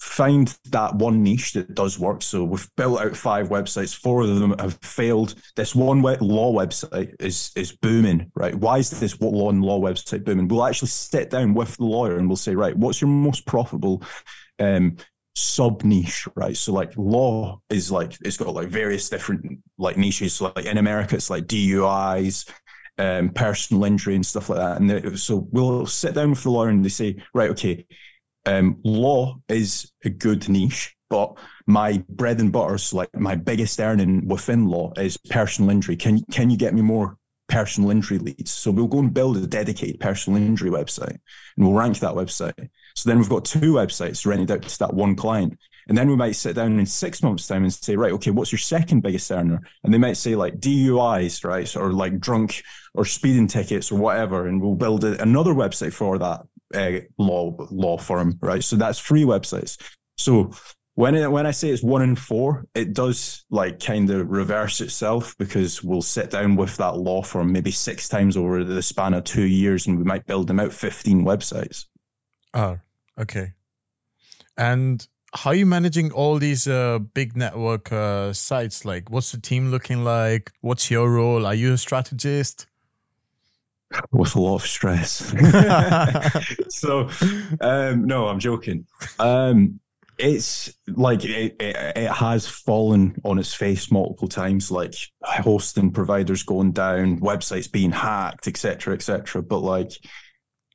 find 0.00 0.56
that 0.70 0.94
one 0.94 1.22
niche 1.22 1.52
that 1.52 1.74
does 1.74 1.98
work. 1.98 2.22
So 2.22 2.42
we've 2.42 2.68
built 2.76 3.00
out 3.00 3.16
five 3.16 3.50
websites. 3.50 3.94
Four 3.94 4.22
of 4.22 4.38
them 4.38 4.54
have 4.58 4.78
failed. 4.82 5.34
This 5.56 5.74
one 5.74 6.00
law 6.00 6.52
website 6.52 7.14
is 7.20 7.52
is 7.54 7.72
booming, 7.72 8.32
right? 8.34 8.54
Why 8.54 8.78
is 8.78 8.90
this 8.90 9.20
law 9.20 9.50
and 9.50 9.62
law 9.62 9.78
website 9.78 10.24
booming? 10.24 10.48
We'll 10.48 10.64
actually 10.64 10.88
sit 10.88 11.30
down 11.30 11.52
with 11.52 11.76
the 11.76 11.84
lawyer 11.84 12.16
and 12.16 12.28
we'll 12.28 12.36
say, 12.36 12.54
right, 12.54 12.76
what's 12.76 13.00
your 13.00 13.10
most 13.10 13.46
profitable 13.46 14.02
um, 14.58 14.96
sub 15.34 15.84
niche, 15.84 16.26
right? 16.34 16.56
So 16.56 16.72
like 16.72 16.92
law 16.96 17.60
is 17.68 17.92
like 17.92 18.16
it's 18.22 18.38
got 18.38 18.54
like 18.54 18.68
various 18.68 19.10
different 19.10 19.60
like 19.76 19.98
niches. 19.98 20.34
So 20.34 20.50
like 20.56 20.64
in 20.64 20.78
America, 20.78 21.16
it's 21.16 21.30
like 21.30 21.44
DUIs. 21.44 22.50
Um, 22.98 23.30
personal 23.30 23.84
injury 23.84 24.14
and 24.14 24.26
stuff 24.26 24.50
like 24.50 24.58
that. 24.58 24.78
And 24.78 25.18
so 25.18 25.48
we'll 25.52 25.86
sit 25.86 26.12
down 26.12 26.30
with 26.30 26.42
the 26.42 26.50
lawyer 26.50 26.68
and 26.68 26.84
they 26.84 26.90
say, 26.90 27.16
right, 27.32 27.48
okay, 27.48 27.86
um, 28.46 28.78
law 28.84 29.38
is 29.48 29.92
a 30.04 30.10
good 30.10 30.48
niche, 30.48 30.96
but 31.08 31.36
my 31.66 32.02
bread 32.08 32.40
and 32.40 32.52
butter, 32.52 32.78
so 32.78 32.96
like 32.96 33.14
my 33.14 33.34
biggest 33.34 33.80
earning 33.80 34.26
within 34.26 34.66
law 34.66 34.92
is 34.96 35.16
personal 35.16 35.70
injury. 35.70 35.96
Can 35.96 36.22
can 36.30 36.50
you 36.50 36.56
get 36.56 36.74
me 36.74 36.82
more 36.82 37.16
personal 37.48 37.90
injury 37.90 38.18
leads? 38.18 38.50
So 38.50 38.70
we'll 38.70 38.86
go 38.86 39.00
and 39.00 39.12
build 39.12 39.36
a 39.36 39.46
dedicated 39.46 40.00
personal 40.00 40.40
injury 40.40 40.70
website, 40.70 41.18
and 41.56 41.66
we'll 41.66 41.74
rank 41.74 41.98
that 42.00 42.14
website. 42.14 42.68
So 42.94 43.08
then 43.08 43.18
we've 43.18 43.28
got 43.28 43.44
two 43.44 43.74
websites 43.74 44.26
rented 44.26 44.50
out 44.50 44.62
to 44.62 44.78
that 44.80 44.94
one 44.94 45.16
client. 45.16 45.58
And 45.88 45.98
then 45.98 46.08
we 46.08 46.14
might 46.14 46.36
sit 46.36 46.54
down 46.54 46.78
in 46.78 46.86
six 46.86 47.22
months' 47.22 47.48
time 47.48 47.64
and 47.64 47.72
say, 47.72 47.96
right, 47.96 48.12
okay, 48.12 48.30
what's 48.30 48.52
your 48.52 48.60
second 48.60 49.00
biggest 49.00 49.30
earner? 49.32 49.60
And 49.82 49.92
they 49.92 49.98
might 49.98 50.16
say 50.16 50.36
like 50.36 50.60
DUIs, 50.60 51.44
right, 51.44 51.76
or 51.76 51.92
like 51.92 52.20
drunk 52.20 52.62
or 52.94 53.04
speeding 53.04 53.48
tickets 53.48 53.90
or 53.90 53.98
whatever. 53.98 54.46
And 54.46 54.60
we'll 54.60 54.76
build 54.76 55.04
another 55.04 55.52
website 55.52 55.92
for 55.92 56.16
that 56.18 56.42
uh, 56.74 57.00
law 57.18 57.56
law 57.70 57.98
firm, 57.98 58.38
right? 58.40 58.62
So 58.62 58.76
that's 58.76 58.98
three 58.98 59.24
websites. 59.24 59.80
So 60.16 60.52
when 60.94 61.14
it, 61.14 61.30
when 61.30 61.46
I 61.46 61.52
say 61.52 61.70
it's 61.70 61.82
one 61.82 62.02
in 62.02 62.16
four, 62.16 62.66
it 62.74 62.92
does 62.92 63.44
like 63.50 63.80
kind 63.80 64.10
of 64.10 64.28
reverse 64.28 64.80
itself 64.80 65.34
because 65.38 65.82
we'll 65.82 66.02
sit 66.02 66.30
down 66.30 66.56
with 66.56 66.76
that 66.76 66.96
law 66.96 67.22
firm 67.22 67.52
maybe 67.52 67.70
six 67.70 68.08
times 68.08 68.36
over 68.36 68.64
the 68.64 68.82
span 68.82 69.14
of 69.14 69.24
two 69.24 69.46
years, 69.46 69.86
and 69.86 69.98
we 69.98 70.04
might 70.04 70.26
build 70.26 70.46
them 70.46 70.60
out 70.60 70.72
fifteen 70.72 71.24
websites. 71.24 71.86
Oh, 72.52 72.78
okay. 73.18 73.52
And 74.56 75.06
how 75.32 75.50
are 75.50 75.54
you 75.54 75.64
managing 75.64 76.10
all 76.12 76.38
these 76.38 76.66
uh, 76.66 76.98
big 76.98 77.36
network 77.36 77.92
uh, 77.92 78.32
sites? 78.32 78.84
Like, 78.84 79.10
what's 79.10 79.32
the 79.32 79.40
team 79.40 79.70
looking 79.70 80.02
like? 80.04 80.50
What's 80.60 80.90
your 80.90 81.10
role? 81.10 81.46
Are 81.46 81.54
you 81.54 81.72
a 81.72 81.78
strategist? 81.78 82.66
With 84.12 84.34
a 84.34 84.40
lot 84.40 84.56
of 84.56 84.62
stress. 84.62 85.34
so, 86.68 87.08
um, 87.60 88.04
no, 88.04 88.28
I'm 88.28 88.38
joking. 88.38 88.86
Um, 89.18 89.80
it's 90.18 90.72
like 90.86 91.24
it, 91.24 91.56
it, 91.60 91.76
it, 91.96 92.10
has 92.10 92.46
fallen 92.46 93.18
on 93.24 93.38
its 93.38 93.54
face 93.54 93.90
multiple 93.90 94.28
times, 94.28 94.70
like 94.70 94.94
hosting 95.22 95.92
providers 95.92 96.42
going 96.42 96.72
down, 96.72 97.20
websites 97.20 97.70
being 97.70 97.90
hacked, 97.90 98.46
etc., 98.46 98.94
etc. 98.94 99.42
But 99.42 99.60
like, 99.60 99.92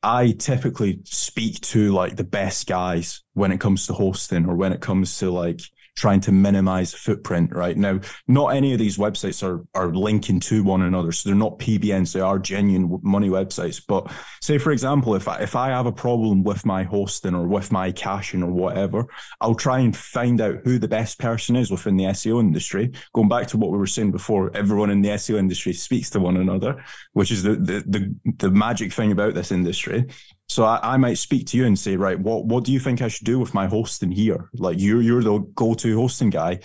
I 0.01 0.32
typically 0.32 1.01
speak 1.06 1.62
to 1.62 1.91
like 1.91 2.15
the 2.15 2.23
best 2.23 2.67
guys 2.67 3.23
when 3.34 3.51
it 3.51 3.60
comes 3.60 3.88
to 3.88 3.93
hosting 3.93 4.45
or 4.47 4.56
when 4.56 4.73
it 4.73 4.82
comes 4.82 5.17
to 5.19 5.30
like 5.30 5.62
trying 5.95 6.19
to 6.21 6.31
minimize 6.31 6.93
footprint 6.93 7.53
right? 7.53 7.77
Now 7.77 7.99
not 8.27 8.47
any 8.47 8.73
of 8.73 8.79
these 8.79 8.97
websites 8.97 9.43
are 9.43 9.65
are 9.73 9.93
linking 9.93 10.39
to 10.41 10.63
one 10.63 10.81
another 10.81 11.12
so 11.12 11.29
they're 11.29 11.38
not 11.38 11.60
pbns 11.60 12.13
they 12.13 12.19
are 12.19 12.39
genuine 12.39 12.99
money 13.03 13.29
websites. 13.29 13.81
But 13.86 14.12
say 14.41 14.58
for 14.58 14.71
example 14.71 15.15
if 15.15 15.27
I, 15.27 15.38
if 15.38 15.55
I 15.55 15.69
have 15.69 15.86
a 15.86 15.91
problem 15.91 16.43
with 16.43 16.65
my 16.65 16.84
hosting 16.84 17.36
or 17.36 17.47
with 17.47 17.71
my 17.71 17.91
caching 17.91 18.43
or 18.43 18.51
whatever 18.51 19.05
i'll 19.41 19.55
try 19.55 19.79
and 19.79 19.95
find 19.95 20.41
out 20.41 20.60
who 20.63 20.79
the 20.79 20.88
best 20.88 21.19
person 21.19 21.55
is 21.55 21.71
within 21.71 21.97
the 21.97 22.05
seo 22.05 22.39
industry. 22.39 22.91
Going 23.13 23.29
back 23.29 23.47
to 23.47 23.58
what 23.58 23.71
we 23.71 23.77
were 23.77 23.88
saying 23.88 24.12
before 24.12 24.55
everyone 24.55 24.89
in 24.89 25.01
the 25.01 25.10
seo 25.10 25.38
industry 25.38 25.73
speaks 25.73 26.10
to 26.12 26.19
one 26.19 26.38
another 26.38 26.84
which 27.13 27.31
is 27.31 27.43
the 27.43 27.55
the 27.55 27.84
the, 27.88 28.15
the 28.38 28.51
magic 28.51 28.93
thing 28.93 29.12
about 29.12 29.34
this 29.34 29.51
industry 29.51 30.05
so 30.47 30.63
I, 30.63 30.79
I, 30.93 30.97
might 30.97 31.17
speak 31.17 31.47
to 31.47 31.58
you 31.58 31.65
and 31.65 31.77
say, 31.77 31.95
right, 31.95 32.19
what 32.19 32.45
what 32.45 32.63
do 32.63 32.71
you 32.71 32.79
think 32.79 33.01
I 33.01 33.08
should 33.08 33.25
do 33.25 33.39
with 33.39 33.53
my 33.53 33.67
hosting 33.67 34.12
here? 34.12 34.49
Like 34.53 34.79
you're 34.79 35.01
you're 35.01 35.23
the 35.23 35.39
go-to 35.55 35.99
hosting 35.99 36.29
guy. 36.29 36.60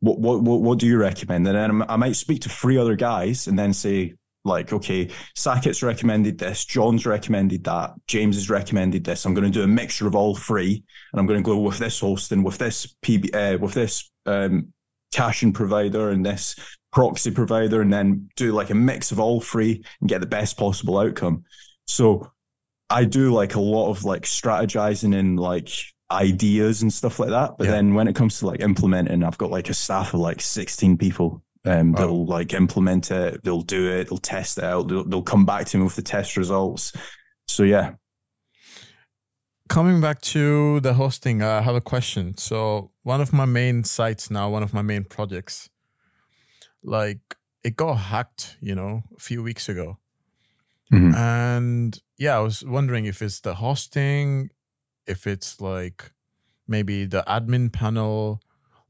What 0.00 0.18
what 0.18 0.42
what, 0.42 0.60
what 0.60 0.78
do 0.78 0.86
you 0.86 0.98
recommend? 0.98 1.46
And 1.46 1.56
then 1.56 1.88
I 1.88 1.96
might 1.96 2.16
speak 2.16 2.42
to 2.42 2.48
three 2.48 2.78
other 2.78 2.96
guys 2.96 3.46
and 3.46 3.58
then 3.58 3.72
say, 3.72 4.14
like, 4.44 4.72
okay, 4.72 5.08
Saket's 5.36 5.82
recommended 5.82 6.38
this, 6.38 6.64
John's 6.64 7.06
recommended 7.06 7.64
that, 7.64 7.92
James 8.08 8.36
has 8.36 8.50
recommended 8.50 9.04
this. 9.04 9.24
I'm 9.24 9.34
going 9.34 9.50
to 9.50 9.58
do 9.58 9.62
a 9.62 9.68
mixture 9.68 10.08
of 10.08 10.16
all 10.16 10.34
three, 10.34 10.82
and 11.12 11.20
I'm 11.20 11.26
going 11.26 11.40
to 11.40 11.46
go 11.46 11.58
with 11.58 11.78
this 11.78 12.00
hosting, 12.00 12.42
with 12.42 12.58
this 12.58 12.94
PB, 13.02 13.34
uh, 13.34 13.58
with 13.58 13.74
this 13.74 14.10
um, 14.26 14.72
caching 15.12 15.52
provider, 15.52 16.10
and 16.10 16.26
this 16.26 16.56
proxy 16.92 17.30
provider, 17.30 17.80
and 17.80 17.92
then 17.92 18.28
do 18.34 18.52
like 18.52 18.70
a 18.70 18.74
mix 18.74 19.12
of 19.12 19.20
all 19.20 19.40
three 19.40 19.84
and 20.00 20.08
get 20.08 20.20
the 20.20 20.26
best 20.26 20.58
possible 20.58 20.98
outcome. 20.98 21.44
So 21.86 22.31
I 22.92 23.04
do 23.04 23.32
like 23.32 23.54
a 23.54 23.60
lot 23.60 23.90
of 23.90 24.04
like 24.04 24.22
strategizing 24.22 25.18
and 25.18 25.40
like 25.40 25.70
ideas 26.10 26.82
and 26.82 26.92
stuff 26.92 27.18
like 27.18 27.30
that. 27.30 27.56
But 27.56 27.64
yeah. 27.64 27.72
then 27.72 27.94
when 27.94 28.06
it 28.06 28.14
comes 28.14 28.38
to 28.40 28.46
like 28.46 28.60
implementing, 28.60 29.24
I've 29.24 29.38
got 29.38 29.50
like 29.50 29.70
a 29.70 29.74
staff 29.74 30.14
of 30.14 30.20
like 30.20 30.40
16 30.40 30.98
people. 30.98 31.42
Um, 31.64 31.92
they'll 31.92 32.26
like 32.26 32.54
implement 32.54 33.10
it, 33.10 33.42
they'll 33.44 33.62
do 33.62 33.88
it, 33.88 34.08
they'll 34.08 34.18
test 34.18 34.58
it 34.58 34.64
out, 34.64 34.88
they'll, 34.88 35.04
they'll 35.04 35.22
come 35.22 35.46
back 35.46 35.66
to 35.66 35.78
me 35.78 35.84
with 35.84 35.96
the 35.96 36.02
test 36.02 36.36
results. 36.36 36.92
So 37.46 37.62
yeah. 37.62 37.94
Coming 39.68 40.00
back 40.00 40.20
to 40.22 40.80
the 40.80 40.94
hosting, 40.94 41.40
I 41.40 41.62
have 41.62 41.76
a 41.76 41.80
question. 41.80 42.36
So 42.36 42.90
one 43.04 43.20
of 43.20 43.32
my 43.32 43.46
main 43.46 43.84
sites 43.84 44.30
now, 44.30 44.50
one 44.50 44.62
of 44.62 44.74
my 44.74 44.82
main 44.82 45.04
projects, 45.04 45.70
like 46.82 47.20
it 47.62 47.76
got 47.76 47.94
hacked, 47.94 48.56
you 48.60 48.74
know, 48.74 49.04
a 49.16 49.20
few 49.20 49.42
weeks 49.42 49.68
ago. 49.68 49.98
Mm-hmm. 50.92 51.14
And 51.14 51.98
yeah, 52.22 52.36
I 52.36 52.40
was 52.40 52.64
wondering 52.64 53.06
if 53.06 53.20
it's 53.20 53.40
the 53.40 53.56
hosting, 53.56 54.50
if 55.08 55.26
it's 55.26 55.60
like 55.60 56.12
maybe 56.68 57.04
the 57.04 57.24
admin 57.26 57.72
panel. 57.72 58.40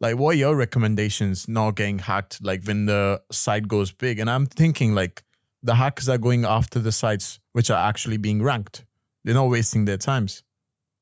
Like, 0.00 0.18
what 0.18 0.34
are 0.34 0.38
your 0.38 0.54
recommendations 0.54 1.48
not 1.48 1.76
getting 1.76 2.00
hacked? 2.00 2.44
Like 2.44 2.64
when 2.64 2.84
the 2.84 3.22
site 3.30 3.68
goes 3.68 3.90
big, 3.90 4.18
and 4.18 4.28
I'm 4.28 4.44
thinking 4.44 4.94
like 4.94 5.22
the 5.62 5.76
hackers 5.76 6.10
are 6.10 6.18
going 6.18 6.44
after 6.44 6.78
the 6.78 6.92
sites 6.92 7.40
which 7.52 7.70
are 7.70 7.88
actually 7.88 8.18
being 8.18 8.42
ranked. 8.42 8.84
They're 9.24 9.32
not 9.32 9.48
wasting 9.48 9.86
their 9.86 9.96
times, 9.96 10.42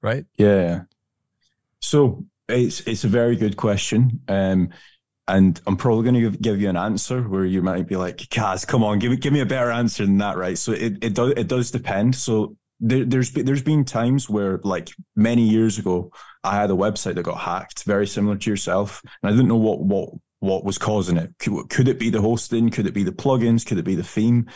right? 0.00 0.24
Yeah. 0.36 0.82
So 1.80 2.26
it's 2.48 2.80
it's 2.82 3.02
a 3.02 3.08
very 3.08 3.34
good 3.34 3.56
question. 3.56 4.20
Um, 4.28 4.70
and 5.30 5.60
I'm 5.66 5.76
probably 5.76 6.10
going 6.10 6.32
to 6.32 6.38
give 6.38 6.60
you 6.60 6.68
an 6.68 6.76
answer 6.76 7.22
where 7.22 7.44
you 7.44 7.62
might 7.62 7.86
be 7.86 7.96
like, 7.96 8.16
Kaz, 8.16 8.66
come 8.66 8.82
on, 8.82 8.98
give 8.98 9.10
me 9.10 9.16
give 9.16 9.32
me 9.32 9.40
a 9.40 9.46
better 9.46 9.70
answer 9.70 10.04
than 10.04 10.18
that, 10.18 10.36
right? 10.36 10.58
So 10.58 10.72
it, 10.72 11.02
it 11.02 11.14
does 11.14 11.32
it 11.36 11.46
does 11.46 11.70
depend. 11.70 12.16
So 12.16 12.56
there, 12.80 13.04
there's 13.04 13.30
there's 13.30 13.62
been 13.62 13.84
times 13.84 14.28
where 14.28 14.58
like 14.64 14.90
many 15.14 15.42
years 15.42 15.78
ago, 15.78 16.12
I 16.42 16.56
had 16.56 16.70
a 16.70 16.74
website 16.74 17.14
that 17.14 17.22
got 17.22 17.38
hacked, 17.38 17.84
very 17.84 18.08
similar 18.08 18.36
to 18.38 18.50
yourself, 18.50 19.02
and 19.22 19.30
I 19.30 19.32
didn't 19.32 19.48
know 19.48 19.56
what 19.56 19.80
what 19.80 20.10
what 20.40 20.64
was 20.64 20.78
causing 20.78 21.16
it. 21.16 21.30
Could, 21.38 21.70
could 21.70 21.86
it 21.86 21.98
be 21.98 22.10
the 22.10 22.20
hosting? 22.20 22.70
Could 22.70 22.86
it 22.86 22.94
be 22.94 23.04
the 23.04 23.12
plugins? 23.12 23.64
Could 23.64 23.78
it 23.78 23.84
be 23.84 23.94
the 23.94 24.02
theme? 24.02 24.50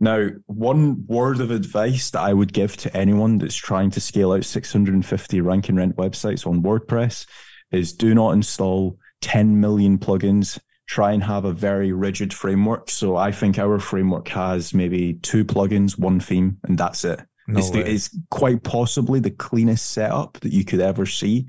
Now, 0.00 0.28
one 0.46 1.04
word 1.06 1.40
of 1.40 1.50
advice 1.50 2.10
that 2.12 2.20
I 2.20 2.32
would 2.32 2.52
give 2.52 2.76
to 2.78 2.96
anyone 2.96 3.38
that's 3.38 3.56
trying 3.56 3.90
to 3.90 4.00
scale 4.00 4.32
out 4.32 4.44
650 4.44 5.40
rank 5.40 5.68
and 5.68 5.76
rent 5.76 5.96
websites 5.96 6.46
on 6.46 6.62
WordPress 6.62 7.26
is 7.72 7.92
do 7.92 8.14
not 8.14 8.30
install 8.30 8.96
10 9.20 9.60
million 9.60 9.98
plugins, 9.98 10.58
try 10.86 11.12
and 11.12 11.22
have 11.22 11.44
a 11.44 11.52
very 11.52 11.92
rigid 11.92 12.32
framework. 12.32 12.90
So 12.90 13.16
I 13.16 13.30
think 13.30 13.58
our 13.58 13.78
framework 13.78 14.28
has 14.28 14.72
maybe 14.72 15.14
two 15.14 15.44
plugins, 15.44 15.98
one 15.98 16.20
theme, 16.20 16.58
and 16.64 16.78
that's 16.78 17.04
it. 17.04 17.20
No 17.46 17.58
it's, 17.58 17.70
the, 17.70 17.90
it's, 17.90 18.18
quite 18.30 18.62
possibly 18.62 19.20
the 19.20 19.30
cleanest 19.30 19.90
setup 19.90 20.38
that 20.40 20.52
you 20.52 20.64
could 20.64 20.80
ever 20.80 21.06
see 21.06 21.46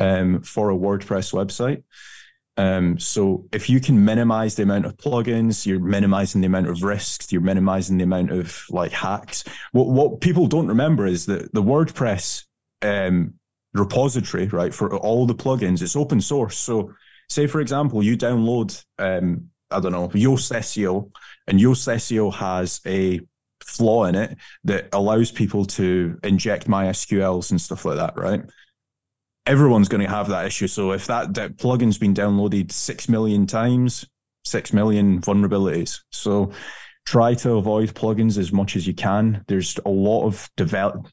um, 0.00 0.42
for 0.42 0.70
a 0.70 0.76
WordPress 0.76 1.32
website. 1.32 1.82
Um, 2.56 2.98
so 2.98 3.46
if 3.52 3.68
you 3.68 3.80
can 3.80 4.04
minimize 4.04 4.54
the 4.54 4.62
amount 4.62 4.86
of 4.86 4.96
plugins, 4.96 5.66
you're 5.66 5.80
minimizing 5.80 6.40
the 6.40 6.46
amount 6.46 6.68
of 6.68 6.82
risks, 6.82 7.32
you're 7.32 7.40
minimizing 7.40 7.98
the 7.98 8.04
amount 8.04 8.30
of 8.30 8.64
like 8.70 8.92
hacks. 8.92 9.44
What 9.72 9.88
what 9.88 10.20
people 10.20 10.46
don't 10.46 10.68
remember 10.68 11.04
is 11.04 11.26
that 11.26 11.52
the 11.52 11.62
WordPress 11.62 12.44
um, 12.82 13.34
repository, 13.72 14.46
right, 14.46 14.72
for 14.72 14.96
all 14.96 15.26
the 15.26 15.34
plugins, 15.34 15.82
it's 15.82 15.96
open 15.96 16.20
source. 16.20 16.56
So 16.56 16.92
say 17.28 17.46
for 17.46 17.60
example, 17.60 18.02
you 18.02 18.16
download 18.16 18.84
um, 18.98 19.50
I 19.70 19.80
don't 19.80 19.92
know, 19.92 20.08
Yoast 20.08 20.52
SEO, 20.52 21.10
and 21.46 21.58
Yoast 21.58 21.92
SEO 21.94 22.32
has 22.34 22.80
a 22.86 23.20
flaw 23.62 24.04
in 24.04 24.14
it 24.14 24.36
that 24.64 24.88
allows 24.92 25.32
people 25.32 25.64
to 25.64 26.18
inject 26.22 26.68
MySQLs 26.68 27.50
and 27.50 27.60
stuff 27.60 27.84
like 27.84 27.96
that, 27.96 28.16
right? 28.16 28.42
everyone's 29.46 29.88
going 29.88 30.02
to 30.02 30.08
have 30.08 30.28
that 30.28 30.46
issue. 30.46 30.66
So 30.66 30.92
if 30.92 31.06
that, 31.06 31.34
that 31.34 31.56
plugin's 31.56 31.98
been 31.98 32.14
downloaded 32.14 32.72
six 32.72 33.08
million 33.08 33.46
times, 33.46 34.06
six 34.44 34.72
million 34.72 35.20
vulnerabilities. 35.20 36.00
So 36.10 36.52
try 37.06 37.34
to 37.34 37.52
avoid 37.52 37.94
plugins 37.94 38.38
as 38.38 38.52
much 38.52 38.76
as 38.76 38.86
you 38.86 38.94
can. 38.94 39.44
There's 39.46 39.78
a 39.84 39.90
lot 39.90 40.26
of 40.26 40.48
develop 40.56 41.08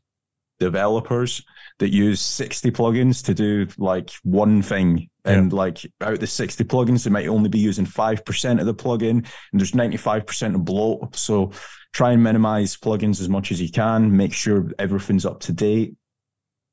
developers 0.59 1.43
that 1.79 1.91
use 1.91 2.21
60 2.21 2.71
plugins 2.71 3.25
to 3.25 3.33
do 3.33 3.67
like 3.77 4.11
one 4.23 4.61
thing. 4.61 5.09
Yeah. 5.25 5.33
And 5.33 5.53
like 5.53 5.85
out 6.01 6.19
the 6.19 6.27
60 6.27 6.63
plugins, 6.63 7.03
they 7.03 7.11
might 7.11 7.27
only 7.27 7.49
be 7.49 7.59
using 7.59 7.85
5% 7.85 8.59
of 8.59 8.65
the 8.65 8.73
plugin 8.73 9.09
and 9.51 9.59
there's 9.59 9.73
95% 9.73 10.55
of 10.55 10.65
bloat. 10.65 11.15
So 11.15 11.51
try 11.93 12.11
and 12.11 12.23
minimize 12.23 12.75
plugins 12.75 13.21
as 13.21 13.29
much 13.29 13.51
as 13.51 13.61
you 13.61 13.69
can. 13.69 14.15
Make 14.15 14.33
sure 14.33 14.71
everything's 14.79 15.25
up 15.25 15.41
to 15.41 15.53
date 15.53 15.95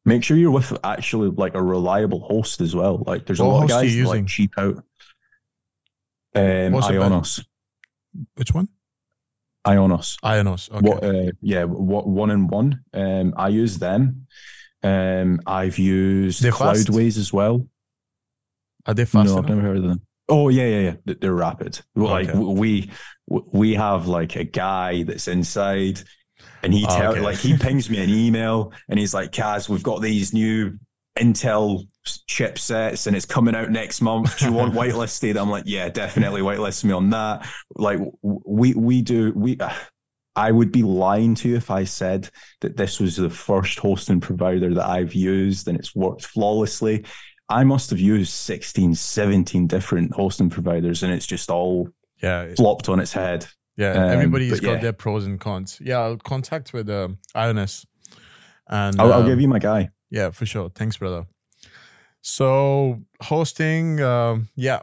make 0.08 0.24
sure 0.24 0.36
you're 0.36 0.50
with 0.50 0.76
actually 0.82 1.28
like 1.28 1.54
a 1.54 1.62
reliable 1.62 2.20
host 2.20 2.60
as 2.60 2.74
well. 2.74 3.04
Like 3.06 3.26
there's 3.26 3.40
what 3.40 3.46
a 3.46 3.50
lot 3.50 3.62
of 3.64 3.68
guys 3.68 3.94
that, 3.94 4.06
like 4.06 4.26
cheap 4.26 4.52
out. 4.58 4.82
Um, 6.34 6.72
Ionos. 6.72 7.44
Which 8.34 8.52
one? 8.52 8.68
Ionos. 9.66 10.18
Ionos. 10.24 10.70
Okay. 10.70 10.88
What, 10.88 11.04
uh, 11.04 11.32
yeah, 11.40 11.64
what 11.64 12.06
one 12.06 12.30
and 12.30 12.50
one. 12.50 12.84
Um, 12.92 13.34
I 13.36 13.48
use 13.48 13.78
them. 13.78 14.26
Um, 14.82 15.40
I've 15.46 15.78
used 15.78 16.42
they're 16.42 16.52
Cloudways 16.52 17.14
fast? 17.14 17.18
as 17.18 17.32
well. 17.32 17.66
Are 18.88 18.94
they 18.94 19.04
fast? 19.04 19.28
No, 19.28 19.38
I've 19.38 19.48
never 19.48 19.60
heard 19.60 19.76
of 19.76 19.82
them. 19.84 20.02
Oh 20.28 20.48
yeah, 20.48 20.66
yeah, 20.66 20.96
yeah. 21.06 21.14
They're 21.20 21.34
rapid. 21.34 21.80
Like 21.94 22.30
okay. 22.30 22.38
we 22.38 22.90
we 23.28 23.74
have 23.74 24.08
like 24.08 24.34
a 24.36 24.44
guy 24.44 25.02
that's 25.02 25.28
inside 25.28 26.02
and 26.62 26.72
he 26.72 26.86
tell 26.86 27.12
okay. 27.12 27.20
like 27.20 27.36
he 27.36 27.56
pings 27.58 27.88
me 27.90 28.02
an 28.02 28.10
email 28.10 28.72
and 28.88 28.98
he's 28.98 29.14
like, 29.14 29.30
Kaz, 29.30 29.68
we've 29.68 29.82
got 29.82 30.00
these 30.00 30.32
new 30.32 30.78
Intel 31.18 31.84
chipsets 32.06 33.06
and 33.06 33.14
it's 33.14 33.26
coming 33.26 33.54
out 33.54 33.70
next 33.70 34.00
month. 34.00 34.38
Do 34.38 34.46
you 34.46 34.52
want 34.52 34.72
whitelisted? 34.74 35.38
I'm 35.38 35.50
like, 35.50 35.64
yeah, 35.66 35.90
definitely 35.90 36.40
whitelist 36.40 36.84
me 36.84 36.92
on 36.92 37.10
that. 37.10 37.46
Like 37.74 38.00
we 38.22 38.74
we 38.74 39.02
do 39.02 39.32
we. 39.36 39.58
Uh, 39.58 39.72
I 40.36 40.52
would 40.52 40.70
be 40.70 40.84
lying 40.84 41.34
to 41.36 41.48
you 41.48 41.56
if 41.56 41.68
I 41.68 41.82
said 41.82 42.30
that 42.60 42.76
this 42.76 43.00
was 43.00 43.16
the 43.16 43.28
first 43.28 43.80
hosting 43.80 44.20
provider 44.20 44.72
that 44.74 44.86
I've 44.86 45.12
used 45.12 45.66
and 45.66 45.76
it's 45.76 45.96
worked 45.96 46.24
flawlessly. 46.24 47.04
I 47.48 47.64
must 47.64 47.90
have 47.90 47.98
used 47.98 48.32
16, 48.32 48.94
17 48.94 49.66
different 49.66 50.12
hosting 50.14 50.50
providers 50.50 51.02
and 51.02 51.12
it's 51.12 51.26
just 51.26 51.50
all 51.50 51.88
yeah 52.22 52.54
flopped 52.56 52.88
on 52.88 53.00
its 53.00 53.12
head. 53.12 53.46
Yeah, 53.76 53.92
um, 53.92 54.10
everybody's 54.10 54.58
got 54.58 54.72
yeah. 54.72 54.78
their 54.78 54.92
pros 54.92 55.24
and 55.24 55.38
cons. 55.38 55.80
Yeah, 55.80 56.00
I'll 56.00 56.16
contact 56.16 56.72
with 56.72 56.90
uh, 56.90 57.08
Ionos, 57.36 57.86
and 58.66 59.00
I'll, 59.00 59.12
I'll, 59.12 59.22
give 59.22 59.34
um, 59.34 59.40
you 59.40 59.48
my 59.48 59.60
guy. 59.60 59.90
Yeah, 60.10 60.30
for 60.30 60.46
sure. 60.46 60.68
Thanks, 60.68 60.96
brother. 60.96 61.26
So 62.20 63.02
hosting, 63.22 64.00
uh, 64.00 64.38
yeah, 64.56 64.80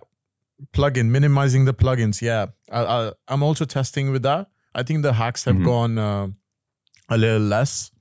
plugin 0.73 1.07
minimizing 1.07 1.65
the 1.65 1.73
plugins. 1.73 2.21
Yeah, 2.21 2.47
I, 2.71 3.11
am 3.27 3.43
also 3.43 3.65
testing 3.65 4.11
with 4.11 4.23
that. 4.23 4.47
I 4.73 4.83
think 4.83 5.03
the 5.03 5.13
hacks 5.13 5.43
have 5.43 5.55
mm-hmm. 5.55 5.65
gone 5.65 5.97
uh, 5.97 6.27
a 7.09 7.17
little 7.17 7.41
less. 7.41 7.91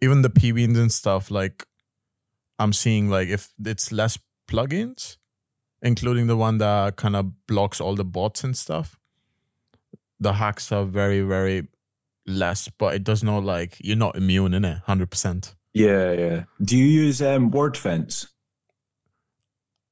Even 0.00 0.22
the 0.22 0.30
plugins 0.30 0.78
and 0.78 0.92
stuff, 0.92 1.28
like 1.28 1.66
I'm 2.58 2.72
seeing, 2.72 3.08
like 3.08 3.28
if 3.28 3.50
it's 3.64 3.92
less 3.92 4.18
plugins, 4.48 5.16
including 5.82 6.26
the 6.26 6.36
one 6.36 6.58
that 6.58 6.96
kind 6.96 7.16
of 7.16 7.46
blocks 7.46 7.80
all 7.80 7.94
the 7.94 8.04
bots 8.04 8.42
and 8.44 8.56
stuff 8.56 8.98
the 10.20 10.34
hacks 10.34 10.72
are 10.72 10.84
very 10.84 11.20
very 11.20 11.68
less, 12.26 12.68
but 12.68 12.94
it 12.94 13.04
does 13.04 13.22
not 13.22 13.44
like 13.44 13.76
you're 13.80 13.96
not 13.96 14.16
immune 14.16 14.54
in 14.54 14.64
it, 14.64 14.78
hundred 14.86 15.10
percent. 15.10 15.54
Yeah, 15.74 16.12
yeah. 16.12 16.44
Do 16.62 16.76
you 16.76 16.84
use 16.84 17.22
um, 17.22 17.50
WordFence? 17.50 18.26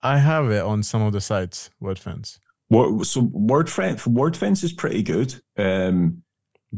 I 0.03 0.19
have 0.19 0.51
it 0.51 0.63
on 0.63 0.83
some 0.83 1.03
of 1.03 1.13
the 1.13 1.21
sites. 1.21 1.71
WordFence. 1.83 2.39
What, 2.69 3.07
so 3.07 3.23
WordFence, 3.23 4.07
WordFence 4.07 4.65
is 4.65 4.73
pretty 4.73 5.03
good. 5.03 5.41
Um, 5.57 6.23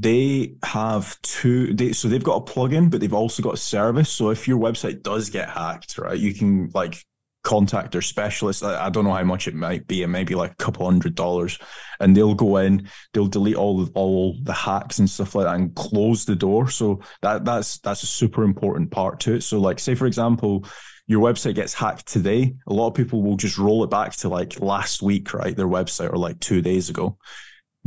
they 0.01 0.55
have 0.63 1.21
two. 1.23 1.75
They 1.75 1.93
so 1.93 2.09
they've 2.09 2.23
got 2.23 2.49
a 2.49 2.53
plugin, 2.53 2.91
but 2.91 3.01
they've 3.01 3.13
also 3.13 3.43
got 3.43 3.55
a 3.55 3.59
service. 3.59 4.11
So 4.11 4.31
if 4.31 4.47
your 4.47 4.59
website 4.59 5.03
does 5.03 5.29
get 5.31 5.49
hacked, 5.49 5.99
right, 5.99 6.19
you 6.19 6.35
can 6.35 6.71
like 6.73 7.05
contact 7.43 7.93
their 7.93 8.03
specialist. 8.03 8.63
I, 8.63 8.91
don't 8.91 9.05
know 9.05 9.13
how 9.13 9.25
much 9.25 9.49
it 9.49 9.55
might 9.55 9.87
be. 9.87 10.03
It 10.03 10.09
might 10.09 10.27
be 10.27 10.35
like 10.35 10.53
a 10.53 10.57
couple 10.57 10.85
hundred 10.85 11.15
dollars, 11.15 11.59
and 11.99 12.17
they'll 12.17 12.35
go 12.35 12.59
in, 12.59 12.89
they'll 13.13 13.27
delete 13.27 13.57
all 13.57 13.89
all 13.95 14.37
the 14.43 14.53
hacks 14.53 15.01
and 15.01 15.11
stuff 15.11 15.35
like 15.35 15.47
that, 15.47 15.57
and 15.57 15.75
close 15.75 16.25
the 16.25 16.37
door. 16.37 16.71
So 16.71 17.01
that 17.23 17.45
that's 17.45 17.79
that's 17.79 18.05
a 18.05 18.07
super 18.07 18.45
important 18.45 18.93
part 18.93 19.19
to 19.21 19.35
it. 19.35 19.43
So 19.43 19.59
like, 19.59 19.81
say 19.81 19.97
for 19.97 20.07
example, 20.07 20.65
your 21.09 21.21
website 21.21 21.57
gets 21.57 21.75
hacked 21.75 22.07
today, 22.07 22.55
a 22.69 22.73
lot 22.73 22.89
of 22.89 22.95
people 22.95 23.23
will 23.23 23.37
just 23.37 23.59
roll 23.59 23.83
it 23.83 23.91
back 23.91 24.13
to 24.17 24.29
like 24.29 24.61
last 24.61 25.03
week, 25.03 25.35
right? 25.35 25.57
Their 25.57 25.67
website 25.67 26.13
or 26.13 26.19
like 26.19 26.39
two 26.39 26.63
days 26.63 26.89
ago 26.89 27.19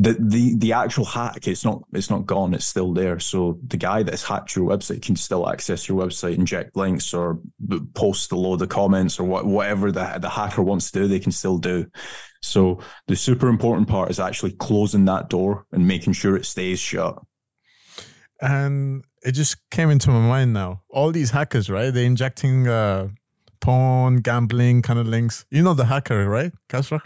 the 0.01 0.17
the 0.19 0.55
the 0.55 0.73
actual 0.73 1.05
hack 1.05 1.47
it's 1.47 1.63
not 1.63 1.83
it's 1.93 2.09
not 2.09 2.25
gone 2.25 2.55
it's 2.55 2.65
still 2.65 2.91
there. 2.91 3.19
So 3.19 3.59
the 3.67 3.77
guy 3.77 4.01
that's 4.01 4.23
hacked 4.23 4.55
your 4.55 4.67
website 4.67 5.03
can 5.03 5.15
still 5.15 5.47
access 5.47 5.87
your 5.87 6.03
website 6.03 6.35
inject 6.35 6.75
links 6.75 7.13
or 7.13 7.39
post 7.93 8.31
load 8.33 8.63
of 8.63 8.69
comments 8.69 9.19
or 9.19 9.25
what, 9.25 9.45
whatever 9.45 9.91
the, 9.91 10.17
the 10.19 10.29
hacker 10.29 10.63
wants 10.63 10.89
to 10.91 10.99
do 10.99 11.07
they 11.07 11.19
can 11.19 11.31
still 11.31 11.59
do. 11.59 11.85
So 12.41 12.79
the 13.07 13.15
super 13.15 13.47
important 13.47 13.87
part 13.87 14.09
is 14.09 14.19
actually 14.19 14.53
closing 14.53 15.05
that 15.05 15.29
door 15.29 15.67
and 15.71 15.87
making 15.87 16.13
sure 16.13 16.35
it 16.35 16.45
stays 16.45 16.79
shut. 16.79 17.21
And 18.41 19.05
it 19.21 19.33
just 19.33 19.69
came 19.69 19.91
into 19.91 20.09
my 20.09 20.27
mind 20.27 20.51
now. 20.51 20.81
All 20.89 21.11
these 21.11 21.29
hackers 21.29 21.69
right? 21.69 21.93
They're 21.93 22.05
injecting 22.05 22.67
uh 22.67 23.09
porn 23.59 24.21
gambling 24.21 24.81
kind 24.81 24.97
of 24.97 25.05
links. 25.05 25.45
You 25.51 25.61
know 25.61 25.75
the 25.75 25.85
hacker 25.85 26.27
right 26.27 26.53
Kasra? 26.69 27.01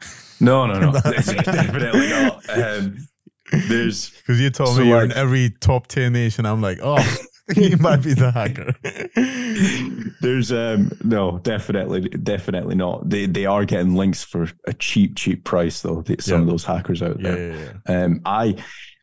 No, 0.40 0.66
no, 0.66 0.78
no. 0.78 0.92
definitely 1.00 2.08
not. 2.08 2.58
Um, 2.58 3.08
there's 3.52 4.10
because 4.26 4.40
you 4.40 4.50
told 4.50 4.70
so 4.70 4.80
me 4.80 4.88
you're 4.88 5.02
like, 5.02 5.12
in 5.12 5.16
every 5.16 5.50
top 5.50 5.86
tier 5.86 6.10
nation. 6.10 6.46
I'm 6.46 6.60
like, 6.60 6.78
oh, 6.82 7.02
he 7.54 7.74
might 7.76 8.02
be 8.02 8.14
the 8.14 8.30
hacker. 8.30 8.74
there's 10.20 10.52
um 10.52 10.90
no, 11.04 11.38
definitely, 11.38 12.08
definitely 12.08 12.74
not. 12.74 13.08
They 13.08 13.26
they 13.26 13.46
are 13.46 13.64
getting 13.64 13.94
links 13.94 14.22
for 14.22 14.48
a 14.66 14.74
cheap, 14.74 15.16
cheap 15.16 15.44
price 15.44 15.80
though. 15.82 16.04
Some 16.20 16.34
yeah. 16.34 16.40
of 16.42 16.46
those 16.46 16.64
hackers 16.64 17.02
out 17.02 17.20
there. 17.22 17.52
Yeah, 17.52 17.56
yeah, 17.56 17.72
yeah. 17.88 18.04
Um, 18.04 18.20
I 18.24 18.56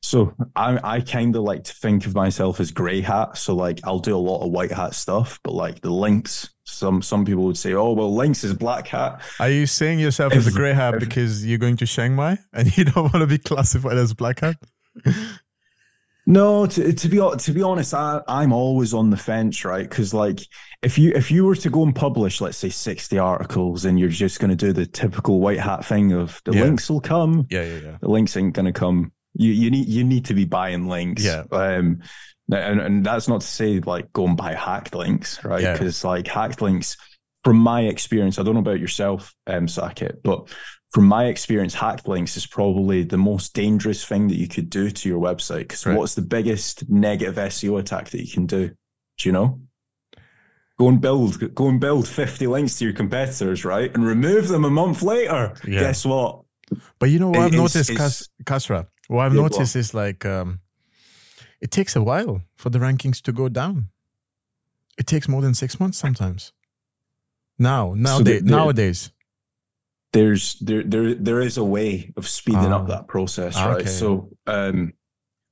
so 0.03 0.35
I 0.53 0.79
I 0.83 0.99
kind 0.99 1.33
of 1.33 1.43
like 1.43 1.63
to 1.63 1.73
think 1.73 2.05
of 2.05 2.13
myself 2.13 2.59
as 2.59 2.71
grey 2.71 2.99
hat. 2.99 3.37
So 3.37 3.55
like 3.55 3.79
I'll 3.85 3.99
do 3.99 4.15
a 4.15 4.17
lot 4.17 4.45
of 4.45 4.51
white 4.51 4.71
hat 4.71 4.93
stuff, 4.95 5.39
but 5.43 5.53
like 5.53 5.79
the 5.79 5.91
links, 5.91 6.49
some 6.65 7.01
some 7.01 7.23
people 7.23 7.45
would 7.45 7.57
say, 7.57 7.73
oh 7.73 7.93
well, 7.93 8.13
links 8.13 8.43
is 8.43 8.53
black 8.53 8.87
hat. 8.87 9.21
Are 9.39 9.49
you 9.49 9.65
seeing 9.65 9.99
yourself 9.99 10.33
if, 10.33 10.39
as 10.39 10.47
a 10.47 10.51
grey 10.51 10.73
hat 10.73 10.95
if, 10.95 10.99
because 10.99 11.45
you're 11.45 11.57
going 11.57 11.77
to 11.77 11.87
Chiang 11.87 12.15
Mai 12.15 12.37
and 12.51 12.77
you 12.77 12.83
don't 12.83 13.13
want 13.13 13.21
to 13.21 13.27
be 13.27 13.37
classified 13.37 13.97
as 13.97 14.13
black 14.13 14.41
hat? 14.41 14.57
No, 16.25 16.65
to, 16.65 16.93
to 16.93 17.07
be 17.07 17.17
to 17.37 17.51
be 17.53 17.63
honest, 17.63 17.93
I, 17.93 18.21
I'm 18.27 18.51
always 18.51 18.93
on 18.93 19.09
the 19.09 19.17
fence, 19.17 19.63
right? 19.63 19.89
Because 19.89 20.13
like, 20.13 20.41
if 20.81 20.97
you 20.97 21.13
if 21.15 21.31
you 21.31 21.45
were 21.45 21.55
to 21.55 21.69
go 21.69 21.81
and 21.83 21.95
publish, 21.95 22.41
let's 22.41 22.57
say, 22.57 22.69
sixty 22.69 23.17
articles, 23.17 23.85
and 23.85 23.97
you're 23.97 24.09
just 24.09 24.41
going 24.41 24.49
to 24.49 24.55
do 24.55 24.73
the 24.73 24.85
typical 24.85 25.39
white 25.39 25.59
hat 25.59 25.85
thing 25.85 26.11
of 26.11 26.41
the 26.43 26.53
yeah. 26.53 26.63
links 26.63 26.89
will 26.89 27.01
come, 27.01 27.47
yeah, 27.49 27.63
yeah, 27.63 27.77
yeah, 27.77 27.97
the 28.01 28.09
links 28.09 28.35
ain't 28.35 28.53
going 28.53 28.65
to 28.65 28.73
come 28.73 29.13
you 29.35 29.51
you 29.51 29.71
need 29.71 29.87
you 29.87 30.03
need 30.03 30.25
to 30.25 30.33
be 30.33 30.45
buying 30.45 30.87
links. 30.87 31.23
Yeah. 31.23 31.43
Um, 31.51 32.01
and, 32.51 32.81
and 32.81 33.05
that's 33.05 33.27
not 33.27 33.41
to 33.41 33.47
say 33.47 33.79
like 33.79 34.11
go 34.13 34.27
and 34.27 34.37
buy 34.37 34.53
hacked 34.53 34.95
links, 34.95 35.43
right? 35.43 35.73
Because 35.73 36.03
yeah. 36.03 36.09
like 36.09 36.27
hacked 36.27 36.61
links, 36.61 36.97
from 37.43 37.57
my 37.57 37.81
experience, 37.81 38.39
I 38.39 38.43
don't 38.43 38.53
know 38.53 38.61
about 38.61 38.79
yourself, 38.79 39.33
um, 39.47 39.67
Saket, 39.67 40.23
but 40.23 40.49
from 40.91 41.05
my 41.05 41.25
experience, 41.25 41.73
hacked 41.73 42.07
links 42.07 42.37
is 42.37 42.45
probably 42.45 43.03
the 43.03 43.17
most 43.17 43.53
dangerous 43.53 44.05
thing 44.05 44.27
that 44.27 44.37
you 44.37 44.47
could 44.47 44.69
do 44.69 44.91
to 44.91 45.09
your 45.09 45.19
website. 45.19 45.59
Because 45.59 45.85
right. 45.85 45.97
what's 45.97 46.15
the 46.15 46.21
biggest 46.21 46.89
negative 46.89 47.35
SEO 47.35 47.79
attack 47.79 48.09
that 48.09 48.21
you 48.21 48.31
can 48.31 48.45
do? 48.45 48.69
Do 49.17 49.29
you 49.29 49.31
know? 49.31 49.59
Go 50.79 50.87
and 50.89 51.01
build, 51.01 51.53
go 51.55 51.67
and 51.67 51.79
build 51.79 52.07
50 52.07 52.47
links 52.47 52.77
to 52.77 52.85
your 52.85 52.93
competitors, 52.93 53.65
right? 53.65 53.93
And 53.93 54.05
remove 54.05 54.47
them 54.47 54.65
a 54.65 54.69
month 54.69 55.01
later. 55.01 55.53
Yeah. 55.65 55.81
Guess 55.81 56.05
what? 56.05 56.41
But 56.99 57.09
you 57.09 57.19
know 57.19 57.29
what 57.29 57.39
I've 57.39 57.53
It's- 57.53 57.75
noticed, 57.75 57.95
Kas- 57.95 58.29
Kasra? 58.43 58.87
What 59.13 59.25
I've 59.27 59.33
noticed 59.35 59.75
is 59.75 59.93
like 59.93 60.25
um, 60.25 60.59
it 61.61 61.69
takes 61.69 61.95
a 61.95 62.01
while 62.01 62.41
for 62.55 62.71
the 62.71 62.79
rankings 62.79 63.21
to 63.21 63.31
go 63.31 63.47
down. 63.47 63.89
It 64.97 65.05
takes 65.05 65.27
more 65.27 65.41
than 65.41 65.53
six 65.53 65.79
months 65.79 65.99
sometimes. 65.99 66.51
Now, 67.59 67.93
nowadays, 67.95 68.41
the- 68.41 68.49
nowadays. 68.49 69.11
there's 70.13 70.55
there 70.61 70.83
there 70.83 71.13
there 71.13 71.41
is 71.41 71.57
a 71.57 71.63
way 71.63 72.11
of 72.17 72.27
speeding 72.27 72.71
Ah. 72.73 72.77
up 72.81 72.87
that 72.87 73.07
process, 73.07 73.55
Ah, 73.55 73.67
right? 73.67 73.81
okay. 73.81 73.89
So 73.89 74.29
um 74.47 74.93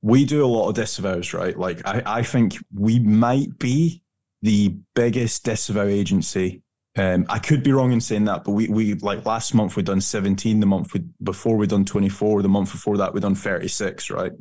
we 0.02 0.24
do 0.24 0.44
a 0.44 0.50
lot 0.56 0.68
of 0.68 0.74
disavows, 0.74 1.32
right? 1.32 1.56
Like 1.56 1.82
I, 1.86 2.02
I 2.20 2.22
think 2.24 2.56
we 2.74 2.98
might 2.98 3.58
be 3.58 4.02
the 4.42 4.74
biggest 4.94 5.44
disavow 5.44 5.86
agency. 5.86 6.62
Um 6.96 7.26
I 7.28 7.38
could 7.38 7.62
be 7.62 7.72
wrong 7.72 7.92
in 7.92 8.00
saying 8.00 8.26
that, 8.26 8.44
but 8.44 8.52
we 8.52 8.68
we 8.68 8.94
like 8.94 9.24
last 9.24 9.54
month 9.54 9.76
we 9.76 9.82
done 9.82 10.00
17, 10.00 10.60
the 10.60 10.66
month 10.66 10.92
we, 10.92 11.00
before 11.22 11.56
we 11.56 11.66
done 11.66 11.84
24, 11.84 12.42
the 12.42 12.48
month 12.48 12.72
before 12.72 12.98
that 12.98 13.14
we 13.14 13.20
done 13.20 13.34
36, 13.34 14.10
right? 14.10 14.32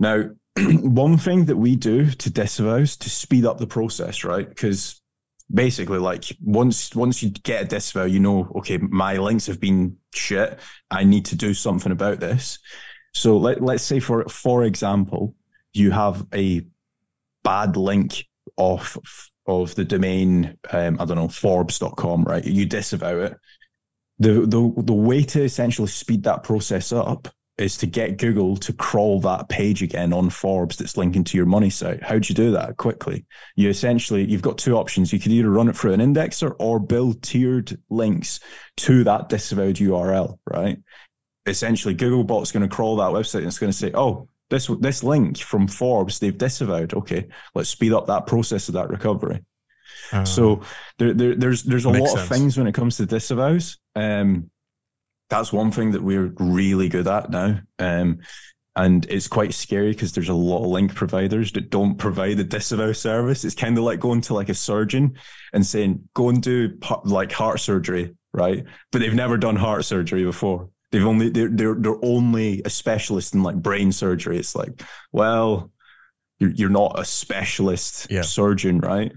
Now, 0.00 0.30
one 0.56 1.18
thing 1.18 1.44
that 1.46 1.56
we 1.56 1.76
do 1.76 2.10
to 2.10 2.30
disavows 2.30 2.96
to 2.98 3.10
speed 3.10 3.44
up 3.44 3.58
the 3.58 3.66
process, 3.66 4.24
right? 4.24 4.48
Because 4.48 5.00
basically 5.52 5.98
like 5.98 6.24
once 6.42 6.94
once 6.94 7.22
you 7.22 7.30
get 7.30 7.62
a 7.62 7.64
disavow 7.64 8.04
you 8.04 8.20
know 8.20 8.50
okay 8.54 8.76
my 8.76 9.16
links 9.16 9.46
have 9.46 9.58
been 9.58 9.96
shit 10.14 10.58
i 10.90 11.04
need 11.04 11.24
to 11.24 11.36
do 11.36 11.54
something 11.54 11.90
about 11.90 12.20
this 12.20 12.58
so 13.14 13.38
let, 13.38 13.62
let's 13.62 13.82
say 13.82 13.98
for 13.98 14.24
for 14.24 14.64
example 14.64 15.34
you 15.72 15.90
have 15.90 16.26
a 16.34 16.62
bad 17.44 17.76
link 17.76 18.26
off 18.56 18.98
of 19.48 19.74
the 19.74 19.84
domain 19.84 20.56
um, 20.70 20.96
i 21.00 21.04
don't 21.04 21.16
know 21.16 21.28
forbes.com 21.28 22.22
right 22.22 22.44
you 22.44 22.64
disavow 22.64 23.18
it 23.18 23.36
the 24.20 24.32
the 24.46 24.72
the 24.82 24.92
way 24.92 25.22
to 25.22 25.42
essentially 25.42 25.88
speed 25.88 26.22
that 26.22 26.44
process 26.44 26.92
up 26.92 27.28
is 27.58 27.76
to 27.76 27.86
get 27.86 28.18
Google 28.18 28.56
to 28.56 28.72
crawl 28.72 29.20
that 29.20 29.48
page 29.48 29.82
again 29.82 30.12
on 30.12 30.30
Forbes 30.30 30.76
that's 30.76 30.96
linking 30.96 31.24
to 31.24 31.36
your 31.36 31.46
money 31.46 31.70
site. 31.70 32.02
How 32.02 32.18
do 32.18 32.28
you 32.28 32.34
do 32.34 32.52
that 32.52 32.76
quickly? 32.76 33.26
You 33.56 33.68
essentially 33.68 34.24
you've 34.24 34.42
got 34.42 34.58
two 34.58 34.76
options. 34.76 35.12
You 35.12 35.18
could 35.18 35.32
either 35.32 35.50
run 35.50 35.68
it 35.68 35.76
through 35.76 35.92
an 35.92 36.00
indexer 36.00 36.54
or 36.60 36.78
build 36.78 37.20
tiered 37.22 37.76
links 37.90 38.38
to 38.78 39.02
that 39.04 39.28
disavowed 39.28 39.76
URL, 39.76 40.38
right? 40.46 40.78
Essentially, 41.46 41.96
Googlebot's 41.96 42.52
going 42.52 42.68
to 42.68 42.74
crawl 42.74 42.96
that 42.96 43.10
website 43.10 43.38
and 43.38 43.48
it's 43.48 43.58
going 43.58 43.72
to 43.72 43.78
say, 43.78 43.90
"Oh, 43.92 44.28
this 44.50 44.68
this 44.80 45.02
link 45.02 45.38
from 45.38 45.68
Forbes 45.68 46.18
they've 46.18 46.36
disavowed. 46.36 46.94
Okay, 46.94 47.28
let's 47.54 47.68
speed 47.68 47.92
up 47.92 48.06
that 48.06 48.26
process 48.26 48.68
of 48.68 48.74
that 48.74 48.90
recovery." 48.90 49.44
uh, 50.12 50.24
So 50.24 50.62
there, 50.98 51.14
there 51.14 51.34
there's 51.34 51.62
there's 51.62 51.84
a 51.84 51.90
lot 51.90 52.08
sense. 52.08 52.20
of 52.22 52.28
things 52.28 52.58
when 52.58 52.66
it 52.66 52.74
comes 52.74 52.96
to 52.96 53.06
disavows. 53.06 53.78
Um, 53.94 54.50
that's 55.30 55.52
one 55.52 55.70
thing 55.70 55.92
that 55.92 56.02
we're 56.02 56.32
really 56.38 56.88
good 56.88 57.06
at 57.06 57.30
now. 57.30 57.60
Um, 57.78 58.20
and 58.74 59.04
it's 59.10 59.26
quite 59.28 59.52
scary 59.54 59.90
because 59.90 60.12
there's 60.12 60.28
a 60.28 60.34
lot 60.34 60.62
of 60.62 60.70
link 60.70 60.94
providers 60.94 61.50
that 61.52 61.68
don't 61.68 61.96
provide 61.96 62.38
a 62.38 62.44
disavow 62.44 62.92
service. 62.92 63.44
It's 63.44 63.56
kind 63.56 63.76
of 63.76 63.82
like 63.82 63.98
going 63.98 64.20
to 64.22 64.34
like 64.34 64.48
a 64.48 64.54
surgeon 64.54 65.18
and 65.52 65.66
saying, 65.66 66.08
go 66.14 66.28
and 66.28 66.40
do 66.40 66.78
like 67.04 67.32
heart 67.32 67.58
surgery, 67.58 68.14
right? 68.32 68.64
But 68.92 69.00
they've 69.00 69.12
never 69.14 69.36
done 69.36 69.56
heart 69.56 69.84
surgery 69.84 70.22
before. 70.24 70.70
They've 70.90 71.04
only 71.06 71.28
they're 71.28 71.48
they're, 71.50 71.74
they're 71.74 72.04
only 72.04 72.62
a 72.64 72.70
specialist 72.70 73.34
in 73.34 73.42
like 73.42 73.56
brain 73.56 73.92
surgery. 73.92 74.38
It's 74.38 74.54
like, 74.56 74.82
well, 75.12 75.70
you're 76.38 76.50
you're 76.50 76.70
not 76.70 76.98
a 76.98 77.04
specialist 77.04 78.06
Yeah. 78.10 78.22
surgeon, 78.22 78.80
right? 78.80 79.12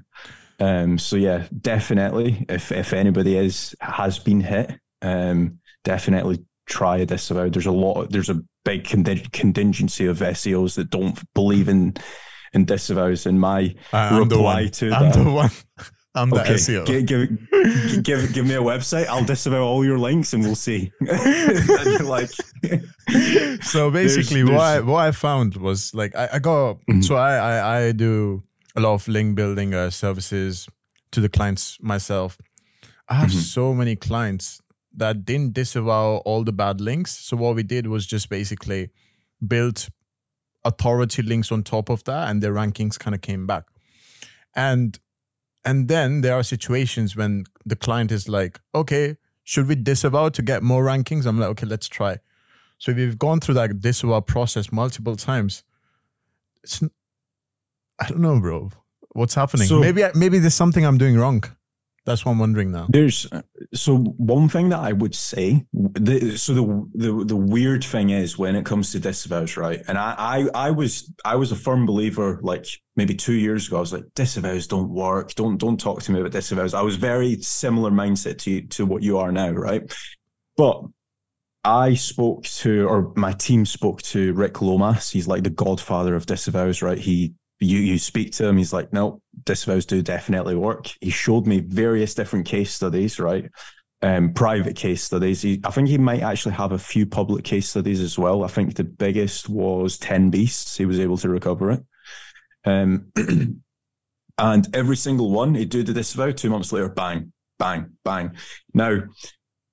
Um, 0.59 0.97
so 0.99 1.15
yeah, 1.15 1.47
definitely. 1.61 2.45
If 2.49 2.71
if 2.71 2.93
anybody 2.93 3.37
is 3.37 3.73
has 3.79 4.19
been 4.19 4.41
hit, 4.41 4.71
um, 5.01 5.59
definitely 5.83 6.45
try 6.67 6.97
this 6.99 7.07
disavow. 7.07 7.49
There's 7.49 7.65
a 7.65 7.71
lot. 7.71 8.11
There's 8.11 8.29
a 8.29 8.41
big 8.63 8.83
conting- 8.85 9.27
contingency 9.31 10.05
of 10.05 10.19
SEOs 10.19 10.75
that 10.75 10.89
don't 10.89 11.17
believe 11.33 11.67
in 11.69 11.93
in 12.53 12.65
disavows. 12.65 13.25
And 13.25 13.39
my 13.39 13.73
I'm 13.93 14.27
the 14.27 14.35
reply 14.35 14.63
one. 14.63 14.71
to 14.71 14.91
I'm 14.91 15.11
that. 15.11 15.63
I'm 16.13 16.29
the 16.29 16.41
okay, 16.41 16.55
SEO. 16.55 16.85
gi- 16.85 17.03
give, 17.03 18.03
give 18.03 18.33
give 18.33 18.45
me 18.45 18.55
a 18.55 18.61
website. 18.61 19.07
I'll 19.07 19.23
disavow 19.23 19.61
all 19.63 19.85
your 19.85 19.97
links, 19.97 20.33
and 20.33 20.43
we'll 20.43 20.55
see. 20.55 20.91
Like, 22.03 22.29
so 23.61 23.91
basically 23.91 24.43
There's- 24.43 24.57
what 24.57 24.61
I, 24.61 24.79
what 24.81 25.05
I 25.07 25.11
found 25.11 25.55
was 25.57 25.93
like 25.93 26.15
I, 26.15 26.29
I 26.33 26.39
got 26.39 26.77
Mhm. 26.89 27.03
so 27.03 27.15
I, 27.15 27.35
I 27.35 27.77
I 27.87 27.91
do 27.93 28.43
a 28.75 28.81
lot 28.81 28.93
of 28.93 29.07
link 29.07 29.35
building 29.35 29.73
uh, 29.73 29.89
services 29.89 30.67
to 31.11 31.21
the 31.21 31.29
clients 31.29 31.77
myself. 31.81 32.37
I 33.09 33.15
have 33.15 33.29
Mhm. 33.31 33.41
so 33.53 33.73
many 33.73 33.95
clients 33.95 34.61
that 34.97 35.25
didn't 35.25 35.53
disavow 35.53 36.17
all 36.25 36.43
the 36.43 36.51
bad 36.53 36.81
links. 36.81 37.11
So 37.17 37.37
what 37.37 37.55
we 37.55 37.63
did 37.63 37.87
was 37.87 38.05
just 38.05 38.29
basically 38.29 38.89
built 39.45 39.89
authority 40.63 41.21
links 41.21 41.51
on 41.51 41.63
top 41.63 41.89
of 41.89 42.03
that 42.03 42.29
and 42.29 42.41
their 42.43 42.53
rankings 42.53 42.97
kind 42.99 43.15
of 43.15 43.21
came 43.21 43.45
back. 43.47 43.63
And 44.55 44.99
and 45.63 45.87
then 45.87 46.21
there 46.21 46.35
are 46.35 46.43
situations 46.43 47.15
when 47.15 47.45
the 47.65 47.75
client 47.75 48.11
is 48.11 48.27
like, 48.27 48.59
okay, 48.73 49.17
should 49.43 49.67
we 49.67 49.75
disavow 49.75 50.29
to 50.29 50.41
get 50.41 50.63
more 50.63 50.83
rankings? 50.83 51.25
I'm 51.25 51.39
like, 51.39 51.49
okay, 51.49 51.65
let's 51.67 51.87
try. 51.87 52.17
So 52.77 52.93
we've 52.93 53.17
gone 53.17 53.39
through 53.39 53.55
that 53.55 53.79
disavow 53.79 54.21
process 54.21 54.71
multiple 54.71 55.15
times. 55.15 55.63
It's, 56.63 56.81
I 57.99 58.07
don't 58.07 58.21
know, 58.21 58.39
bro. 58.39 58.71
What's 59.13 59.35
happening? 59.35 59.67
So- 59.67 59.79
maybe 59.79 60.03
I, 60.03 60.11
maybe 60.15 60.39
there's 60.39 60.53
something 60.55 60.85
I'm 60.85 60.97
doing 60.97 61.17
wrong. 61.17 61.43
That's 62.05 62.25
what 62.25 62.31
I'm 62.31 62.39
wondering 62.39 62.71
now. 62.71 62.87
There's 62.89 63.27
so 63.73 63.97
one 63.97 64.49
thing 64.49 64.69
that 64.69 64.79
I 64.79 64.91
would 64.91 65.13
say. 65.13 65.65
The, 65.73 66.35
so 66.35 66.53
the, 66.53 66.89
the 66.95 67.25
the 67.25 67.35
weird 67.35 67.83
thing 67.83 68.09
is 68.09 68.39
when 68.39 68.55
it 68.55 68.65
comes 68.65 68.91
to 68.91 68.99
disavows, 68.99 69.55
right? 69.55 69.81
And 69.87 69.99
I, 69.99 70.15
I 70.17 70.67
I 70.67 70.71
was 70.71 71.13
I 71.23 71.35
was 71.35 71.51
a 71.51 71.55
firm 71.55 71.85
believer. 71.85 72.39
Like 72.41 72.65
maybe 72.95 73.13
two 73.13 73.33
years 73.33 73.67
ago, 73.67 73.77
I 73.77 73.81
was 73.81 73.93
like 73.93 74.05
disavows 74.15 74.65
don't 74.65 74.89
work. 74.89 75.35
Don't 75.35 75.57
don't 75.57 75.79
talk 75.79 76.01
to 76.03 76.11
me 76.11 76.19
about 76.19 76.31
disavows. 76.31 76.73
I 76.73 76.81
was 76.81 76.95
very 76.95 77.39
similar 77.41 77.91
mindset 77.91 78.39
to 78.39 78.61
to 78.61 78.85
what 78.85 79.03
you 79.03 79.19
are 79.19 79.31
now, 79.31 79.51
right? 79.51 79.83
But 80.57 80.81
I 81.63 81.93
spoke 81.93 82.45
to, 82.45 82.87
or 82.87 83.13
my 83.15 83.33
team 83.33 83.65
spoke 83.67 84.01
to 84.03 84.33
Rick 84.33 84.61
Lomas. 84.61 85.11
He's 85.11 85.27
like 85.27 85.43
the 85.43 85.51
godfather 85.51 86.15
of 86.15 86.25
disavows, 86.25 86.81
right? 86.81 86.97
He 86.97 87.35
you 87.61 87.79
you 87.79 87.97
speak 87.99 88.31
to 88.33 88.47
him, 88.47 88.57
he's 88.57 88.73
like, 88.73 88.91
no, 88.91 89.21
disavows 89.43 89.85
do 89.85 90.01
definitely 90.01 90.55
work. 90.55 90.91
He 90.99 91.09
showed 91.09 91.45
me 91.45 91.59
various 91.59 92.15
different 92.15 92.45
case 92.45 92.73
studies, 92.73 93.19
right? 93.19 93.49
Um, 94.01 94.33
private 94.33 94.75
case 94.75 95.03
studies. 95.03 95.43
He, 95.43 95.61
I 95.63 95.69
think 95.69 95.87
he 95.87 95.99
might 95.99 96.23
actually 96.23 96.55
have 96.55 96.71
a 96.71 96.79
few 96.79 97.05
public 97.05 97.43
case 97.43 97.69
studies 97.69 98.01
as 98.01 98.17
well. 98.17 98.43
I 98.43 98.47
think 98.47 98.75
the 98.75 98.83
biggest 98.83 99.47
was 99.47 99.99
Ten 99.99 100.31
Beasts. 100.31 100.75
He 100.77 100.85
was 100.85 100.99
able 100.99 101.17
to 101.17 101.29
recover 101.29 101.71
it. 101.71 101.83
Um, 102.65 103.11
and 104.37 104.75
every 104.75 104.97
single 104.97 105.29
one, 105.29 105.53
he'd 105.53 105.69
do 105.69 105.83
the 105.83 105.93
disavow. 105.93 106.31
Two 106.31 106.49
months 106.49 106.73
later, 106.73 106.89
bang, 106.89 107.31
bang, 107.59 107.91
bang. 108.03 108.35
Now, 108.73 109.03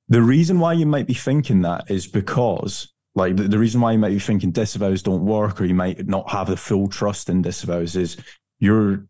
the 0.08 0.22
reason 0.22 0.60
why 0.60 0.74
you 0.74 0.84
might 0.84 1.06
be 1.06 1.14
thinking 1.14 1.62
that 1.62 1.90
is 1.90 2.06
because 2.06 2.92
like 3.18 3.34
the, 3.36 3.48
the 3.48 3.58
reason 3.58 3.80
why 3.80 3.92
you 3.92 3.98
might 3.98 4.10
be 4.10 4.18
thinking 4.20 4.52
disavows 4.52 5.02
don't 5.02 5.26
work 5.26 5.60
or 5.60 5.64
you 5.64 5.74
might 5.74 6.06
not 6.06 6.30
have 6.30 6.46
the 6.46 6.56
full 6.56 6.86
trust 6.86 7.28
in 7.28 7.42
disavows 7.42 7.96
is 7.96 8.16
your 8.60 9.04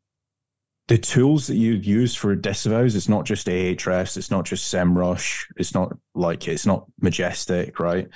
the 0.88 0.96
tools 0.96 1.46
that 1.46 1.56
you 1.56 1.74
use 1.74 2.14
for 2.14 2.34
disavows 2.34 2.96
it's 2.96 3.10
not 3.10 3.26
just 3.26 3.46
ahrefs 3.46 4.16
it's 4.16 4.30
not 4.30 4.46
just 4.46 4.72
semrush 4.72 5.44
it's 5.56 5.74
not 5.74 5.92
like 6.14 6.48
it's 6.48 6.64
not 6.64 6.86
majestic 7.00 7.78
right? 7.78 8.08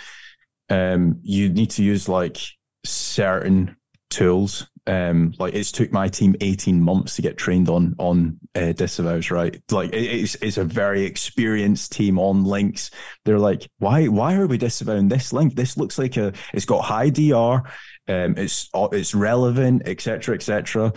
Um 0.71 1.21
you 1.23 1.51
need 1.51 1.71
to 1.73 1.85
use 1.85 2.09
like 2.09 2.39
certain 2.85 3.77
tools. 4.13 4.69
Um 4.87 5.33
like 5.39 5.55
it's 5.55 5.71
took 5.71 5.93
my 5.93 6.09
team 6.09 6.35
18 6.41 6.81
months 6.81 7.17
to 7.17 7.23
get 7.23 7.37
trained 7.37 7.69
on 7.69 7.95
on 7.99 8.39
uh, 8.55 8.73
disavows 8.73 9.31
right? 9.31 9.61
Like 9.71 9.93
it, 9.93 10.03
it's 10.03 10.35
it's 10.37 10.59
a 10.59 10.65
very 10.65 11.05
experienced 11.05 11.93
team 11.93 12.19
on 12.19 12.45
links. 12.45 12.91
They're 13.25 13.39
like 13.39 13.69
why 13.79 14.09
why 14.09 14.35
are 14.35 14.47
we 14.47 14.59
disavowing 14.59 15.09
this 15.09 15.33
link? 15.33 15.55
This 15.55 15.77
looks 15.77 15.99
like 15.99 16.17
a 16.17 16.33
it's 16.53 16.65
got 16.65 16.83
high 16.83 17.11
dr 17.11 17.63
um 18.09 18.35
it's 18.37 18.69
it's 18.75 19.15
relevant 19.15 19.83
etc 19.87 20.35
etc 20.35 20.93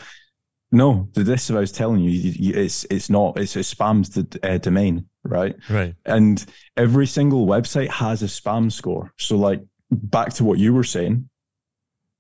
no 0.72 1.08
the 1.14 1.24
disavow 1.24 1.60
is 1.60 1.72
telling 1.72 2.02
you, 2.02 2.10
you, 2.10 2.32
you 2.32 2.54
it's 2.60 2.86
it's 2.90 3.10
not 3.10 3.38
it's 3.38 3.56
a 3.56 3.60
spams 3.60 4.12
the 4.12 4.48
uh, 4.48 4.58
domain 4.58 5.08
right? 5.26 5.56
Right. 5.70 5.96
and 6.06 6.44
every 6.78 7.08
single 7.08 7.46
website 7.46 7.90
has 7.90 8.24
a 8.24 8.28
spam 8.28 8.72
score. 8.72 9.14
So 9.18 9.38
like 9.38 9.62
back 9.92 10.34
to 10.34 10.44
what 10.44 10.60
you 10.60 10.74
were 10.74 10.84
saying 10.84 11.30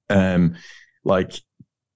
um 0.09 0.55
like 1.05 1.39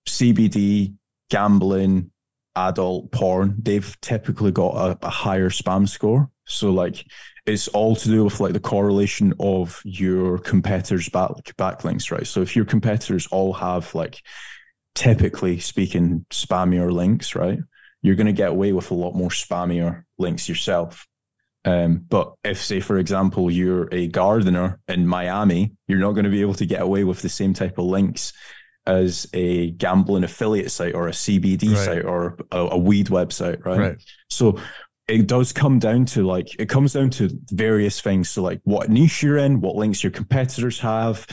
cbd 0.07 0.93
gambling 1.29 2.09
adult 2.55 3.11
porn 3.11 3.55
they've 3.61 3.99
typically 4.01 4.51
got 4.51 4.75
a, 4.75 5.05
a 5.05 5.09
higher 5.09 5.49
spam 5.49 5.87
score 5.87 6.29
so 6.45 6.71
like 6.71 7.05
it's 7.45 7.67
all 7.69 7.95
to 7.95 8.09
do 8.09 8.23
with 8.23 8.39
like 8.39 8.53
the 8.53 8.59
correlation 8.59 9.33
of 9.39 9.81
your 9.83 10.37
competitors 10.37 11.09
back 11.09 11.31
backlinks 11.57 12.11
right 12.11 12.25
so 12.25 12.41
if 12.41 12.55
your 12.55 12.65
competitors 12.65 13.27
all 13.27 13.53
have 13.53 13.93
like 13.93 14.21
typically 14.95 15.59
speaking 15.59 16.25
spammier 16.31 16.91
links 16.91 17.35
right 17.35 17.59
you're 18.01 18.15
going 18.15 18.27
to 18.27 18.33
get 18.33 18.49
away 18.49 18.71
with 18.71 18.91
a 18.91 18.95
lot 18.95 19.15
more 19.15 19.29
spammier 19.29 20.03
links 20.17 20.47
yourself. 20.47 21.07
Um, 21.65 22.05
but 22.07 22.33
if, 22.43 22.63
say, 22.63 22.79
for 22.79 22.97
example, 22.97 23.51
you're 23.51 23.89
a 23.91 24.07
gardener 24.07 24.79
in 24.87 25.05
Miami, 25.05 25.73
you're 25.87 25.99
not 25.99 26.13
going 26.13 26.23
to 26.23 26.29
be 26.31 26.41
able 26.41 26.53
to 26.55 26.65
get 26.65 26.81
away 26.81 27.03
with 27.03 27.21
the 27.21 27.29
same 27.29 27.53
type 27.53 27.77
of 27.77 27.85
links 27.85 28.31
as 28.85 29.27
a 29.33 29.71
gambling 29.71 30.23
affiliate 30.23 30.71
site 30.71 30.95
or 30.95 31.07
a 31.07 31.11
CBD 31.11 31.69
right. 31.69 31.85
site 31.85 32.05
or 32.05 32.37
a, 32.51 32.57
a, 32.57 32.77
weed 32.77 33.07
website, 33.07 33.63
right? 33.65 33.79
right? 33.79 34.03
So 34.29 34.59
it 35.07 35.27
does 35.27 35.51
come 35.51 35.79
down 35.79 36.05
to 36.05 36.25
like 36.25 36.59
it 36.59 36.69
comes 36.69 36.93
down 36.93 37.09
to 37.11 37.29
various 37.51 37.99
things. 37.99 38.29
So 38.29 38.41
like 38.41 38.61
what 38.63 38.89
niche 38.89 39.23
you're 39.23 39.37
in, 39.37 39.61
what 39.61 39.75
links 39.75 40.03
your 40.03 40.11
competitors 40.11 40.79
have, 40.79 41.25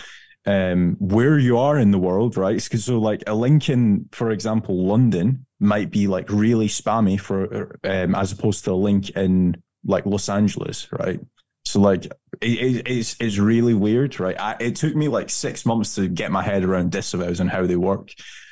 um, 0.46 0.96
where 0.98 1.38
you 1.38 1.58
are 1.58 1.78
in 1.78 1.90
the 1.90 1.98
world, 1.98 2.36
right? 2.36 2.62
Because 2.62 2.84
so 2.84 2.98
like 2.98 3.22
a 3.26 3.34
link 3.34 3.68
in, 3.68 4.08
for 4.12 4.30
example, 4.30 4.86
London 4.86 5.46
might 5.60 5.90
be 5.90 6.06
like 6.06 6.30
really 6.30 6.68
spammy 6.68 7.18
for 7.18 7.78
um, 7.84 8.14
as 8.14 8.32
opposed 8.32 8.64
to 8.64 8.72
a 8.72 8.74
link 8.74 9.10
in 9.10 9.62
like 9.84 10.06
Los 10.06 10.28
Angeles, 10.28 10.88
right? 10.92 11.20
So 11.66 11.80
like 11.80 12.06
it, 12.40 12.46
it, 12.46 12.88
it's 12.88 13.16
it's 13.18 13.38
really 13.38 13.74
weird, 13.74 14.20
right? 14.20 14.38
I, 14.38 14.56
it 14.60 14.76
took 14.76 14.94
me 14.94 15.08
like 15.08 15.28
six 15.28 15.66
months 15.66 15.96
to 15.96 16.06
get 16.06 16.30
my 16.30 16.42
head 16.42 16.64
around 16.64 16.92
disavows 16.92 17.40
and 17.40 17.50
how 17.50 17.66
they 17.66 17.74
work, 17.74 18.10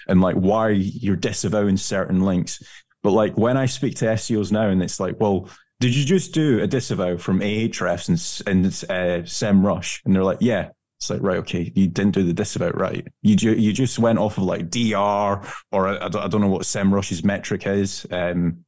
and 0.08 0.20
like 0.20 0.34
why 0.34 0.70
you're 0.70 1.14
disavowing 1.14 1.76
certain 1.76 2.22
links. 2.22 2.60
But 3.04 3.12
like 3.12 3.38
when 3.38 3.56
I 3.56 3.66
speak 3.66 3.94
to 3.98 4.06
SEOs 4.06 4.50
now, 4.50 4.68
and 4.68 4.82
it's 4.82 4.98
like, 4.98 5.20
well, 5.20 5.48
did 5.78 5.94
you 5.94 6.04
just 6.04 6.34
do 6.34 6.60
a 6.60 6.66
disavow 6.66 7.16
from 7.16 7.38
Ahrefs 7.38 8.08
and 8.08 8.48
and 8.48 8.66
uh, 8.90 9.22
SEMrush? 9.24 10.00
And 10.04 10.14
they're 10.14 10.24
like, 10.24 10.38
yeah. 10.40 10.70
It's 10.98 11.10
like 11.10 11.22
right, 11.22 11.38
okay, 11.38 11.70
you 11.74 11.88
didn't 11.88 12.14
do 12.14 12.22
the 12.22 12.32
disavow 12.32 12.70
right. 12.70 13.06
You 13.20 13.36
ju- 13.36 13.56
you 13.56 13.72
just 13.72 13.98
went 13.98 14.18
off 14.18 14.38
of 14.38 14.44
like 14.44 14.70
DR 14.70 15.46
or 15.70 15.88
I, 15.88 16.06
I 16.06 16.08
don't 16.08 16.40
know 16.40 16.48
what 16.48 16.62
SEMrush's 16.62 17.22
metric 17.22 17.66
is. 17.66 18.06
Um, 18.10 18.64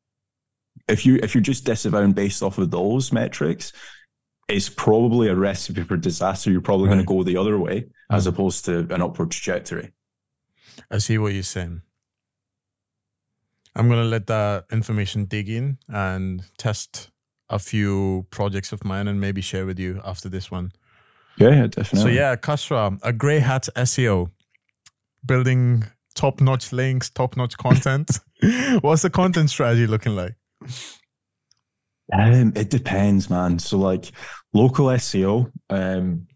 if 0.87 1.07
you 1.07 1.19
if 1.23 1.35
you're 1.35 1.43
just 1.43 1.65
disavowing 1.65 2.13
based 2.13 2.43
off 2.43 2.59
of 2.59 2.71
those 2.71 3.13
metrics, 3.13 3.73
it's 4.49 4.69
probably 4.69 5.29
a 5.29 5.35
recipe 5.35 5.83
for 5.83 5.97
disaster. 5.97 6.51
You're 6.51 6.61
probably 6.61 6.89
right. 6.89 6.95
going 6.95 7.07
to 7.07 7.07
go 7.07 7.23
the 7.23 7.37
other 7.37 7.59
way 7.59 7.87
as 8.11 8.27
mm. 8.27 8.29
opposed 8.29 8.65
to 8.67 8.87
an 8.91 9.03
upward 9.03 9.31
trajectory. 9.31 9.93
I 10.91 10.99
see 10.99 11.19
what 11.19 11.33
you're 11.33 11.43
saying. 11.43 11.83
I'm 13.75 13.89
going 13.89 14.03
to 14.03 14.09
let 14.09 14.27
that 14.29 14.65
information 14.73 15.27
dig 15.27 15.49
in 15.51 15.79
and 15.89 16.45
test 16.57 17.11
a 17.51 17.59
few 17.59 18.27
projects 18.31 18.73
of 18.73 18.85
mine 18.85 19.07
and 19.07 19.21
maybe 19.21 19.41
share 19.41 19.67
with 19.67 19.79
you 19.79 20.01
after 20.05 20.29
this 20.29 20.51
one. 20.51 20.73
Yeah, 21.37 21.51
yeah 21.51 21.67
definitely. 21.67 22.01
So, 22.01 22.09
yeah, 22.09 22.37
Kasra, 22.37 22.99
a 23.03 23.13
grey 23.13 23.41
hat 23.41 23.69
SEO, 23.77 24.31
building 25.25 25.85
top 26.15 26.41
notch 26.41 26.73
links, 26.73 27.11
top 27.11 27.37
notch 27.37 27.59
content. 27.59 28.19
What's 28.81 29.03
the 29.03 29.11
content 29.11 29.51
strategy 29.51 29.87
looking 29.87 30.17
like? 30.17 30.35
Um, 32.13 32.53
it 32.55 32.71
depends, 32.71 33.29
man. 33.29 33.59
So 33.59 33.79
like 33.79 34.13
local 34.53 34.87
SEO, 34.87 35.51
um, 35.71 36.27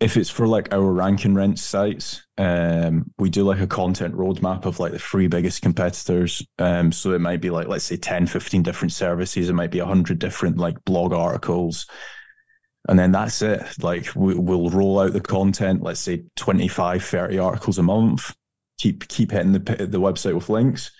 if 0.00 0.16
it's 0.16 0.30
for 0.30 0.48
like 0.48 0.72
our 0.72 0.92
rank 0.92 1.24
and 1.24 1.36
rent 1.36 1.58
sites, 1.58 2.26
um, 2.36 3.10
we 3.18 3.30
do 3.30 3.44
like 3.44 3.60
a 3.60 3.66
content 3.66 4.14
roadmap 4.14 4.66
of 4.66 4.80
like 4.80 4.92
the 4.92 4.98
three 4.98 5.28
biggest 5.28 5.62
competitors. 5.62 6.44
Um, 6.58 6.90
so 6.90 7.12
it 7.12 7.20
might 7.20 7.40
be 7.40 7.50
like, 7.50 7.68
let's 7.68 7.84
say 7.84 7.96
10, 7.96 8.26
15 8.26 8.62
different 8.62 8.92
services. 8.92 9.48
It 9.48 9.54
might 9.54 9.70
be 9.70 9.78
100 9.78 10.18
different 10.18 10.58
like 10.58 10.84
blog 10.84 11.12
articles. 11.12 11.86
And 12.88 12.98
then 12.98 13.12
that's 13.12 13.42
it. 13.42 13.62
Like 13.80 14.14
we, 14.16 14.34
will 14.34 14.70
roll 14.70 14.98
out 14.98 15.12
the 15.12 15.20
content, 15.20 15.82
let's 15.82 16.00
say 16.00 16.24
25, 16.34 17.04
30 17.04 17.38
articles 17.38 17.78
a 17.78 17.82
month, 17.84 18.34
keep, 18.78 19.06
keep 19.06 19.30
hitting 19.30 19.52
the, 19.52 19.60
the 19.60 20.00
website 20.00 20.34
with 20.34 20.48
links 20.48 20.90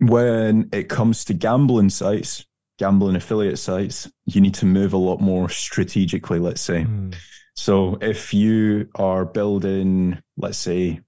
when 0.00 0.68
it 0.72 0.88
comes 0.88 1.24
to 1.26 1.34
gambling 1.34 1.90
sites, 1.90 2.44
gambling 2.78 3.16
affiliate 3.16 3.58
sites, 3.58 4.10
you 4.26 4.40
need 4.40 4.54
to 4.54 4.66
move 4.66 4.92
a 4.92 4.98
lot 4.98 5.20
more 5.20 5.48
strategically, 5.48 6.38
let's 6.38 6.62
say. 6.62 6.84
Mm. 6.84 7.14
So 7.54 7.98
if 8.00 8.32
you 8.32 8.88
are 8.94 9.24
building, 9.26 10.18
let's 10.38 10.58
say, 10.58 11.00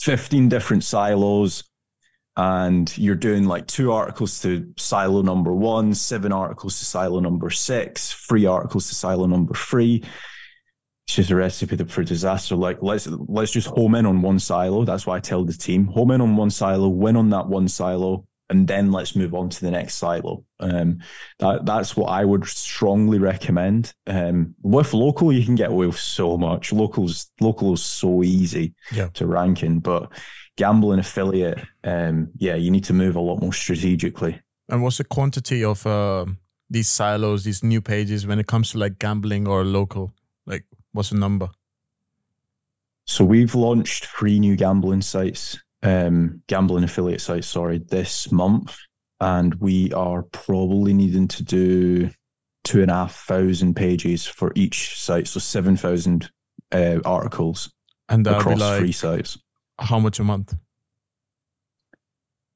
15 0.00 0.48
different 0.48 0.84
silos 0.84 1.64
and 2.36 2.96
you're 2.98 3.14
doing 3.14 3.44
like 3.44 3.66
two 3.66 3.92
articles 3.92 4.40
to 4.42 4.72
silo 4.76 5.22
number 5.22 5.52
one, 5.52 5.94
seven 5.94 6.32
articles 6.32 6.78
to 6.78 6.84
silo 6.84 7.20
number 7.20 7.50
six, 7.50 8.12
three 8.12 8.46
articles 8.46 8.88
to 8.88 8.94
silo 8.94 9.26
number 9.26 9.54
three, 9.54 10.02
it's 11.08 11.14
just 11.14 11.30
a 11.30 11.36
recipe 11.36 11.82
for 11.84 12.04
disaster. 12.04 12.54
Like 12.54 12.82
let's 12.82 13.06
let's 13.06 13.50
just 13.50 13.68
home 13.68 13.94
in 13.94 14.04
on 14.04 14.20
one 14.20 14.38
silo. 14.38 14.84
That's 14.84 15.06
why 15.06 15.16
I 15.16 15.20
tell 15.20 15.42
the 15.42 15.54
team 15.54 15.86
home 15.86 16.10
in 16.10 16.20
on 16.20 16.36
one 16.36 16.50
silo, 16.50 16.88
win 16.88 17.16
on 17.16 17.30
that 17.30 17.46
one 17.46 17.66
silo, 17.66 18.26
and 18.50 18.68
then 18.68 18.92
let's 18.92 19.16
move 19.16 19.34
on 19.34 19.48
to 19.48 19.60
the 19.62 19.70
next 19.70 19.94
silo. 19.94 20.44
Um, 20.60 20.98
that 21.38 21.64
that's 21.64 21.96
what 21.96 22.08
I 22.08 22.26
would 22.26 22.44
strongly 22.44 23.18
recommend. 23.18 23.94
Um, 24.06 24.54
with 24.60 24.92
local, 24.92 25.32
you 25.32 25.46
can 25.46 25.54
get 25.54 25.70
away 25.70 25.86
with 25.86 25.98
so 25.98 26.36
much. 26.36 26.74
Locals 26.74 27.30
local 27.40 27.72
is 27.72 27.82
so 27.82 28.22
easy 28.22 28.74
yeah. 28.92 29.08
to 29.14 29.26
rank 29.26 29.62
in, 29.62 29.78
but 29.78 30.12
gambling 30.58 30.98
affiliate, 30.98 31.58
um, 31.84 32.28
yeah, 32.36 32.56
you 32.56 32.70
need 32.70 32.84
to 32.84 32.92
move 32.92 33.16
a 33.16 33.20
lot 33.20 33.40
more 33.40 33.54
strategically. 33.54 34.38
And 34.68 34.82
what's 34.82 34.98
the 34.98 35.04
quantity 35.04 35.64
of 35.64 35.86
uh, 35.86 36.26
these 36.68 36.90
silos, 36.90 37.44
these 37.44 37.64
new 37.64 37.80
pages 37.80 38.26
when 38.26 38.38
it 38.38 38.46
comes 38.46 38.72
to 38.72 38.78
like 38.78 38.98
gambling 38.98 39.48
or 39.48 39.64
local? 39.64 40.12
What's 40.98 41.10
the 41.10 41.16
number? 41.16 41.48
So 43.06 43.24
we've 43.24 43.54
launched 43.54 44.06
three 44.06 44.40
new 44.40 44.56
gambling 44.56 45.02
sites, 45.02 45.56
um, 45.84 46.42
gambling 46.48 46.82
affiliate 46.82 47.20
sites, 47.20 47.46
sorry, 47.46 47.78
this 47.78 48.32
month. 48.32 48.76
And 49.20 49.54
we 49.60 49.92
are 49.92 50.24
probably 50.24 50.92
needing 50.92 51.28
to 51.28 51.44
do 51.44 52.10
two 52.64 52.82
and 52.82 52.90
a 52.90 52.94
half 52.94 53.14
thousand 53.14 53.76
pages 53.76 54.26
for 54.26 54.50
each 54.56 54.98
site. 55.00 55.28
So 55.28 55.38
7,000 55.38 56.32
uh, 56.72 56.98
articles 57.04 57.72
and 58.08 58.26
across 58.26 58.58
like 58.58 58.80
three 58.80 58.90
sites. 58.90 59.38
How 59.78 60.00
much 60.00 60.18
a 60.18 60.24
month? 60.24 60.56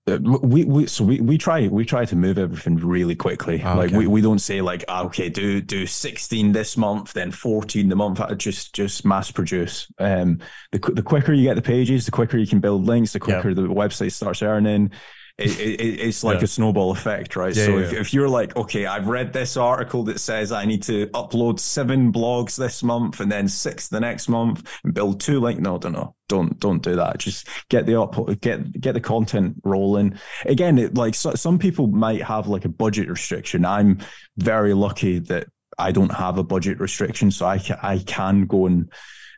Uh, 0.05 0.19
we, 0.21 0.65
we 0.65 0.85
so 0.85 1.05
we, 1.05 1.21
we 1.21 1.39
try 1.39 1.69
we 1.69 1.85
try 1.85 2.05
to 2.05 2.17
move 2.17 2.37
everything 2.37 2.75
really 2.75 3.15
quickly 3.15 3.63
oh, 3.65 3.77
like 3.77 3.91
okay. 3.91 3.99
we, 3.99 4.09
we 4.09 4.21
don't 4.21 4.41
say 4.41 4.61
like 4.61 4.85
ah, 4.89 5.05
okay 5.05 5.29
do 5.29 5.61
do 5.61 5.87
16 5.87 6.51
this 6.51 6.77
month 6.77 7.13
then 7.13 7.31
14 7.31 7.89
the 7.89 7.95
month 7.95 8.21
just 8.37 8.75
just 8.75 9.05
mass 9.05 9.31
produce 9.31 9.87
um 10.01 10.41
the, 10.73 10.81
the 10.95 11.05
quicker 11.05 11.33
you 11.33 11.45
get 11.45 11.55
the 11.55 11.63
pages 11.63 12.05
the 12.05 12.11
quicker 12.11 12.37
you 12.37 12.49
can 12.49 12.59
build 12.59 12.85
links 12.85 13.13
the 13.13 13.21
quicker 13.21 13.51
yep. 13.51 13.57
the 13.57 13.63
website 13.63 14.11
starts 14.11 14.43
earning 14.43 14.91
it, 15.39 15.59
it, 15.59 16.01
it's 16.01 16.23
like 16.23 16.39
yeah. 16.39 16.45
a 16.45 16.47
snowball 16.47 16.93
effect, 16.93 17.37
right? 17.37 17.55
Yeah, 17.55 17.67
so 17.67 17.79
yeah. 17.79 17.85
If, 17.87 17.93
if 17.93 18.15
you're 18.15 18.29
like, 18.29 18.55
okay, 18.57 18.87
I've 18.87 19.09
read 19.09 19.33
this 19.33 19.57
article 19.57 20.05
that 20.05 20.21
says 20.21 20.53
I 20.53 20.65
need 20.65 20.83
to 20.85 21.07
upload 21.09 21.59
seven 21.59 22.13
blogs 22.13 22.57
this 22.57 22.83
month 22.83 23.21
and 23.21 23.33
then 23.33 23.49
six 23.49 23.89
the 23.89 24.01
next 24.01 24.29
month 24.29 24.69
and 24.85 24.93
build 24.93 25.21
two 25.21 25.41
like, 25.41 25.59
no, 25.59 25.79
don't 25.79 25.93
know. 25.93 26.15
Don't 26.29 26.59
don't 26.61 26.83
do 26.83 26.97
that. 26.97 27.19
Just 27.19 27.49
get 27.69 27.85
the 27.85 28.01
up, 28.01 28.17
get 28.41 28.81
get 28.81 28.93
the 28.93 29.01
content 29.01 29.57
rolling. 29.65 30.19
Again, 30.47 30.79
it, 30.79 30.95
like 30.95 31.15
so, 31.15 31.35
some 31.35 31.59
people 31.59 31.89
might 31.89 32.23
have 32.23 32.47
like 32.47 32.65
a 32.65 32.71
budget 32.71 33.09
restriction. 33.09 33.67
I'm 33.67 33.99
very 34.39 34.73
lucky 34.73 35.19
that 35.19 35.49
I 35.79 35.93
don't 35.93 36.13
have 36.13 36.39
a 36.39 36.45
budget 36.45 36.81
restriction, 36.81 37.31
so 37.31 37.45
I 37.45 37.59
can, 37.59 37.79
I 37.83 37.99
can 37.99 38.47
go 38.47 38.67
and 38.67 38.91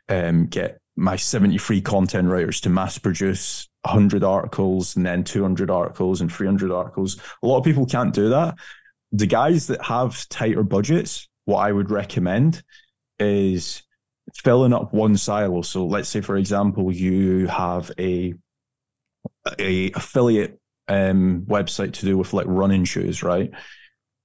um, 0.07 0.47
get 0.47 0.79
my 0.95 1.15
73 1.15 1.81
content 1.81 2.27
writers 2.29 2.61
to 2.61 2.69
mass 2.69 2.97
produce 2.97 3.67
100 3.83 4.23
articles 4.23 4.95
and 4.95 5.05
then 5.05 5.23
200 5.23 5.69
articles 5.69 6.21
and 6.21 6.31
300 6.31 6.71
articles. 6.71 7.19
A 7.43 7.47
lot 7.47 7.57
of 7.57 7.63
people 7.63 7.85
can't 7.85 8.13
do 8.13 8.29
that. 8.29 8.55
The 9.11 9.27
guys 9.27 9.67
that 9.67 9.83
have 9.83 10.27
tighter 10.29 10.63
budgets, 10.63 11.27
what 11.45 11.59
I 11.59 11.71
would 11.71 11.91
recommend 11.91 12.63
is 13.19 13.83
filling 14.33 14.73
up 14.73 14.93
one 14.93 15.17
silo. 15.17 15.61
So 15.61 15.85
let's 15.85 16.09
say, 16.09 16.21
for 16.21 16.37
example, 16.37 16.91
you 16.91 17.47
have 17.47 17.91
a 17.99 18.33
a 19.59 19.91
affiliate 19.91 20.59
um, 20.87 21.45
website 21.47 21.93
to 21.93 22.05
do 22.05 22.17
with 22.17 22.33
like 22.33 22.45
running 22.47 22.85
shoes, 22.85 23.23
right? 23.23 23.51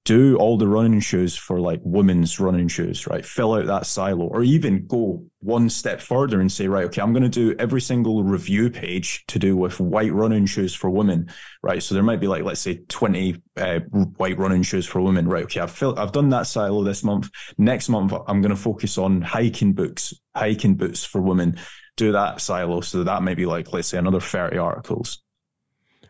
Do 0.05 0.37
all 0.39 0.57
the 0.57 0.67
running 0.67 1.01
shoes 1.01 1.37
for 1.37 1.61
like 1.61 1.81
women's 1.85 2.41
running 2.41 2.69
shoes, 2.69 3.07
right? 3.07 3.25
Fill 3.25 3.55
out 3.55 3.67
that 3.67 3.85
silo 3.85 4.27
or 4.27 4.43
even 4.43 4.87
go 4.87 5.25
one 5.41 5.69
step 5.69 6.01
further 6.01 6.41
and 6.41 6.51
say, 6.51 6.69
right, 6.69 6.87
okay, 6.87 7.03
I'm 7.03 7.13
going 7.13 7.23
to 7.23 7.29
do 7.29 7.55
every 7.59 7.83
single 7.83 8.25
review 8.25 8.71
page 8.71 9.25
to 9.29 9.39
do 9.39 9.57
with 9.57 9.79
white 9.79 10.13
running 10.13 10.47
shoes 10.47 10.75
for 10.75 10.89
women, 10.89 11.31
right? 11.63 11.83
So 11.83 11.95
there 11.95 12.03
might 12.03 12.21
be 12.21 12.29
like, 12.29 12.45
let's 12.45 12.61
say 12.61 12.81
20 12.89 13.43
uh, 13.59 13.81
white 14.17 14.39
running 14.39 14.63
shoes 14.63 14.87
for 14.87 15.03
women, 15.03 15.29
right? 15.29 15.45
Okay, 15.45 15.61
I've 15.61 15.71
filled, 15.71 15.99
I've 15.99 16.13
done 16.13 16.31
that 16.31 16.47
silo 16.47 16.83
this 16.83 17.05
month. 17.05 17.29
Next 17.59 17.91
month, 17.91 18.15
I'm 18.27 18.41
going 18.41 18.55
to 18.55 18.61
focus 18.61 18.97
on 18.97 19.21
hiking 19.21 19.75
books, 19.75 20.15
hiking 20.35 20.77
boots 20.77 21.05
for 21.05 21.21
women. 21.21 21.59
Do 21.97 22.13
that 22.13 22.41
silo. 22.41 22.81
So 22.81 23.05
that 23.05 23.23
might 23.23 23.37
be 23.37 23.47
like, 23.47 23.73
let's 23.73 23.89
say 23.89 23.99
another 23.99 24.21
30 24.21 24.57
articles. 24.57 25.23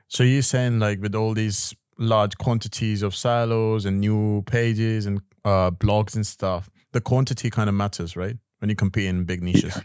So 0.06 0.22
you're 0.22 0.42
saying 0.42 0.78
like 0.78 1.00
with 1.00 1.14
all 1.14 1.34
these 1.34 1.74
large 2.00 2.36
quantities 2.38 3.02
of 3.02 3.14
silos 3.14 3.84
and 3.84 4.00
new 4.00 4.42
pages 4.42 5.06
and 5.06 5.20
uh, 5.44 5.70
blogs 5.70 6.16
and 6.16 6.26
stuff, 6.26 6.68
the 6.92 7.00
quantity 7.00 7.50
kind 7.50 7.68
of 7.68 7.74
matters, 7.74 8.16
right? 8.16 8.36
When 8.58 8.68
you 8.70 8.74
compete 8.74 9.06
in 9.06 9.24
big 9.24 9.42
niches. 9.42 9.78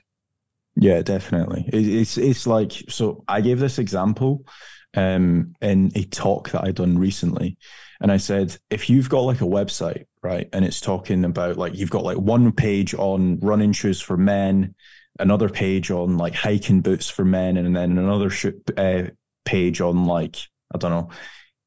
Yeah, 0.75 1.01
definitely. 1.01 1.65
It's 1.71 2.17
it's 2.17 2.45
like 2.45 2.73
so. 2.89 3.23
I 3.27 3.39
gave 3.39 3.59
this 3.59 3.79
example 3.79 4.45
um, 4.93 5.53
in 5.61 5.91
a 5.95 6.03
talk 6.03 6.49
that 6.51 6.65
I 6.65 6.71
done 6.71 6.97
recently, 6.97 7.57
and 8.01 8.11
I 8.11 8.17
said 8.17 8.57
if 8.69 8.89
you've 8.89 9.07
got 9.07 9.21
like 9.21 9.39
a 9.39 9.45
website, 9.45 10.03
right, 10.21 10.49
and 10.51 10.65
it's 10.65 10.81
talking 10.81 11.23
about 11.23 11.55
like 11.55 11.75
you've 11.75 11.91
got 11.91 12.03
like 12.03 12.17
one 12.17 12.51
page 12.51 12.93
on 12.93 13.39
running 13.39 13.71
shoes 13.71 14.01
for 14.01 14.17
men, 14.17 14.75
another 15.17 15.47
page 15.47 15.91
on 15.91 16.17
like 16.17 16.35
hiking 16.35 16.81
boots 16.81 17.09
for 17.09 17.23
men, 17.23 17.55
and 17.55 17.73
then 17.73 17.97
another 17.97 18.29
sh- 18.29 18.47
uh, 18.75 19.03
page 19.45 19.79
on 19.79 20.05
like 20.05 20.35
I 20.73 20.77
don't 20.77 20.91
know, 20.91 21.09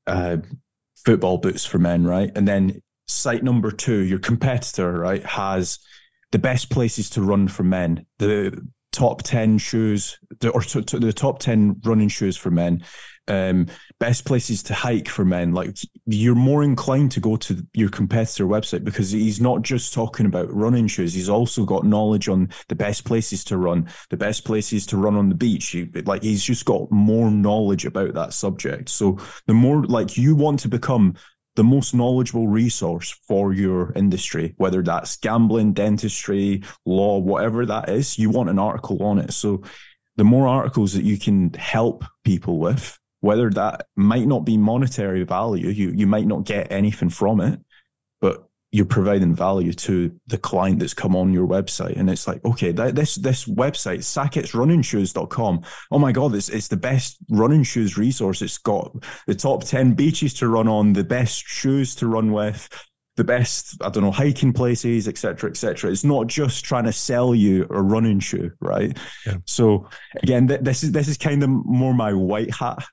uh, 0.08 0.36
football 1.04 1.38
boots 1.38 1.64
for 1.64 1.78
men, 1.78 2.04
right, 2.04 2.30
and 2.34 2.46
then 2.46 2.80
site 3.06 3.42
number 3.42 3.70
two, 3.70 4.00
your 4.00 4.18
competitor, 4.18 4.92
right, 4.92 5.24
has 5.24 5.78
the 6.32 6.38
best 6.38 6.70
places 6.70 7.08
to 7.10 7.22
run 7.22 7.48
for 7.48 7.62
men, 7.62 8.04
the 8.18 8.60
top 8.92 9.22
10 9.22 9.58
shoes 9.58 10.18
or 10.52 10.60
to, 10.62 10.82
to 10.82 10.98
the 10.98 11.12
top 11.12 11.38
10 11.38 11.80
running 11.84 12.08
shoes 12.08 12.36
for 12.36 12.50
men 12.50 12.82
um, 13.28 13.66
best 14.00 14.24
places 14.24 14.62
to 14.64 14.74
hike 14.74 15.08
for 15.08 15.24
men. 15.24 15.52
Like 15.52 15.76
you're 16.06 16.34
more 16.34 16.62
inclined 16.62 17.12
to 17.12 17.20
go 17.20 17.36
to 17.36 17.66
your 17.74 17.88
competitor 17.88 18.46
website 18.46 18.84
because 18.84 19.10
he's 19.10 19.40
not 19.40 19.62
just 19.62 19.92
talking 19.92 20.26
about 20.26 20.52
running 20.52 20.86
shoes. 20.86 21.14
He's 21.14 21.28
also 21.28 21.64
got 21.64 21.84
knowledge 21.84 22.28
on 22.28 22.48
the 22.68 22.74
best 22.74 23.04
places 23.04 23.44
to 23.44 23.56
run 23.56 23.88
the 24.10 24.16
best 24.16 24.44
places 24.44 24.86
to 24.86 24.96
run 24.96 25.16
on 25.16 25.28
the 25.28 25.34
beach. 25.34 25.76
Like 26.04 26.22
he's 26.22 26.44
just 26.44 26.64
got 26.64 26.90
more 26.90 27.30
knowledge 27.30 27.84
about 27.84 28.14
that 28.14 28.32
subject. 28.32 28.88
So 28.88 29.18
the 29.46 29.54
more 29.54 29.84
like 29.84 30.16
you 30.16 30.34
want 30.34 30.60
to 30.60 30.68
become 30.68 31.14
the 31.56 31.64
most 31.64 31.92
knowledgeable 31.92 32.46
resource 32.46 33.10
for 33.26 33.52
your 33.52 33.92
industry, 33.96 34.54
whether 34.58 34.80
that's 34.80 35.16
gambling, 35.16 35.72
dentistry, 35.72 36.62
law, 36.86 37.18
whatever 37.18 37.66
that 37.66 37.88
is, 37.88 38.16
you 38.16 38.30
want 38.30 38.48
an 38.48 38.60
article 38.60 39.02
on 39.02 39.18
it. 39.18 39.32
So 39.32 39.64
the 40.16 40.22
more 40.22 40.46
articles 40.46 40.92
that 40.92 41.02
you 41.02 41.18
can 41.18 41.52
help 41.54 42.04
people 42.24 42.60
with, 42.60 42.96
whether 43.20 43.50
that 43.50 43.86
might 43.96 44.26
not 44.26 44.44
be 44.44 44.56
monetary 44.56 45.24
value, 45.24 45.68
you 45.68 45.90
you 45.90 46.06
might 46.06 46.26
not 46.26 46.44
get 46.44 46.70
anything 46.70 47.10
from 47.10 47.40
it, 47.40 47.60
but 48.20 48.48
you're 48.70 48.84
providing 48.84 49.34
value 49.34 49.72
to 49.72 50.14
the 50.26 50.36
client 50.36 50.78
that's 50.78 50.92
come 50.92 51.16
on 51.16 51.32
your 51.32 51.46
website. 51.46 51.98
And 51.98 52.10
it's 52.10 52.28
like, 52.28 52.44
okay, 52.44 52.70
that, 52.72 52.94
this 52.94 53.14
this 53.14 53.46
website, 53.46 54.00
saketsrunningshoes.com. 54.00 55.62
Oh 55.90 55.98
my 55.98 56.12
God, 56.12 56.34
it's 56.34 56.48
it's 56.50 56.68
the 56.68 56.76
best 56.76 57.16
running 57.30 57.62
shoes 57.62 57.96
resource. 57.96 58.42
It's 58.42 58.58
got 58.58 58.92
the 59.26 59.34
top 59.34 59.64
10 59.64 59.94
beaches 59.94 60.34
to 60.34 60.48
run 60.48 60.68
on, 60.68 60.92
the 60.92 61.04
best 61.04 61.46
shoes 61.46 61.94
to 61.96 62.06
run 62.06 62.30
with, 62.30 62.68
the 63.16 63.24
best, 63.24 63.82
I 63.82 63.88
don't 63.88 64.04
know, 64.04 64.10
hiking 64.10 64.52
places, 64.52 65.08
etc., 65.08 65.48
etc. 65.50 65.90
It's 65.90 66.04
not 66.04 66.26
just 66.26 66.64
trying 66.64 66.84
to 66.84 66.92
sell 66.92 67.34
you 67.34 67.66
a 67.70 67.80
running 67.80 68.20
shoe, 68.20 68.52
right? 68.60 68.96
Yeah. 69.26 69.38
So 69.46 69.88
again, 70.22 70.46
th- 70.46 70.60
this 70.60 70.84
is 70.84 70.92
this 70.92 71.08
is 71.08 71.16
kind 71.16 71.42
of 71.42 71.48
more 71.48 71.94
my 71.94 72.12
white 72.12 72.54
hat 72.54 72.84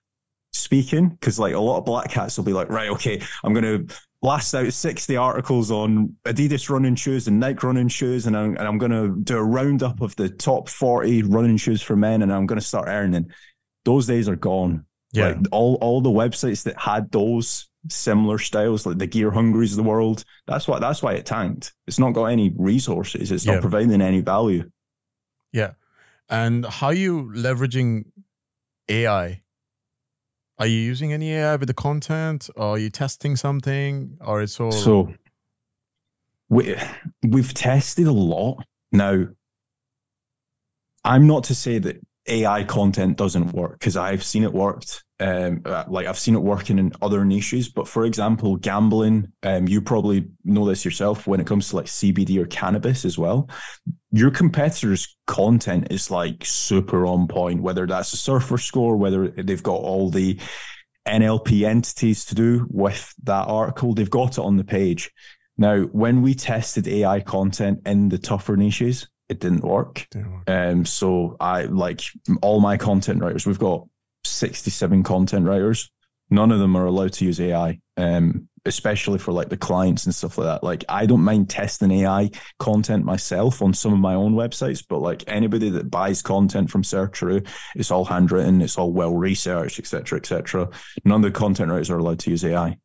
speaking 0.66 1.10
because 1.10 1.40
like 1.40 1.54
a 1.54 1.60
lot 1.60 1.78
of 1.78 1.86
black 1.86 2.12
hats 2.12 2.38
will 2.38 2.44
be 2.44 2.54
like 2.54 2.70
right 2.70 2.90
okay 2.90 3.22
i'm 3.44 3.54
going 3.54 3.64
to 3.88 3.96
blast 4.26 4.56
out 4.56 4.74
60 4.74 5.18
articles 5.18 5.70
on 5.70 6.16
Adidas 6.26 6.68
running 6.68 6.96
shoes 6.96 7.28
and 7.28 7.40
Nike 7.40 7.60
running 7.68 7.88
shoes, 7.88 8.26
and 8.26 8.36
I'm, 8.36 8.58
and 8.58 8.68
I'm 8.68 8.80
going 8.80 8.92
to 8.92 9.16
do 9.22 9.38
a 9.38 9.44
roundup 9.44 10.02
of 10.02 10.16
the 10.16 10.30
top 10.30 10.68
40 10.68 11.22
running 11.24 11.58
shoes 11.58 11.84
for 11.84 11.96
men, 11.96 12.24
and 12.24 12.34
I'm 12.34 12.48
going 12.48 12.60
to 12.60 12.66
start 12.66 12.88
earning. 12.88 13.30
Those 13.84 14.08
days 14.08 14.28
are 14.28 14.36
gone. 14.36 14.88
Yeah. 15.12 15.28
Like 15.28 15.38
all, 15.52 15.76
all 15.76 16.02
the 16.02 16.10
websites 16.10 16.64
that 16.64 16.80
had 16.80 17.12
those 17.12 17.70
similar 17.88 18.40
styles, 18.40 18.88
like 18.88 18.98
the 18.98 19.06
Gear 19.06 19.30
Hungries 19.30 19.74
of 19.74 19.78
the 19.78 19.88
world, 19.88 20.26
that's 20.48 20.68
what 20.68 20.82
that's 20.82 21.04
why 21.04 21.14
it 21.14 21.28
tanked. 21.28 21.74
It's 21.86 22.00
not 22.00 22.14
got 22.14 22.26
any 22.26 22.52
resources. 22.58 23.32
It's 23.32 23.46
yeah. 23.46 23.54
not 23.54 23.62
providing 23.62 24.02
any 24.02 24.22
value. 24.22 24.72
Yeah. 25.54 25.74
And 26.30 26.66
how 26.66 26.88
are 26.88 26.94
you 26.94 27.32
leveraging 27.36 28.06
AI 28.90 29.44
are 30.58 30.68
you 30.68 30.78
using 30.78 31.12
any 31.14 31.34
AI 31.34 31.56
with 31.56 31.68
the 31.68 31.74
content? 31.74 32.50
Or 32.56 32.76
are 32.76 32.78
you 32.78 32.90
testing 32.90 33.36
something? 33.36 34.18
Or 34.22 34.42
it's 34.42 34.60
all 34.60 34.72
so 34.72 35.14
we 36.50 36.76
we've 37.24 37.54
tested 37.54 38.08
a 38.08 38.12
lot. 38.12 38.64
Now, 38.92 39.28
I'm 41.04 41.28
not 41.28 41.44
to 41.46 41.56
say 41.56 41.80
that 41.80 41.98
AI 42.28 42.64
content 42.64 43.18
doesn't 43.18 43.54
work 43.54 43.80
because 43.80 43.98
I've 43.98 44.24
seen 44.24 44.44
it 44.44 44.54
worked. 44.54 45.04
Um, 45.20 45.62
uh, 45.64 45.86
like 45.88 46.08
I've 46.08 46.20
seen 46.20 46.36
it 46.36 46.42
working 46.42 46.78
in 46.78 46.92
other 47.02 47.24
niches, 47.24 47.70
but 47.70 47.88
for 47.88 48.06
example, 48.06 48.58
gambling. 48.58 49.32
Um, 49.44 49.68
you 49.68 49.82
probably 49.82 50.28
know 50.44 50.68
this 50.68 50.84
yourself 50.84 51.26
when 51.28 51.40
it 51.40 51.48
comes 51.48 51.70
to 51.70 51.78
like 51.78 51.86
CBD 51.86 52.38
or 52.38 52.46
cannabis 52.48 53.06
as 53.06 53.18
well. 53.18 53.50
Your 54.12 54.32
competitors' 54.32 55.16
content 55.28 55.88
is 55.92 56.12
like 56.12 56.44
super 56.46 57.06
on 57.06 57.28
point. 57.28 57.62
Whether 57.62 57.86
that's 57.86 58.14
a 58.14 58.18
surfer 58.18 58.58
score, 58.58 58.98
whether 58.98 59.30
they've 59.30 59.64
got 59.64 59.82
all 59.82 60.10
the 60.10 60.40
NLP 61.08 61.66
entities 61.66 62.26
to 62.26 62.36
do 62.36 62.68
with 62.70 63.14
that 63.24 63.48
article, 63.48 63.94
they've 63.94 64.10
got 64.10 64.38
it 64.38 64.42
on 64.42 64.58
the 64.58 64.64
page. 64.64 65.12
Now, 65.58 65.84
when 65.84 66.22
we 66.22 66.34
tested 66.34 66.88
AI 66.88 67.22
content 67.22 67.82
in 67.86 68.10
the 68.10 68.18
tougher 68.18 68.58
niches, 68.58 69.08
it 69.30 69.40
didn't 69.40 69.64
work. 69.64 70.08
Didn't 70.12 70.34
work. 70.34 70.44
Um, 70.50 70.86
so 70.86 71.36
I 71.40 71.64
like 71.64 72.02
all 72.42 72.60
my 72.60 72.78
content 72.78 73.22
writers. 73.22 73.46
We've 73.46 73.60
got 73.60 73.88
67 74.24 75.04
content 75.04 75.46
writers. 75.46 75.92
None 76.30 76.52
of 76.52 76.60
them 76.60 76.76
are 76.76 76.86
allowed 76.86 77.14
to 77.14 77.26
use 77.26 77.40
AI, 77.40 77.80
um, 77.98 78.50
especially 78.66 79.20
for 79.20 79.32
like 79.32 79.50
the 79.50 79.58
clients 79.58 80.06
and 80.06 80.16
stuff 80.16 80.38
like 80.38 80.46
that. 80.46 80.64
Like 80.64 80.84
I 80.90 81.06
don't 81.06 81.24
mind 81.24 81.50
testing 81.50 81.92
AI 81.92 82.32
content 82.58 83.06
myself 83.06 83.62
on 83.62 83.74
some 83.74 83.94
of 83.94 84.00
my 84.00 84.16
own 84.16 84.34
websites, 84.34 84.84
but 84.88 85.00
like 85.00 85.24
anybody 85.28 85.70
that 85.70 85.92
buys 85.92 86.22
content 86.24 86.72
from 86.72 86.82
Searcheroo, 86.82 87.48
it's 87.76 87.92
all 87.92 88.06
handwritten, 88.06 88.62
it's 88.62 88.78
all 88.78 88.92
well 88.92 89.16
researched, 89.16 89.80
etc., 89.80 90.18
etc. 90.18 90.70
None 91.04 91.24
of 91.24 91.34
the 91.34 91.38
content 91.38 91.70
writers 91.70 91.92
are 91.92 92.00
allowed 92.00 92.20
to 92.20 92.32
use 92.32 92.44
AI. 92.44 92.78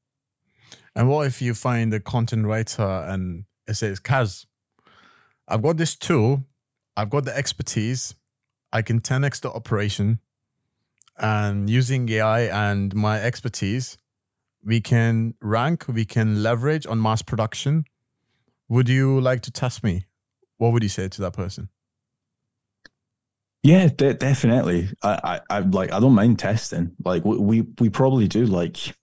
And 0.95 1.09
what 1.09 1.27
if 1.27 1.41
you 1.41 1.55
find 1.55 1.95
a 1.95 2.01
content 2.01 2.47
writer 2.47 2.83
and 2.83 3.45
it 3.67 3.75
says, 3.75 4.01
Kaz, 4.01 4.45
I've 5.51 5.63
got 5.63 5.77
this 5.77 5.97
tool, 5.97 6.45
I've 6.97 7.11
got 7.11 7.25
the 7.25 7.37
expertise, 7.37 8.15
I 8.73 8.83
can 8.83 9.01
10x 9.01 9.41
the 9.41 9.51
operation, 9.51 10.21
and 11.19 11.69
using 11.69 12.09
AI 12.09 12.43
and 12.43 12.95
my 12.95 13.21
expertise, 13.21 13.99
we 14.65 14.81
can 14.81 15.35
rank, 15.41 15.87
we 15.89 16.05
can 16.05 16.43
leverage 16.45 16.87
on 16.87 17.03
mass 17.03 17.23
production. 17.23 17.85
Would 18.69 18.89
you 18.89 19.21
like 19.21 19.41
to 19.43 19.51
test 19.51 19.83
me? 19.83 20.07
What 20.59 20.73
would 20.73 20.85
you 20.85 20.89
say 20.89 21.09
to 21.09 21.21
that 21.23 21.33
person? 21.33 21.69
Yeah, 23.65 23.89
de- 23.89 24.15
definitely. 24.15 24.89
I, 25.03 25.41
I, 25.51 25.57
I 25.57 25.59
like. 25.61 25.93
I 25.93 26.01
don't 26.01 26.15
mind 26.15 26.39
testing. 26.39 26.93
Like 27.05 27.25
we, 27.25 27.63
we 27.79 27.91
probably 27.91 28.27
do 28.29 28.47
like 28.47 28.95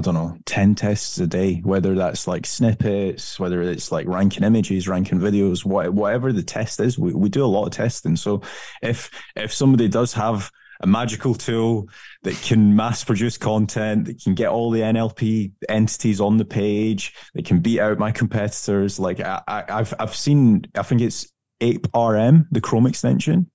I 0.00 0.02
don't 0.02 0.14
know, 0.14 0.38
10 0.46 0.76
tests 0.76 1.18
a 1.18 1.26
day, 1.26 1.56
whether 1.56 1.94
that's 1.94 2.26
like 2.26 2.46
snippets, 2.46 3.38
whether 3.38 3.60
it's 3.60 3.92
like 3.92 4.08
ranking 4.08 4.44
images, 4.44 4.88
ranking 4.88 5.18
videos, 5.18 5.62
whatever 5.62 6.32
the 6.32 6.42
test 6.42 6.80
is, 6.80 6.98
we, 6.98 7.12
we 7.12 7.28
do 7.28 7.44
a 7.44 7.46
lot 7.46 7.66
of 7.66 7.72
testing. 7.72 8.16
So 8.16 8.40
if 8.80 9.10
if 9.36 9.52
somebody 9.52 9.88
does 9.88 10.14
have 10.14 10.50
a 10.80 10.86
magical 10.86 11.34
tool 11.34 11.90
that 12.22 12.34
can 12.36 12.74
mass 12.74 13.04
produce 13.04 13.36
content, 13.36 14.06
that 14.06 14.22
can 14.22 14.34
get 14.34 14.48
all 14.48 14.70
the 14.70 14.80
NLP 14.80 15.52
entities 15.68 16.18
on 16.18 16.38
the 16.38 16.46
page, 16.46 17.12
that 17.34 17.44
can 17.44 17.60
beat 17.60 17.80
out 17.80 17.98
my 17.98 18.10
competitors. 18.10 18.98
Like 18.98 19.20
I, 19.20 19.42
have 19.68 19.92
I've 20.00 20.16
seen, 20.16 20.64
I 20.74 20.82
think 20.82 21.02
it's 21.02 21.30
AIPRM, 21.60 22.46
the 22.50 22.62
Chrome 22.62 22.86
extension. 22.86 23.50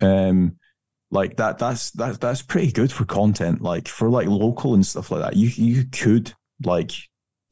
Um, 0.00 0.58
like 1.12 1.36
that 1.36 1.58
that's 1.58 1.90
that's 1.92 2.18
that's 2.18 2.42
pretty 2.42 2.72
good 2.72 2.90
for 2.90 3.04
content 3.04 3.60
like 3.60 3.86
for 3.86 4.08
like 4.08 4.26
local 4.26 4.74
and 4.74 4.84
stuff 4.84 5.10
like 5.10 5.20
that. 5.20 5.36
You 5.36 5.48
you 5.48 5.84
could 5.84 6.32
like 6.64 6.90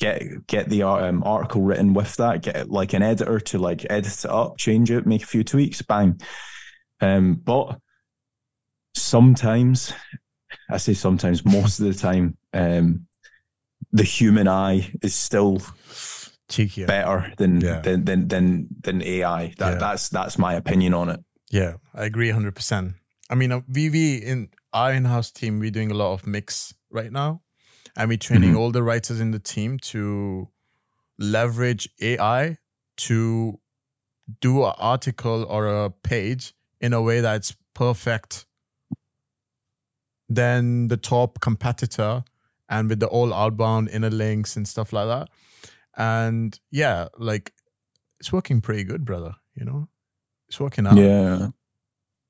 get 0.00 0.46
get 0.46 0.68
the 0.70 0.82
um, 0.82 1.22
article 1.24 1.60
written 1.60 1.92
with 1.92 2.16
that 2.16 2.42
get 2.42 2.70
like 2.70 2.94
an 2.94 3.02
editor 3.02 3.38
to 3.38 3.58
like 3.58 3.84
edit 3.90 4.24
it 4.24 4.30
up 4.30 4.56
change 4.56 4.90
it 4.90 5.06
make 5.06 5.22
a 5.22 5.26
few 5.26 5.44
tweaks 5.44 5.82
bang. 5.82 6.18
Um 7.02 7.34
but 7.34 7.78
sometimes 8.94 9.92
i 10.68 10.76
say 10.76 10.94
sometimes 10.94 11.44
most 11.44 11.78
of 11.78 11.86
the 11.86 11.94
time 11.94 12.36
um 12.52 13.06
the 13.92 14.02
human 14.02 14.48
eye 14.48 14.90
is 15.00 15.14
still 15.14 15.58
cheekier. 16.48 16.88
better 16.88 17.32
than 17.36 17.60
yeah. 17.60 17.80
than, 17.80 18.04
than 18.04 18.28
than 18.28 18.68
than 18.80 19.02
ai 19.02 19.54
that 19.58 19.72
yeah. 19.72 19.78
that's 19.78 20.08
that's 20.08 20.38
my 20.38 20.54
opinion 20.54 20.92
on 20.92 21.08
it. 21.10 21.20
Yeah 21.50 21.74
i 21.94 22.04
agree 22.04 22.30
100% 22.30 22.94
I 23.30 23.36
mean, 23.36 23.62
we 23.72 23.88
VV 23.88 24.22
in 24.22 24.48
our 24.72 24.92
in-house 24.92 25.30
team, 25.30 25.60
we're 25.60 25.70
doing 25.70 25.90
a 25.90 25.94
lot 25.94 26.12
of 26.12 26.26
mix 26.26 26.74
right 26.90 27.12
now, 27.12 27.42
and 27.96 28.08
we're 28.08 28.18
training 28.18 28.50
mm-hmm. 28.50 28.58
all 28.58 28.72
the 28.72 28.82
writers 28.82 29.20
in 29.20 29.30
the 29.30 29.38
team 29.38 29.78
to 29.78 30.48
leverage 31.16 31.88
AI 32.00 32.58
to 32.96 33.60
do 34.40 34.64
an 34.64 34.72
article 34.78 35.44
or 35.48 35.66
a 35.66 35.90
page 35.90 36.54
in 36.80 36.92
a 36.92 37.00
way 37.00 37.20
that's 37.20 37.54
perfect 37.74 38.46
than 40.28 40.88
the 40.88 40.96
top 40.96 41.40
competitor 41.40 42.22
and 42.68 42.88
with 42.88 43.00
the 43.00 43.06
all 43.06 43.32
outbound 43.32 43.88
inner 43.90 44.10
links 44.10 44.56
and 44.56 44.66
stuff 44.66 44.92
like 44.92 45.06
that. 45.06 45.28
And 45.96 46.58
yeah, 46.70 47.08
like 47.18 47.52
it's 48.18 48.32
working 48.32 48.60
pretty 48.60 48.84
good, 48.84 49.04
brother. 49.04 49.34
You 49.54 49.64
know, 49.64 49.88
it's 50.48 50.60
working 50.60 50.86
out. 50.86 50.96
Yeah. 50.96 51.48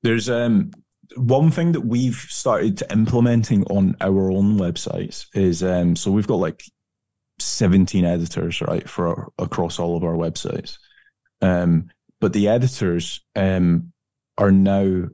There's 0.03 0.29
um 0.29 0.71
one 1.15 1.51
thing 1.51 1.73
that 1.73 1.81
we've 1.81 2.15
started 2.29 2.81
implementing 2.91 3.63
on 3.65 3.95
our 4.01 4.31
own 4.31 4.57
websites 4.57 5.25
is 5.33 5.63
um 5.63 5.95
so 5.95 6.11
we've 6.11 6.27
got 6.27 6.35
like 6.35 6.63
17 7.39 8.05
editors 8.05 8.61
right 8.61 8.87
for 8.87 9.31
across 9.37 9.79
all 9.79 9.97
of 9.97 10.03
our 10.03 10.15
websites 10.15 10.77
um 11.41 11.89
but 12.19 12.33
the 12.33 12.47
editors 12.47 13.21
um 13.35 13.91
are 14.37 14.51
now 14.51 15.07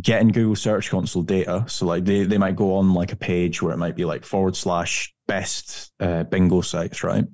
getting 0.00 0.28
Google 0.28 0.56
Search 0.56 0.90
Console 0.90 1.22
data. 1.22 1.64
So 1.68 1.86
like 1.86 2.04
they, 2.04 2.24
they 2.24 2.38
might 2.38 2.56
go 2.56 2.76
on 2.76 2.94
like 2.94 3.12
a 3.12 3.16
page 3.16 3.62
where 3.62 3.72
it 3.72 3.78
might 3.78 3.96
be 3.96 4.04
like 4.04 4.24
forward 4.24 4.56
slash 4.56 5.14
best 5.26 5.92
uh, 6.00 6.24
bingo 6.24 6.60
sites, 6.60 7.04
right? 7.04 7.24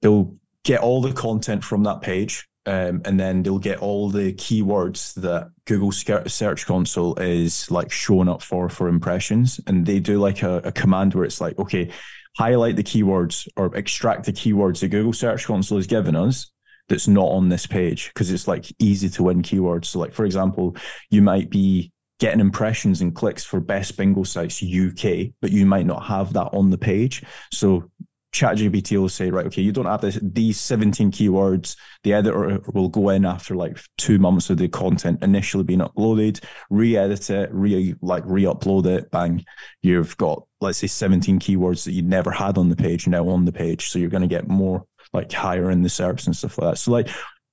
They'll 0.00 0.36
get 0.64 0.80
all 0.80 1.02
the 1.02 1.12
content 1.12 1.64
from 1.64 1.84
that 1.84 2.00
page. 2.00 2.47
Um, 2.68 3.00
and 3.06 3.18
then 3.18 3.42
they'll 3.42 3.58
get 3.58 3.78
all 3.78 4.10
the 4.10 4.34
keywords 4.34 5.14
that 5.14 5.50
Google 5.64 5.90
Search 5.90 6.66
Console 6.66 7.18
is 7.18 7.70
like 7.70 7.90
showing 7.90 8.28
up 8.28 8.42
for 8.42 8.68
for 8.68 8.88
impressions, 8.88 9.58
and 9.66 9.86
they 9.86 10.00
do 10.00 10.18
like 10.18 10.42
a, 10.42 10.58
a 10.58 10.72
command 10.72 11.14
where 11.14 11.24
it's 11.24 11.40
like, 11.40 11.58
okay, 11.58 11.90
highlight 12.36 12.76
the 12.76 12.84
keywords 12.84 13.48
or 13.56 13.74
extract 13.74 14.26
the 14.26 14.34
keywords 14.34 14.80
that 14.80 14.88
Google 14.88 15.14
Search 15.14 15.46
Console 15.46 15.78
has 15.78 15.86
given 15.86 16.14
us, 16.14 16.50
that's 16.90 17.08
not 17.08 17.28
on 17.28 17.48
this 17.48 17.66
page 17.66 18.08
because 18.08 18.30
it's 18.30 18.46
like 18.46 18.66
easy 18.78 19.08
to 19.08 19.22
win 19.22 19.40
keywords. 19.40 19.86
So, 19.86 19.98
like 19.98 20.12
for 20.12 20.26
example, 20.26 20.76
you 21.08 21.22
might 21.22 21.48
be 21.48 21.90
getting 22.18 22.40
impressions 22.40 23.00
and 23.00 23.14
clicks 23.14 23.44
for 23.44 23.60
best 23.60 23.96
bingo 23.96 24.24
sites 24.24 24.62
UK, 24.62 25.32
but 25.40 25.52
you 25.52 25.64
might 25.64 25.86
not 25.86 26.04
have 26.04 26.34
that 26.34 26.50
on 26.52 26.68
the 26.68 26.78
page. 26.78 27.22
So 27.50 27.90
ChatGPT 28.32 28.98
will 29.00 29.08
say, 29.08 29.30
right, 29.30 29.46
okay, 29.46 29.62
you 29.62 29.72
don't 29.72 29.86
have 29.86 30.02
this, 30.02 30.18
these 30.22 30.60
17 30.60 31.10
keywords. 31.10 31.76
The 32.04 32.12
editor 32.12 32.60
will 32.72 32.88
go 32.88 33.08
in 33.08 33.24
after 33.24 33.56
like 33.56 33.78
two 33.96 34.18
months 34.18 34.50
of 34.50 34.58
the 34.58 34.68
content 34.68 35.22
initially 35.22 35.64
being 35.64 35.80
uploaded, 35.80 36.44
re-edit 36.70 37.30
it, 37.30 37.48
re 37.52 37.94
like 38.02 38.24
re-upload 38.26 38.86
it, 38.86 39.10
bang. 39.10 39.44
You've 39.82 40.16
got, 40.18 40.44
let's 40.60 40.78
say 40.78 40.86
17 40.86 41.38
keywords 41.38 41.84
that 41.84 41.92
you 41.92 42.02
never 42.02 42.30
had 42.30 42.58
on 42.58 42.68
the 42.68 42.76
page 42.76 43.06
now 43.06 43.28
on 43.28 43.44
the 43.44 43.52
page. 43.52 43.88
So 43.88 43.98
you're 43.98 44.10
going 44.10 44.22
to 44.22 44.28
get 44.28 44.48
more 44.48 44.84
like 45.12 45.32
higher 45.32 45.70
in 45.70 45.82
the 45.82 45.88
SERPs 45.88 46.26
and 46.26 46.36
stuff 46.36 46.58
like 46.58 46.72
that. 46.72 46.76
So 46.78 46.92
like 46.92 47.08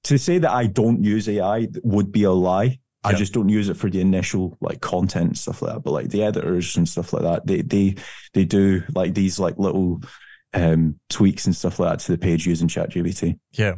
to 0.06 0.18
say 0.18 0.40
that 0.40 0.52
I 0.52 0.68
don't 0.68 1.04
use 1.04 1.30
AI 1.30 1.68
would 1.84 2.12
be 2.12 2.24
a 2.24 2.32
lie. 2.32 2.80
I 3.04 3.14
just 3.14 3.34
don't 3.34 3.50
use 3.50 3.70
it 3.70 3.78
for 3.78 3.88
the 3.88 4.02
initial 4.02 4.58
like 4.62 4.82
content 4.82 5.28
and 5.28 5.38
stuff 5.38 5.62
like 5.62 5.74
that. 5.74 5.84
But 5.84 5.92
like 5.92 6.10
the 6.10 6.24
editors 6.24 6.76
and 6.76 6.90
stuff 6.90 7.14
like 7.14 7.22
that, 7.22 7.46
they 7.46 7.62
they 7.62 7.96
they 8.34 8.46
do 8.46 8.82
like 8.96 9.14
these 9.14 9.40
like 9.40 9.60
little 9.60 10.02
um 10.56 11.00
tweaks 11.10 11.46
and 11.46 11.56
stuff 11.56 11.80
like 11.80 11.92
that 11.92 12.00
to 12.06 12.12
the 12.14 12.18
page 12.18 12.48
using 12.48 12.68
ChatGPT. 12.68 13.40
Yeah. 13.52 13.76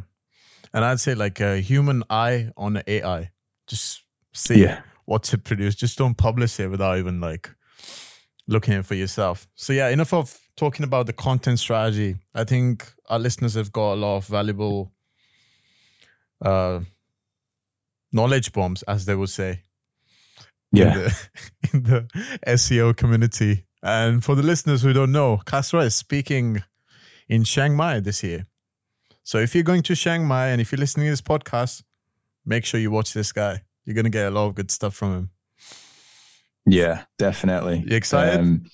And 0.72 0.84
I'd 0.84 1.00
say 1.00 1.14
like 1.14 1.40
a 1.40 1.60
human 1.60 2.04
eye 2.10 2.50
on 2.56 2.82
AI. 2.86 3.30
Just 3.66 4.02
see 4.32 4.62
yeah. 4.62 4.82
what 5.04 5.22
to 5.24 5.38
produce. 5.38 5.74
Just 5.74 5.98
don't 5.98 6.16
publish 6.16 6.60
it 6.60 6.68
without 6.68 6.98
even 6.98 7.20
like 7.20 7.50
looking 8.46 8.74
at 8.74 8.80
it 8.80 8.86
for 8.86 8.94
yourself. 8.94 9.48
So 9.54 9.72
yeah, 9.72 9.88
enough 9.88 10.12
of 10.12 10.38
talking 10.56 10.84
about 10.84 11.06
the 11.06 11.12
content 11.12 11.58
strategy. 11.58 12.16
I 12.34 12.44
think 12.44 12.92
our 13.08 13.18
listeners 13.18 13.54
have 13.54 13.72
got 13.72 13.94
a 13.94 13.96
lot 13.96 14.16
of 14.18 14.26
valuable 14.26 14.92
uh, 16.44 16.80
knowledge 18.12 18.52
bombs, 18.52 18.82
as 18.84 19.04
they 19.04 19.14
would 19.14 19.30
say. 19.30 19.62
Yeah. 20.72 21.08
In 21.72 21.82
the, 21.82 22.06
in 22.06 22.10
the 22.14 22.38
SEO 22.46 22.96
community. 22.96 23.64
And 23.82 24.24
for 24.24 24.34
the 24.34 24.42
listeners 24.42 24.82
who 24.82 24.92
don't 24.92 25.12
know, 25.12 25.40
Kasra 25.46 25.86
is 25.86 25.94
speaking 25.94 26.62
in 27.28 27.44
Chiang 27.44 27.76
Mai 27.76 28.00
this 28.00 28.22
year. 28.22 28.46
So 29.22 29.38
if 29.38 29.54
you're 29.54 29.64
going 29.64 29.82
to 29.82 29.94
Chiang 29.94 30.26
Mai 30.26 30.48
and 30.48 30.60
if 30.60 30.72
you're 30.72 30.78
listening 30.78 31.06
to 31.06 31.10
this 31.10 31.20
podcast, 31.20 31.82
make 32.46 32.64
sure 32.64 32.80
you 32.80 32.90
watch 32.90 33.12
this 33.12 33.32
guy. 33.32 33.62
You're 33.84 33.94
going 33.94 34.04
to 34.04 34.10
get 34.10 34.26
a 34.26 34.30
lot 34.30 34.46
of 34.46 34.54
good 34.54 34.70
stuff 34.70 34.94
from 34.94 35.14
him. 35.14 35.30
Yeah, 36.66 37.04
definitely. 37.18 37.84
You 37.86 37.96
excited? 37.96 38.40
Um, 38.40 38.64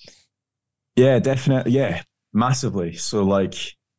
yeah, 0.96 1.18
definitely. 1.18 1.72
Yeah, 1.72 2.02
massively. 2.32 2.94
So 2.94 3.24
like 3.24 3.55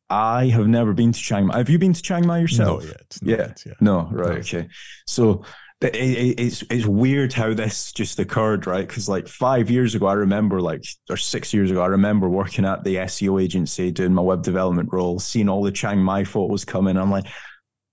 I 0.08 0.46
have 0.46 0.68
never 0.68 0.92
been 0.92 1.12
to 1.12 1.18
Chiang 1.18 1.46
Mai. 1.46 1.58
Have 1.58 1.68
you 1.68 1.78
been 1.78 1.92
to 1.92 2.02
Chiang 2.02 2.26
Mai 2.26 2.38
yourself? 2.38 2.82
No, 2.82 2.88
yet. 2.88 3.18
yeah. 3.22 3.36
Yet, 3.36 3.62
yeah. 3.66 3.72
No, 3.80 4.08
right. 4.10 4.34
No. 4.34 4.38
Okay. 4.38 4.68
So 5.06 5.44
it, 5.80 5.94
it, 5.94 6.40
it's 6.40 6.64
it's 6.70 6.86
weird 6.86 7.32
how 7.34 7.52
this 7.52 7.92
just 7.92 8.18
occurred, 8.18 8.66
right? 8.66 8.86
Because 8.86 9.08
like 9.08 9.28
five 9.28 9.70
years 9.70 9.94
ago, 9.94 10.06
I 10.06 10.14
remember 10.14 10.60
like 10.60 10.84
or 11.10 11.18
six 11.18 11.52
years 11.52 11.70
ago, 11.70 11.82
I 11.82 11.86
remember 11.86 12.28
working 12.28 12.64
at 12.64 12.82
the 12.82 12.96
SEO 12.96 13.42
agency 13.42 13.90
doing 13.90 14.14
my 14.14 14.22
web 14.22 14.42
development 14.42 14.88
role, 14.92 15.18
seeing 15.18 15.48
all 15.48 15.62
the 15.62 15.72
Chiang 15.72 15.98
Mai 15.98 16.24
photos 16.24 16.64
coming. 16.64 16.96
I'm 16.96 17.10
like, 17.10 17.26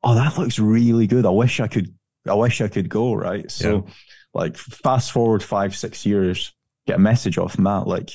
oh, 0.02 0.16
that 0.16 0.38
looks 0.38 0.60
really 0.60 1.08
good. 1.08 1.26
I 1.26 1.32
wish 1.32 1.60
I 1.60 1.68
could. 1.68 1.94
I 2.26 2.36
wish 2.36 2.62
I 2.62 2.70
could 2.70 2.88
go. 2.88 3.14
Right. 3.14 3.52
So, 3.52 3.86
yeah. 3.86 3.94
like, 4.34 4.56
fast 4.56 5.12
forward 5.12 5.44
five 5.44 5.76
six 5.76 6.06
years, 6.06 6.54
get 6.88 6.96
a 6.96 7.00
message 7.00 7.38
off 7.38 7.60
Matt 7.60 7.86
like, 7.86 8.12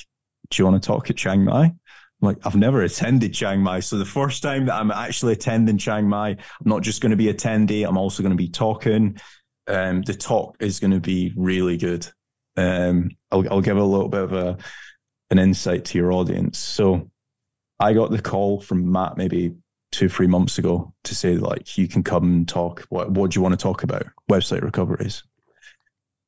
do 0.49 0.61
you 0.61 0.65
want 0.65 0.81
to 0.81 0.87
talk 0.87 1.11
at 1.11 1.17
Chiang 1.17 1.45
Mai? 1.45 1.65
I'm 2.21 2.27
like, 2.27 2.37
I've 2.43 2.55
never 2.55 2.81
attended 2.81 3.33
Chiang 3.33 3.61
Mai. 3.61 3.81
So 3.81 3.97
the 3.97 4.05
first 4.05 4.43
time 4.43 4.65
that 4.65 4.75
I'm 4.75 4.91
actually 4.91 5.33
attending 5.33 5.77
Chiang 5.77 6.09
Mai, 6.09 6.29
I'm 6.29 6.37
not 6.65 6.81
just 6.81 7.01
going 7.01 7.11
to 7.11 7.15
be 7.15 7.31
attendee, 7.31 7.87
I'm 7.87 7.97
also 7.97 8.23
going 8.23 8.31
to 8.31 8.37
be 8.37 8.49
talking. 8.49 9.19
Um, 9.69 10.01
the 10.01 10.13
talk 10.13 10.57
is 10.59 10.79
going 10.79 10.91
to 10.91 10.99
be 10.99 11.33
really 11.35 11.77
good. 11.77 12.07
Um, 12.57 13.11
I'll, 13.31 13.47
I'll 13.49 13.61
give 13.61 13.77
a 13.77 13.83
little 13.83 14.09
bit 14.09 14.21
of 14.21 14.33
a 14.33 14.57
an 15.29 15.39
insight 15.39 15.85
to 15.85 15.97
your 15.97 16.11
audience. 16.11 16.57
So 16.57 17.09
I 17.79 17.93
got 17.93 18.11
the 18.11 18.21
call 18.21 18.61
from 18.61 18.91
Matt 18.91 19.15
maybe 19.15 19.55
two, 19.91 20.09
three 20.09 20.27
months 20.27 20.57
ago 20.57 20.93
to 21.03 21.15
say 21.15 21.35
like 21.35 21.77
you 21.77 21.87
can 21.87 22.03
come 22.03 22.23
and 22.23 22.47
talk. 22.47 22.85
What 22.89 23.11
what 23.11 23.31
do 23.31 23.37
you 23.37 23.41
want 23.43 23.53
to 23.53 23.63
talk 23.63 23.83
about? 23.83 24.05
Website 24.29 24.61
recoveries. 24.61 25.23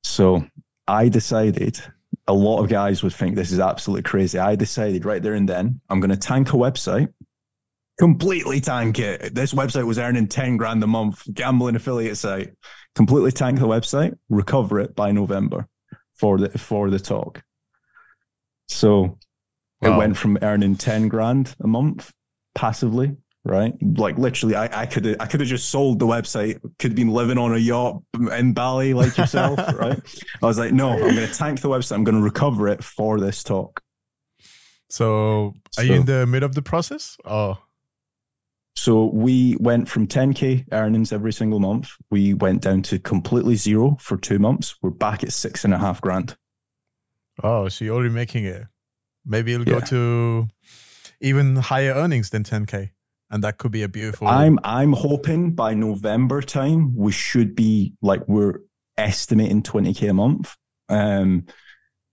So 0.03 0.45
I 0.87 1.09
decided 1.09 1.79
a 2.27 2.33
lot 2.33 2.61
of 2.61 2.69
guys 2.69 3.03
would 3.03 3.13
think 3.13 3.35
this 3.35 3.51
is 3.51 3.59
absolutely 3.59 4.03
crazy. 4.03 4.37
I 4.39 4.55
decided 4.55 5.05
right 5.05 5.21
there 5.21 5.33
and 5.33 5.47
then 5.47 5.81
I'm 5.89 5.99
going 5.99 6.11
to 6.11 6.17
tank 6.17 6.49
a 6.49 6.57
website, 6.57 7.11
completely 8.01 8.59
tank 8.59 8.97
it. 8.97 9.35
This 9.35 9.53
website 9.53 9.85
was 9.85 9.99
earning 9.99 10.27
10 10.27 10.57
grand 10.57 10.83
a 10.83 10.87
month, 10.87 11.23
gambling 11.31 11.75
affiliate 11.75 12.17
site. 12.17 12.49
Completely 12.95 13.31
tank 13.31 13.59
the 13.59 13.67
website, 13.67 14.17
recover 14.27 14.79
it 14.79 14.95
by 14.95 15.11
November 15.11 15.67
for 16.15 16.39
the 16.39 16.49
for 16.57 16.89
the 16.89 16.97
talk. 16.97 17.43
So 18.67 19.19
wow. 19.81 19.93
it 19.93 19.97
went 19.97 20.17
from 20.17 20.39
earning 20.41 20.77
10 20.77 21.09
grand 21.09 21.55
a 21.63 21.67
month 21.67 22.11
passively 22.55 23.17
right? 23.43 23.73
Like 23.81 24.19
literally, 24.19 24.55
I, 24.55 24.81
I 24.81 24.85
could 24.85 25.19
I 25.19 25.25
could 25.25 25.39
have 25.39 25.49
just 25.49 25.69
sold 25.69 25.97
the 25.97 26.05
website, 26.05 26.61
could 26.77 26.91
have 26.91 26.95
been 26.95 27.09
living 27.09 27.39
on 27.39 27.53
a 27.53 27.57
yacht 27.57 28.01
in 28.13 28.53
Bali 28.53 28.93
like 28.93 29.17
yourself, 29.17 29.57
right? 29.75 29.99
I 30.41 30.45
was 30.45 30.59
like, 30.59 30.73
no, 30.73 30.91
I'm 30.91 31.15
going 31.15 31.27
to 31.27 31.33
tank 31.33 31.61
the 31.61 31.69
website. 31.69 31.93
I'm 31.93 32.03
going 32.03 32.17
to 32.17 32.21
recover 32.21 32.67
it 32.67 32.83
for 32.83 33.19
this 33.19 33.43
talk. 33.43 33.81
So, 34.89 35.45
are 35.45 35.53
so, 35.71 35.81
you 35.81 35.93
in 35.95 36.05
the 36.05 36.27
mid 36.27 36.43
of 36.43 36.53
the 36.53 36.61
process? 36.61 37.17
Oh, 37.25 37.57
so 38.81 39.11
we 39.13 39.57
went 39.59 39.87
from 39.87 40.07
10k 40.07 40.65
earnings 40.71 41.13
every 41.13 41.31
single 41.31 41.59
month. 41.59 41.91
We 42.09 42.33
went 42.33 42.63
down 42.63 42.81
to 42.83 42.97
completely 42.97 43.55
zero 43.55 43.95
for 43.99 44.17
two 44.17 44.39
months. 44.39 44.73
We're 44.81 44.89
back 44.89 45.21
at 45.21 45.31
six 45.33 45.63
and 45.63 45.71
a 45.71 45.77
half 45.77 46.01
grand. 46.01 46.35
Oh, 47.43 47.69
so 47.69 47.85
you're 47.85 47.93
already 47.93 48.09
making 48.09 48.45
it. 48.45 48.63
Maybe 49.23 49.53
it'll 49.53 49.67
yeah. 49.67 49.81
go 49.81 49.85
to 49.85 50.47
even 51.19 51.57
higher 51.57 51.93
earnings 51.93 52.31
than 52.31 52.43
10k 52.43 52.89
and 53.29 53.43
that 53.43 53.59
could 53.59 53.71
be 53.71 53.83
a 53.83 53.87
beautiful. 53.87 54.27
I'm 54.27 54.57
I'm 54.63 54.93
hoping 54.93 55.51
by 55.51 55.75
November 55.75 56.41
time 56.41 56.95
we 56.95 57.11
should 57.11 57.55
be 57.55 57.93
like 58.01 58.27
we're 58.27 58.61
estimating 58.97 59.61
20k 59.61 60.09
a 60.09 60.13
month. 60.13 60.57
Um, 60.89 61.45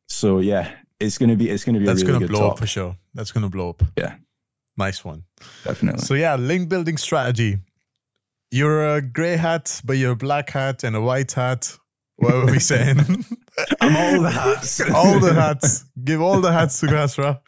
so 0.07 0.41
yeah, 0.41 0.71
it's 1.01 1.17
gonna 1.17 1.37
be 1.37 1.49
it's 1.49 1.65
gonna 1.65 1.79
be 1.79 1.87
that's 1.87 2.03
really 2.03 2.13
gonna 2.13 2.29
blow 2.29 2.41
top. 2.41 2.53
up 2.53 2.59
for 2.59 2.67
sure. 2.67 2.99
That's 3.15 3.33
gonna 3.33 3.49
blow 3.49 3.71
up. 3.71 3.85
Yeah, 3.97 4.17
nice 4.79 5.05
one. 5.05 5.25
Definitely. 5.65 6.01
So 6.03 6.15
yeah, 6.15 6.37
link 6.37 6.69
building 6.69 6.97
strategy. 6.97 7.59
You're 8.51 8.97
a 8.97 9.03
gray 9.03 9.37
hat, 9.37 9.83
but 9.85 9.99
you're 9.99 10.13
a 10.13 10.17
black 10.17 10.51
hat 10.51 10.85
and 10.85 10.97
a 10.97 11.01
white 11.01 11.33
hat. 11.33 11.77
What 12.17 12.35
were 12.35 12.47
we 12.47 12.59
saying? 12.59 12.99
I'm 13.81 13.97
all 13.97 14.23
the 14.23 14.31
hats. 14.31 14.81
all 14.95 15.21
the 15.21 15.35
hats. 15.35 15.85
Give 16.03 16.21
all 16.21 16.41
the 16.41 16.53
hats 16.53 16.81
to 16.81 16.87
Kasra. 16.87 17.41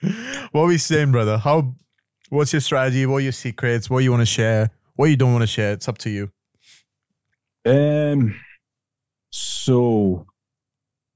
What 0.52 0.62
are 0.62 0.66
we 0.66 0.78
saying, 0.78 1.12
brother? 1.12 1.38
How 1.38 1.74
What's 2.30 2.52
your 2.52 2.60
strategy? 2.60 3.04
What 3.06 3.16
are 3.16 3.20
your 3.20 3.32
secrets? 3.32 3.90
What 3.90 4.04
you 4.04 4.12
want 4.12 4.22
to 4.22 4.26
share? 4.26 4.70
What 4.94 5.06
you 5.06 5.16
don't 5.16 5.32
want 5.32 5.42
to 5.42 5.48
share? 5.48 5.72
It's 5.72 5.88
up 5.88 5.98
to 5.98 6.10
you. 6.10 6.30
Um. 7.66 8.36
So, 9.30 10.26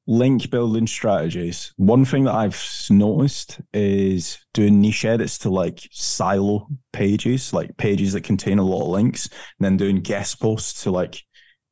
link 0.07 0.51
building 0.51 0.87
strategies. 0.87 1.73
One 1.77 2.05
thing 2.05 2.25
that 2.25 2.35
I've 2.35 2.63
noticed 2.91 3.61
is 3.73 4.39
doing 4.53 4.81
niche 4.81 5.05
edits 5.05 5.39
to 5.39 5.51
like 5.51 5.89
silo 5.91 6.69
pages, 6.93 7.53
like 7.53 7.77
pages 7.77 8.13
that 8.13 8.25
contain 8.25 8.59
a 8.59 8.65
lot 8.65 8.83
of 8.83 8.89
links, 8.89 9.29
and 9.29 9.65
then 9.65 9.77
doing 9.77 10.01
guest 10.01 10.41
posts 10.41 10.83
to 10.85 10.91
like 10.91 11.23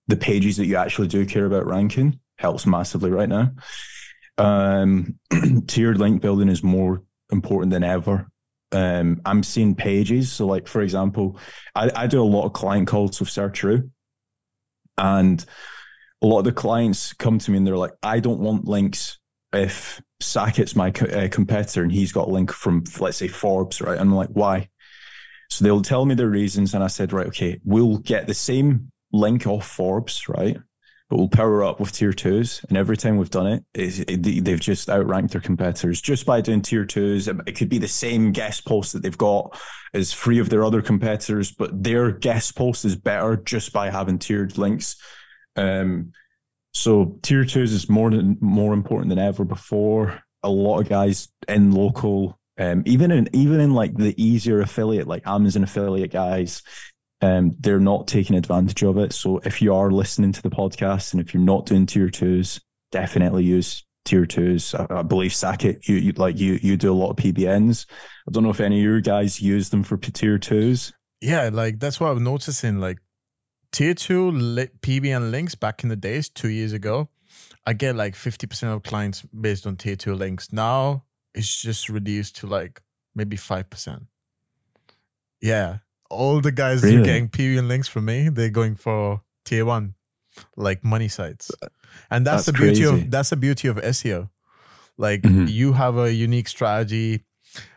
the 0.08 0.16
pages 0.16 0.56
that 0.56 0.66
you 0.66 0.76
actually 0.76 1.08
do 1.08 1.26
care 1.26 1.46
about 1.46 1.66
ranking 1.66 2.18
helps 2.38 2.66
massively 2.66 3.10
right 3.10 3.28
now. 3.28 3.52
Um, 4.38 5.18
tiered 5.66 5.98
link 5.98 6.22
building 6.22 6.48
is 6.48 6.62
more 6.62 7.02
important 7.30 7.70
than 7.70 7.84
ever 7.84 8.26
um, 8.72 9.20
I'm 9.24 9.42
seeing 9.42 9.74
pages. 9.74 10.32
So, 10.32 10.46
like 10.46 10.66
for 10.66 10.82
example, 10.82 11.38
I, 11.74 11.90
I 11.94 12.06
do 12.06 12.22
a 12.22 12.24
lot 12.24 12.46
of 12.46 12.52
client 12.52 12.88
calls 12.88 13.20
with 13.20 13.28
Searcheroo, 13.28 13.90
and 14.98 15.44
a 16.22 16.26
lot 16.26 16.38
of 16.38 16.44
the 16.44 16.52
clients 16.52 17.12
come 17.12 17.38
to 17.38 17.50
me 17.50 17.58
and 17.58 17.66
they're 17.66 17.76
like, 17.76 17.92
I 18.02 18.20
don't 18.20 18.38
want 18.38 18.66
links 18.66 19.18
if 19.52 20.00
Saket's 20.20 20.76
my 20.76 20.90
co- 20.90 21.06
uh, 21.06 21.28
competitor 21.28 21.82
and 21.82 21.92
he's 21.92 22.12
got 22.12 22.28
a 22.28 22.30
link 22.30 22.52
from, 22.52 22.84
let's 23.00 23.18
say, 23.18 23.28
Forbes, 23.28 23.80
right? 23.80 23.98
And 23.98 24.02
I'm 24.02 24.14
like, 24.14 24.30
why? 24.30 24.68
So 25.50 25.64
they'll 25.64 25.82
tell 25.82 26.06
me 26.06 26.14
their 26.14 26.28
reasons. 26.28 26.74
And 26.74 26.82
I 26.82 26.86
said, 26.86 27.12
right, 27.12 27.26
okay, 27.26 27.60
we'll 27.64 27.98
get 27.98 28.26
the 28.26 28.34
same 28.34 28.90
link 29.12 29.46
off 29.46 29.66
Forbes, 29.66 30.28
right? 30.28 30.56
But 31.10 31.18
we'll 31.18 31.28
power 31.28 31.62
up 31.62 31.78
with 31.78 31.92
tier 31.92 32.12
twos. 32.12 32.64
And 32.68 32.78
every 32.78 32.96
time 32.96 33.18
we've 33.18 33.28
done 33.28 33.46
it, 33.46 33.64
it 33.74 34.44
they've 34.44 34.58
just 34.58 34.88
outranked 34.88 35.32
their 35.32 35.42
competitors 35.42 36.00
just 36.00 36.24
by 36.24 36.40
doing 36.40 36.62
tier 36.62 36.86
twos. 36.86 37.28
It 37.28 37.56
could 37.56 37.68
be 37.68 37.78
the 37.78 37.88
same 37.88 38.32
guest 38.32 38.64
post 38.64 38.94
that 38.94 39.02
they've 39.02 39.18
got 39.18 39.60
as 39.92 40.14
three 40.14 40.38
of 40.38 40.48
their 40.48 40.64
other 40.64 40.80
competitors, 40.80 41.50
but 41.52 41.82
their 41.82 42.12
guest 42.12 42.56
post 42.56 42.86
is 42.86 42.96
better 42.96 43.36
just 43.36 43.74
by 43.74 43.90
having 43.90 44.18
tiered 44.18 44.56
links. 44.56 44.96
Um, 45.56 46.12
so 46.72 47.18
tier 47.22 47.44
twos 47.44 47.72
is 47.72 47.88
more 47.88 48.10
than 48.10 48.38
more 48.40 48.72
important 48.72 49.10
than 49.10 49.18
ever 49.18 49.44
before. 49.44 50.22
A 50.42 50.48
lot 50.50 50.80
of 50.80 50.88
guys 50.88 51.28
in 51.48 51.70
local 51.72 52.38
um, 52.58 52.82
even 52.86 53.10
in 53.10 53.28
even 53.32 53.60
in 53.60 53.72
like 53.72 53.96
the 53.96 54.14
easier 54.22 54.60
affiliate, 54.60 55.06
like 55.06 55.26
Amazon 55.26 55.64
affiliate 55.64 56.12
guys, 56.12 56.62
um, 57.20 57.52
they're 57.60 57.80
not 57.80 58.06
taking 58.06 58.36
advantage 58.36 58.82
of 58.82 58.98
it. 58.98 59.12
So 59.12 59.38
if 59.44 59.62
you 59.62 59.74
are 59.74 59.90
listening 59.90 60.32
to 60.32 60.42
the 60.42 60.50
podcast 60.50 61.12
and 61.12 61.20
if 61.20 61.32
you're 61.32 61.42
not 61.42 61.66
doing 61.66 61.86
tier 61.86 62.10
twos, 62.10 62.60
definitely 62.90 63.44
use 63.44 63.84
tier 64.04 64.26
twos. 64.26 64.74
I, 64.74 64.86
I 64.90 65.02
believe 65.02 65.30
Saket, 65.30 65.88
you, 65.88 65.96
you 65.96 66.12
like 66.12 66.38
you 66.38 66.58
you 66.62 66.76
do 66.76 66.92
a 66.92 66.94
lot 66.94 67.10
of 67.10 67.16
PBNs. 67.16 67.86
I 68.28 68.30
don't 68.30 68.42
know 68.42 68.50
if 68.50 68.60
any 68.60 68.78
of 68.78 68.84
your 68.84 69.00
guys 69.00 69.40
use 69.40 69.70
them 69.70 69.82
for 69.82 69.96
tier 69.96 70.38
twos. 70.38 70.92
Yeah, 71.20 71.48
like 71.52 71.78
that's 71.78 72.00
what 72.00 72.10
I'm 72.10 72.22
noticing. 72.22 72.80
Like 72.80 72.98
tier 73.72 73.94
two 73.94 74.30
li- 74.30 74.70
PBN 74.80 75.30
links 75.30 75.54
back 75.54 75.82
in 75.82 75.88
the 75.88 75.96
days, 75.96 76.28
two 76.28 76.48
years 76.48 76.72
ago, 76.72 77.08
I 77.66 77.72
get 77.72 77.96
like 77.96 78.14
50% 78.14 78.74
of 78.74 78.82
clients 78.82 79.22
based 79.22 79.66
on 79.66 79.76
tier 79.76 79.96
two 79.96 80.14
links. 80.14 80.52
Now 80.52 81.04
it's 81.34 81.60
just 81.60 81.88
reduced 81.88 82.36
to 82.36 82.46
like 82.46 82.82
maybe 83.14 83.36
5%. 83.36 84.06
Yeah. 85.40 85.78
All 86.10 86.40
the 86.40 86.52
guys 86.52 86.82
really? 86.82 86.96
who 86.96 87.02
are 87.02 87.04
getting 87.04 87.28
PBN 87.28 87.68
links 87.68 87.88
from 87.88 88.04
me, 88.04 88.28
they're 88.28 88.50
going 88.50 88.76
for 88.76 89.22
tier 89.44 89.64
one, 89.64 89.94
like 90.56 90.84
money 90.84 91.08
sites. 91.08 91.50
And 92.10 92.26
that's, 92.26 92.44
that's 92.44 92.46
the 92.46 92.52
beauty 92.52 92.82
crazy. 92.82 93.04
of 93.04 93.10
that's 93.10 93.30
the 93.30 93.36
beauty 93.36 93.68
of 93.68 93.76
SEO. 93.76 94.28
Like 94.98 95.22
mm-hmm. 95.22 95.46
you 95.46 95.72
have 95.72 95.96
a 95.96 96.12
unique 96.12 96.48
strategy. 96.48 97.24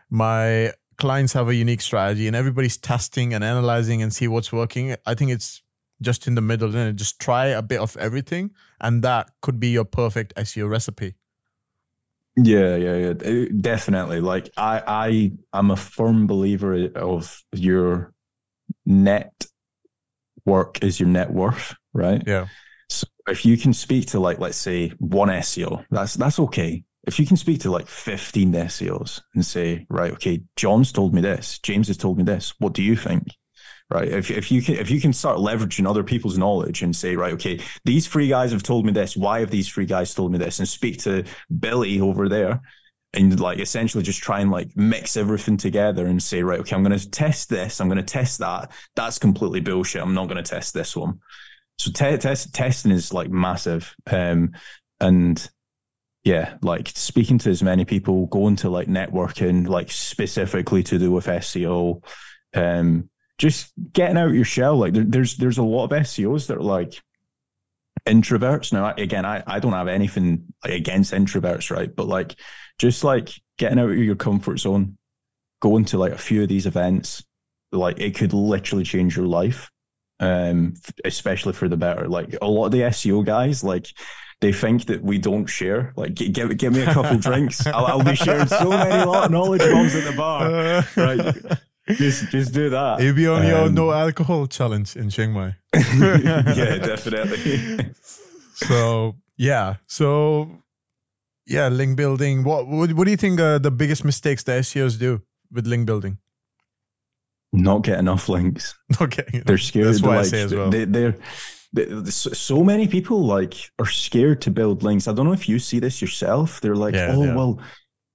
My 0.10 0.74
clients 0.98 1.34
have 1.34 1.48
a 1.48 1.56
unique 1.56 1.82
strategy 1.82 2.28
and 2.28 2.36
everybody's 2.36 2.78
testing 2.78 3.34
and 3.34 3.44
analyzing 3.44 4.02
and 4.02 4.14
see 4.14 4.28
what's 4.28 4.52
working. 4.52 4.96
I 5.06 5.14
think 5.14 5.32
it's 5.32 5.62
just 6.02 6.28
in 6.28 6.36
the 6.36 6.42
middle 6.42 6.76
and 6.76 6.98
just 6.98 7.20
try 7.20 7.48
a 7.48 7.62
bit 7.62 7.80
of 7.80 7.96
everything 7.98 8.52
and 8.82 9.04
that 9.04 9.30
could 9.42 9.60
be 9.60 9.70
your 9.70 9.86
perfect 9.86 10.36
SEO 10.36 10.70
recipe. 10.70 11.16
Yeah, 12.38 12.76
yeah, 12.76 12.96
yeah, 12.98 13.44
uh, 13.44 13.46
definitely. 13.62 14.20
Like 14.20 14.50
I, 14.58 14.82
I, 14.86 15.32
I'm 15.54 15.72
a 15.72 15.78
firm 15.78 16.28
believer 16.28 16.90
of 16.96 17.42
your 17.54 18.14
net 18.86 19.46
work 20.46 20.84
is 20.84 21.00
your 21.00 21.08
net 21.10 21.32
worth, 21.32 21.76
right? 21.94 22.22
Yeah. 22.26 22.48
So 22.90 23.08
if 23.28 23.46
you 23.46 23.58
can 23.58 23.74
speak 23.74 24.08
to 24.08 24.20
like, 24.20 24.40
let's 24.40 24.58
say 24.58 24.90
one 25.00 25.30
SEO, 25.30 25.86
that's 25.90 26.16
that's 26.16 26.40
okay. 26.40 26.84
If 27.08 27.20
you 27.20 27.26
can 27.26 27.38
speak 27.38 27.62
to 27.62 27.72
like 27.72 27.88
15 27.88 28.52
SEOs 28.52 29.22
and 29.36 29.46
say, 29.46 29.86
right, 29.90 30.12
okay, 30.14 30.42
John's 30.56 30.92
told 30.92 31.14
me 31.14 31.22
this, 31.22 31.60
James 31.60 31.88
has 31.88 31.98
told 31.98 32.18
me 32.18 32.24
this. 32.24 32.54
What 32.60 32.74
do 32.74 32.82
you 32.82 32.96
think? 32.96 33.28
Right? 33.90 34.08
If, 34.08 34.32
if 34.32 34.52
you 34.52 34.62
can 34.62 34.76
if 34.76 34.90
you 34.90 35.00
can 35.00 35.14
start 35.14 35.38
leveraging 35.38 35.88
other 35.88 36.04
people's 36.04 36.38
knowledge 36.38 36.82
and 36.82 36.96
say, 36.96 37.16
right, 37.16 37.34
okay, 37.34 37.60
these 37.84 38.08
three 38.08 38.28
guys 38.28 38.52
have 38.52 38.64
told 38.64 38.86
me 38.86 38.92
this. 38.92 39.16
Why 39.16 39.40
have 39.40 39.52
these 39.52 39.70
three 39.70 39.86
guys 39.86 40.14
told 40.14 40.32
me 40.32 40.38
this? 40.38 40.60
And 40.60 40.68
speak 40.68 41.00
to 41.04 41.24
Billy 41.60 42.00
over 42.00 42.28
there 42.28 42.62
and 43.16 43.40
like 43.40 43.60
essentially 43.60 44.04
just 44.04 44.22
try 44.22 44.42
and 44.42 44.52
like 44.52 44.76
mix 44.76 45.18
everything 45.18 45.58
together 45.58 46.06
and 46.06 46.22
say, 46.22 46.44
right, 46.44 46.60
okay, 46.60 46.76
I'm 46.76 46.84
going 46.84 46.98
to 46.98 47.10
test 47.10 47.50
this. 47.50 47.80
I'm 47.80 47.88
going 47.88 47.98
to 47.98 48.04
test 48.04 48.40
that. 48.40 48.72
That's 48.96 49.20
completely 49.20 49.62
bullshit. 49.62 50.02
I'm 50.02 50.14
not 50.14 50.28
going 50.28 50.44
to 50.44 50.50
test 50.50 50.74
this 50.74 50.96
one. 50.96 51.20
So 51.78 51.92
te- 51.92 52.18
test 52.18 52.54
testing 52.54 52.92
is 52.92 53.14
like 53.14 53.30
massive. 53.30 53.96
Um, 54.08 54.52
and 55.00 55.50
yeah, 56.24 56.56
like 56.62 56.90
speaking 56.96 57.38
to 57.40 57.50
as 57.50 57.64
many 57.64 57.86
people, 57.86 58.28
going 58.28 58.56
to 58.58 58.70
like 58.70 58.88
networking, 58.88 59.68
like 59.68 59.92
specifically 59.92 60.84
to 60.84 60.98
do 60.98 61.12
with 61.12 61.26
SEO, 61.28 62.04
um, 62.54 63.10
just 63.38 63.74
getting 63.94 64.18
out 64.18 64.32
your 64.32 64.46
shell. 64.46 64.78
Like 64.78 64.94
there, 64.94 65.04
there's 65.04 65.38
there's 65.38 65.58
a 65.58 65.64
lot 65.64 65.86
of 65.86 65.92
SEOs 65.92 66.48
that 66.48 66.58
are 66.58 66.62
like 66.62 67.02
introverts. 68.06 68.72
Now, 68.72 68.94
again, 68.98 69.26
I, 69.26 69.44
I 69.46 69.60
don't 69.60 69.74
have 69.74 69.88
anything 69.88 70.54
against 70.64 71.14
introverts, 71.14 71.72
right? 71.76 71.94
But 71.94 72.08
like 72.08 72.36
just 72.80 73.04
like 73.04 73.30
getting 73.58 73.80
out 73.80 73.90
of 73.90 73.98
your 73.98 74.16
comfort 74.16 74.58
zone, 74.58 74.98
going 75.62 75.86
to 75.86 75.98
like 75.98 76.14
a 76.14 76.18
few 76.18 76.44
of 76.44 76.50
these 76.50 76.66
events, 76.66 77.24
like 77.72 78.00
it 78.00 78.16
could 78.16 78.34
literally 78.34 78.84
change 78.84 79.16
your 79.18 79.28
life. 79.28 79.70
Um, 80.18 80.76
especially 81.04 81.52
for 81.52 81.68
the 81.68 81.76
better. 81.76 82.08
Like 82.08 82.38
a 82.42 82.48
lot 82.48 82.68
of 82.68 82.72
the 82.72 82.82
SEO 82.82 83.26
guys, 83.26 83.66
like 83.66 83.88
they 84.40 84.54
think 84.54 84.86
that 84.86 85.04
we 85.04 85.18
don't 85.18 85.46
share. 85.46 85.94
Like, 85.98 86.14
give 86.14 86.58
give 86.58 86.74
me 86.74 86.82
a 86.84 86.94
couple 86.94 87.18
drinks. 87.20 87.66
I'll, 87.68 87.86
I'll, 87.86 88.04
be 88.04 88.16
sharing 88.16 88.48
so 88.48 88.70
many 88.70 89.04
knowledge 89.30 89.62
bombs 89.62 89.94
at 89.94 90.06
the 90.06 90.16
bar. 90.16 90.86
Right? 90.96 91.60
just 91.90 92.30
just 92.30 92.54
do 92.54 92.70
that. 92.70 93.02
You'll 93.02 93.16
be 93.16 93.28
on 93.28 93.42
um, 93.42 93.48
your 93.48 93.70
no 93.70 93.92
alcohol 93.92 94.48
challenge 94.48 94.96
in 94.96 95.10
Chiang 95.10 95.34
Mai. 95.34 95.56
yeah, 95.74 96.78
definitely. 96.78 97.92
so 98.54 99.16
yeah, 99.38 99.76
so 99.86 100.50
yeah, 101.46 101.68
link 101.68 101.96
building. 101.96 102.44
What 102.44 102.68
what, 102.68 102.94
what 102.94 103.06
do 103.06 103.12
you 103.12 103.18
think 103.18 103.40
are 103.40 103.60
the 103.60 103.72
biggest 103.72 104.04
mistakes 104.04 104.44
the 104.44 104.54
SEOs 104.54 104.98
do 105.00 105.22
with 105.52 105.68
link 105.68 105.86
building? 105.86 106.18
Not 107.54 107.84
get 107.84 108.00
enough 108.00 108.28
links. 108.28 108.76
Okay, 109.00 109.42
they're 109.46 109.58
scared. 109.58 109.88
That's 109.88 110.02
why 110.02 110.18
like, 110.18 110.26
I 110.26 110.30
say 110.30 110.42
as 110.42 110.54
well. 110.54 110.70
They, 110.70 110.86
they're 110.86 111.16
so 112.10 112.64
many 112.64 112.88
people 112.88 113.26
like 113.26 113.54
are 113.80 113.86
scared 113.86 114.42
to 114.42 114.52
build 114.52 114.84
links. 114.84 115.08
I 115.08 115.14
don't 115.14 115.26
know 115.26 115.34
if 115.34 115.50
you 115.50 115.60
see 115.60 115.80
this 115.80 116.02
yourself. 116.02 116.62
They're 116.62 116.76
like, 116.76 116.96
yeah, 116.96 117.14
oh 117.14 117.24
yeah. 117.24 117.36
well, 117.36 117.60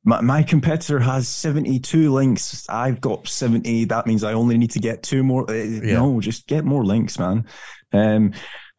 my, 0.05 0.21
my 0.21 0.43
competitor 0.43 0.99
has 0.99 1.29
72 1.29 2.13
links. 2.13 2.67
I've 2.69 3.01
got 3.01 3.29
70. 3.29 3.85
That 3.87 4.07
means 4.07 4.25
I 4.25 4.33
only 4.33 4.57
need 4.57 4.71
to 4.73 4.79
get 4.79 5.03
two 5.03 5.23
more. 5.23 5.51
Uh, 5.51 5.55
yeah. 5.55 5.95
No, 5.95 6.21
just 6.21 6.47
get 6.47 6.65
more 6.65 6.85
links, 6.85 7.19
man. 7.19 7.47
Um, 7.93 8.33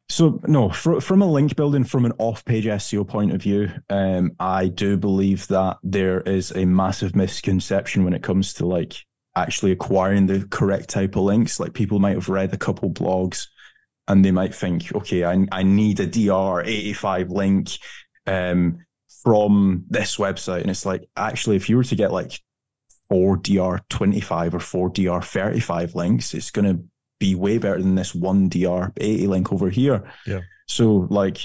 so 0.10 0.42
no, 0.46 0.70
for, 0.70 1.00
from 1.00 1.22
a 1.22 1.32
link 1.32 1.56
building, 1.56 1.84
from 1.84 2.06
an 2.06 2.14
off-page 2.18 2.66
SEO 2.66 3.08
point 3.08 3.34
of 3.34 3.42
view, 3.42 3.70
um, 3.90 4.32
I 4.40 4.68
do 4.68 4.98
believe 4.98 5.48
that 5.48 5.78
there 5.84 6.22
is 6.22 6.52
a 6.52 6.66
massive 6.66 7.16
misconception 7.16 8.04
when 8.04 8.14
it 8.14 8.24
comes 8.24 8.54
to 8.56 8.66
like 8.66 8.96
actually 9.36 9.72
acquiring 9.72 10.26
the 10.26 10.46
correct 10.50 10.90
type 10.90 11.16
of 11.16 11.24
links. 11.24 11.60
Like 11.60 11.74
people 11.74 12.00
might 12.00 12.16
have 12.16 12.30
read 12.30 12.54
a 12.54 12.58
couple 12.58 12.90
blogs 12.90 13.48
and 14.08 14.26
they 14.26 14.32
might 14.32 14.54
think, 14.54 14.94
okay, 14.94 15.24
I, 15.24 15.46
I 15.52 15.64
need 15.64 16.00
a 16.00 16.08
DR 16.08 16.62
85 16.66 17.30
link. 17.30 17.70
Um, 18.28 18.80
from 19.24 19.86
this 19.90 20.18
website. 20.18 20.62
And 20.62 20.70
it's 20.70 20.86
like, 20.86 21.08
actually, 21.16 21.56
if 21.56 21.70
you 21.70 21.78
were 21.78 21.84
to 21.84 21.96
get 21.96 22.12
like 22.12 22.40
four 23.10 23.38
DR25 23.38 24.54
or 24.54 24.60
four 24.60 24.90
DR35 24.90 25.96
links, 25.96 26.34
it's 26.34 26.52
going 26.52 26.66
to 26.66 26.84
be 27.20 27.36
way 27.36 27.58
better 27.58 27.82
than 27.82 27.96
this 27.96 28.16
one 28.16 28.50
DR80 28.50 29.28
link 29.28 29.54
over 29.54 29.70
here. 29.70 30.04
Yeah. 30.26 30.42
So, 30.68 31.08
like, 31.10 31.38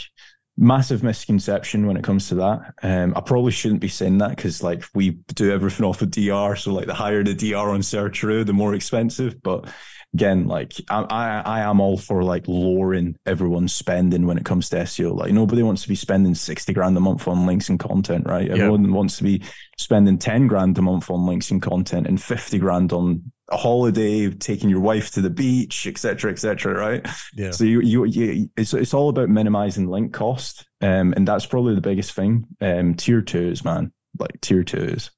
massive 0.57 1.03
misconception 1.03 1.87
when 1.87 1.97
it 1.97 2.05
comes 2.05 2.29
to 2.29 2.37
that. 2.37 2.75
Um, 2.83 3.13
I 3.15 3.21
probably 3.21 3.53
shouldn't 3.53 3.81
be 3.81 3.89
saying 3.89 4.19
that 4.19 4.31
because, 4.31 4.63
like, 4.63 4.85
we 4.95 5.11
do 5.35 5.53
everything 5.53 5.85
off 5.85 6.01
of 6.03 6.11
DR. 6.11 6.57
So, 6.57 6.73
like, 6.73 6.87
the 6.87 6.95
higher 6.95 7.23
the 7.23 7.35
DR 7.35 7.71
on 7.71 7.81
Searcheroo, 7.81 8.47
the 8.47 8.53
more 8.53 8.75
expensive. 8.75 9.43
But 9.43 9.69
again, 10.17 10.47
like 10.47 10.73
I, 10.89 11.03
I, 11.11 11.43
I 11.45 11.61
am 11.61 11.79
all 11.79 11.99
for 11.99 12.25
like 12.25 12.49
lowering 12.49 13.19
everyone's 13.27 13.75
spending 13.75 14.27
when 14.27 14.39
it 14.39 14.47
comes 14.47 14.71
to 14.71 14.77
SEO. 14.77 15.15
Like 15.15 15.31
nobody 15.31 15.63
wants 15.63 15.83
to 15.83 15.89
be 15.89 15.95
spending 15.95 16.35
60 16.35 16.73
grand 16.73 16.97
a 16.97 17.01
month 17.01 17.29
on 17.29 17.45
links 17.45 17.69
and 17.69 17.79
content, 17.79 18.25
right? 18.27 18.51
Everyone 18.51 18.95
wants 18.95 19.19
to 19.19 19.25
be 19.25 19.43
spending 19.77 20.17
10 20.17 20.47
grand 20.47 20.79
a 20.79 20.83
month 20.83 21.11
on 21.11 21.27
links 21.27 21.51
and 21.51 21.61
content 21.61 22.07
and 22.07 22.21
50 22.21 22.59
grand 22.59 22.95
on 22.95 23.31
a 23.51 23.59
holiday, 23.59 24.31
taking 24.31 24.71
your 24.71 24.81
wife 24.81 25.11
to 25.13 25.21
the 25.21 25.29
beach, 25.29 25.87
etc., 25.87 26.33
etc. 26.33 26.73
right? 26.73 27.07
Yeah. 27.35 27.51
So 27.51 27.65
you, 27.65 27.83
you, 27.83 28.05
you, 28.05 28.51
it's, 28.57 28.73
it's 28.73 28.95
all 28.95 29.11
about 29.11 29.29
minimizing 29.29 29.87
link 29.87 30.15
cost. 30.15 30.67
Um, 30.81 31.13
and 31.15 31.29
that's 31.29 31.45
probably 31.45 31.75
the 31.75 31.83
biggest 31.83 32.13
thing. 32.13 32.47
Um, 32.63 32.95
tier 32.95 33.21
twos, 33.21 33.67
man, 33.67 33.93
like 34.19 34.41
tier 34.41 34.65
twos. 34.65 35.11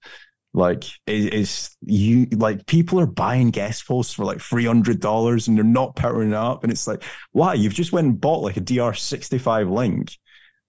Like 0.54 0.84
is 1.06 1.76
you 1.82 2.26
like 2.32 2.66
people 2.66 2.98
are 3.00 3.06
buying 3.06 3.50
guest 3.50 3.86
posts 3.86 4.14
for 4.14 4.24
like 4.24 4.40
three 4.40 4.64
hundred 4.64 5.00
dollars 5.00 5.46
and 5.46 5.56
they're 5.56 5.64
not 5.64 5.94
powering 5.94 6.32
up, 6.32 6.64
and 6.64 6.72
it's 6.72 6.86
like, 6.86 7.02
why? 7.32 7.54
You've 7.54 7.74
just 7.74 7.92
went 7.92 8.06
and 8.06 8.20
bought 8.20 8.42
like 8.42 8.56
a 8.56 8.60
DR 8.60 8.94
sixty 8.94 9.38
five 9.38 9.68
link, 9.68 10.16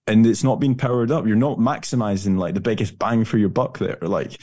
and 0.06 0.26
it's 0.26 0.44
not 0.44 0.60
being 0.60 0.76
powered 0.76 1.10
up. 1.10 1.26
You're 1.26 1.36
not 1.36 1.58
maximizing 1.58 2.38
like 2.38 2.54
the 2.54 2.60
biggest 2.60 2.98
bang 2.98 3.24
for 3.24 3.38
your 3.38 3.48
buck 3.48 3.78
there. 3.78 3.98
Like 4.02 4.38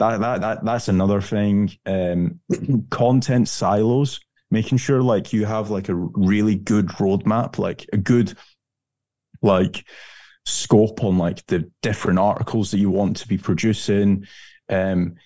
that 0.00 0.20
that 0.20 0.40
that 0.40 0.64
that's 0.64 0.88
another 0.88 1.20
thing. 1.20 1.70
Um, 1.86 2.40
content 2.90 3.48
silos, 3.48 4.18
making 4.50 4.78
sure 4.78 5.02
like 5.02 5.32
you 5.32 5.44
have 5.44 5.70
like 5.70 5.88
a 5.88 5.94
really 5.94 6.56
good 6.56 6.88
roadmap, 6.88 7.58
like 7.58 7.86
a 7.92 7.96
good 7.96 8.34
like 9.40 9.84
scope 10.46 11.04
on 11.04 11.18
like 11.18 11.46
the 11.46 11.70
different 11.82 12.18
articles 12.18 12.70
that 12.70 12.78
you 12.78 12.90
want 12.90 13.18
to 13.18 13.28
be 13.28 13.38
producing. 13.38 14.26
Um, 14.70 15.16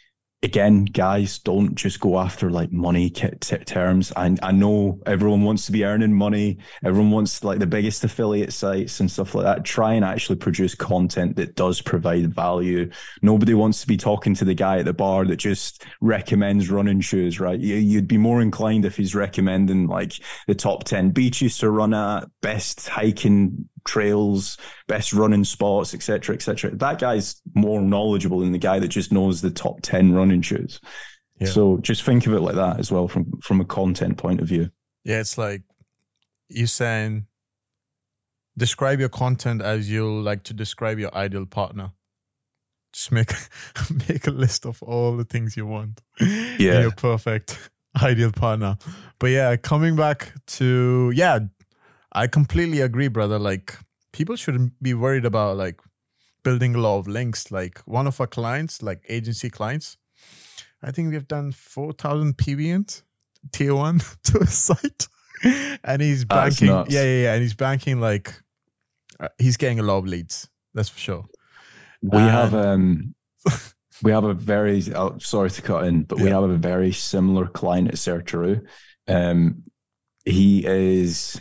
again, 0.45 0.85
guys, 0.85 1.39
don't 1.39 1.75
just 1.75 2.01
go 2.01 2.19
after 2.19 2.51
like 2.51 2.71
money 2.71 3.09
terms. 3.09 4.13
I, 4.15 4.37
I 4.43 4.53
know 4.53 5.01
everyone 5.07 5.43
wants 5.43 5.65
to 5.67 5.73
be 5.73 5.85
earning 5.85 6.13
money. 6.13 6.59
Everyone 6.85 7.11
wants 7.11 7.43
like 7.43 7.59
the 7.59 7.67
biggest 7.67 8.05
affiliate 8.05 8.53
sites 8.53 9.01
and 9.01 9.11
stuff 9.11 9.35
like 9.35 9.45
that. 9.47 9.65
Try 9.65 9.95
and 9.95 10.05
actually 10.05 10.37
produce 10.37 10.75
content 10.75 11.37
that 11.37 11.57
does 11.57 11.81
provide 11.81 12.33
value. 12.35 12.91
Nobody 13.23 13.55
wants 13.55 13.81
to 13.81 13.87
be 13.87 13.97
talking 13.97 14.35
to 14.35 14.45
the 14.45 14.55
guy 14.55 14.79
at 14.79 14.85
the 14.85 14.93
bar 14.93 15.25
that 15.25 15.37
just 15.37 15.87
recommends 16.03 16.71
running 16.71 17.01
shoes, 17.01 17.41
right? 17.41 17.59
You, 17.59 17.77
you'd 17.77 18.09
be 18.09 18.19
more 18.19 18.43
inclined 18.43 18.85
if 18.85 18.99
he's 18.99 19.15
recommending 19.15 19.87
like 19.87 20.13
the 20.47 20.55
top 20.55 20.85
10 20.85 21.11
beaches 21.11 21.57
to 21.59 21.71
run 21.71 21.95
at, 21.95 22.29
best 22.43 22.87
hiking 22.87 23.67
trails, 23.85 24.57
best 24.89 25.13
running 25.13 25.45
spots, 25.45 25.95
etc., 25.95 26.35
etc. 26.35 26.75
That 26.75 26.99
guy's 26.99 27.41
more 27.55 27.81
knowledgeable 27.81 28.41
than 28.41 28.53
the 28.53 28.59
guy 28.59 28.79
that 28.79 28.89
just 28.89 29.13
knows 29.13 29.41
the 29.41 29.51
top 29.51 29.81
ten 29.83 30.13
running 30.13 30.43
shoes. 30.43 30.81
Yeah. 31.41 31.49
So 31.49 31.79
just 31.79 32.05
think 32.05 32.27
of 32.27 32.33
it 32.33 32.41
like 32.41 32.55
that 32.55 32.79
as 32.79 32.93
well 32.93 33.09
from 33.09 33.41
from 33.43 33.61
a 33.61 33.65
content 33.65 34.19
point 34.19 34.41
of 34.41 34.49
view. 34.49 34.71
Yeah, 35.05 35.21
it's 35.21 35.37
like 35.37 35.63
you 36.49 36.67
saying 36.67 37.27
describe 38.57 39.01
your 39.01 39.09
content 39.09 39.63
as 39.63 39.91
you 39.91 40.09
like 40.21 40.43
to 40.45 40.55
describe 40.55 40.99
your 40.99 41.15
ideal 41.15 41.47
partner. 41.47 41.93
Just 42.93 43.11
make 43.11 43.33
make 44.09 44.27
a 44.27 44.31
list 44.31 44.65
of 44.67 44.83
all 44.83 45.17
the 45.17 45.25
things 45.25 45.57
you 45.57 45.67
want. 45.67 46.01
Yeah, 46.21 46.81
your 46.81 46.93
perfect 46.93 47.59
ideal 48.03 48.33
partner. 48.33 48.77
But 49.19 49.29
yeah, 49.29 49.57
coming 49.57 49.97
back 49.97 50.33
to 50.47 51.13
yeah, 51.15 51.41
I 52.15 52.27
completely 52.27 52.81
agree, 52.81 53.09
brother. 53.09 53.39
Like 53.39 53.77
people 54.13 54.37
shouldn't 54.37 54.83
be 54.83 54.95
worried 54.95 55.25
about 55.25 55.57
like 55.57 55.81
building 56.43 56.75
a 56.75 56.79
lot 56.79 56.99
of 56.99 57.09
links. 57.09 57.51
Like 57.51 57.81
one 57.81 58.07
of 58.07 58.21
our 58.21 58.27
clients, 58.27 58.83
like 58.83 59.05
agency 59.09 59.51
clients, 59.51 59.97
I 60.83 60.91
think 60.91 61.11
we've 61.11 61.29
done 61.29 61.53
four 61.53 61.93
thousand 61.93 62.37
PBNs 62.37 63.03
tier 63.53 63.75
one 63.75 64.01
to 64.25 64.39
a 64.39 64.47
site, 64.47 65.09
and 65.83 66.01
he's 66.01 66.25
banking. 66.25 66.69
Yeah, 66.69 66.85
yeah, 66.89 67.03
yeah, 67.03 67.33
and 67.35 67.43
he's 67.43 67.55
banking 67.55 68.01
like 68.01 68.33
uh, 69.19 69.29
he's 69.39 69.57
getting 69.57 69.81
a 69.81 69.83
lot 69.83 69.99
of 69.99 70.07
leads. 70.07 70.49
That's 70.75 70.89
for 70.89 70.99
sure. 70.99 71.25
We 72.03 72.19
and, 72.19 72.31
have 72.31 72.55
um. 72.55 73.15
we 74.03 74.11
have 74.11 74.25
a 74.25 74.35
very 74.35 74.83
oh, 74.95 75.19
sorry 75.19 75.51
to 75.51 75.63
cut 75.63 75.85
in, 75.85 76.03
but 76.03 76.19
yeah. 76.19 76.25
we 76.25 76.31
have 76.31 76.45
a 76.45 76.57
very 76.57 76.93
similar 76.93 77.47
client 77.47 77.89
at 77.89 77.95
Searcheroo. 77.95 78.65
Um, 79.07 79.65
he 80.25 80.65
is 80.67 81.41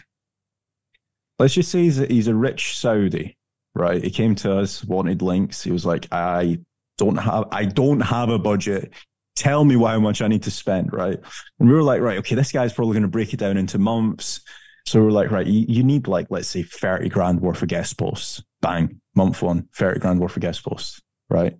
let's 1.43 1.55
just 1.55 1.71
say 1.71 1.81
he's 1.81 1.99
a, 1.99 2.05
he's 2.05 2.29
a 2.29 2.33
rich 2.33 2.79
Saudi, 2.79 3.35
right? 3.75 4.01
He 4.01 4.09
came 4.09 4.33
to 4.35 4.59
us, 4.59 4.81
wanted 4.81 5.21
links. 5.21 5.61
He 5.61 5.73
was 5.73 5.85
like, 5.85 6.07
I 6.09 6.59
don't 6.97 7.17
have, 7.17 7.49
I 7.51 7.65
don't 7.65 7.99
have 7.99 8.29
a 8.29 8.39
budget. 8.39 8.93
Tell 9.35 9.65
me 9.65 9.75
how 9.75 9.99
much 9.99 10.21
I 10.21 10.29
need 10.29 10.43
to 10.43 10.51
spend, 10.51 10.93
right? 10.93 11.19
And 11.59 11.67
we 11.67 11.75
were 11.75 11.83
like, 11.83 11.99
right, 11.99 12.17
okay, 12.19 12.35
this 12.35 12.53
guy's 12.53 12.71
probably 12.71 12.93
going 12.93 13.01
to 13.01 13.09
break 13.09 13.33
it 13.33 13.41
down 13.41 13.57
into 13.57 13.77
months. 13.77 14.39
So 14.85 15.03
we're 15.03 15.11
like, 15.11 15.31
right, 15.31 15.45
you, 15.45 15.65
you 15.67 15.83
need 15.83 16.07
like, 16.07 16.27
let's 16.29 16.47
say 16.47 16.63
30 16.63 17.09
grand 17.09 17.41
worth 17.41 17.61
of 17.61 17.67
guest 17.67 17.97
posts. 17.97 18.41
Bang, 18.61 19.01
month 19.13 19.41
one, 19.41 19.67
30 19.75 19.99
grand 19.99 20.21
worth 20.21 20.37
of 20.37 20.41
guest 20.41 20.63
posts, 20.63 21.01
right? 21.29 21.57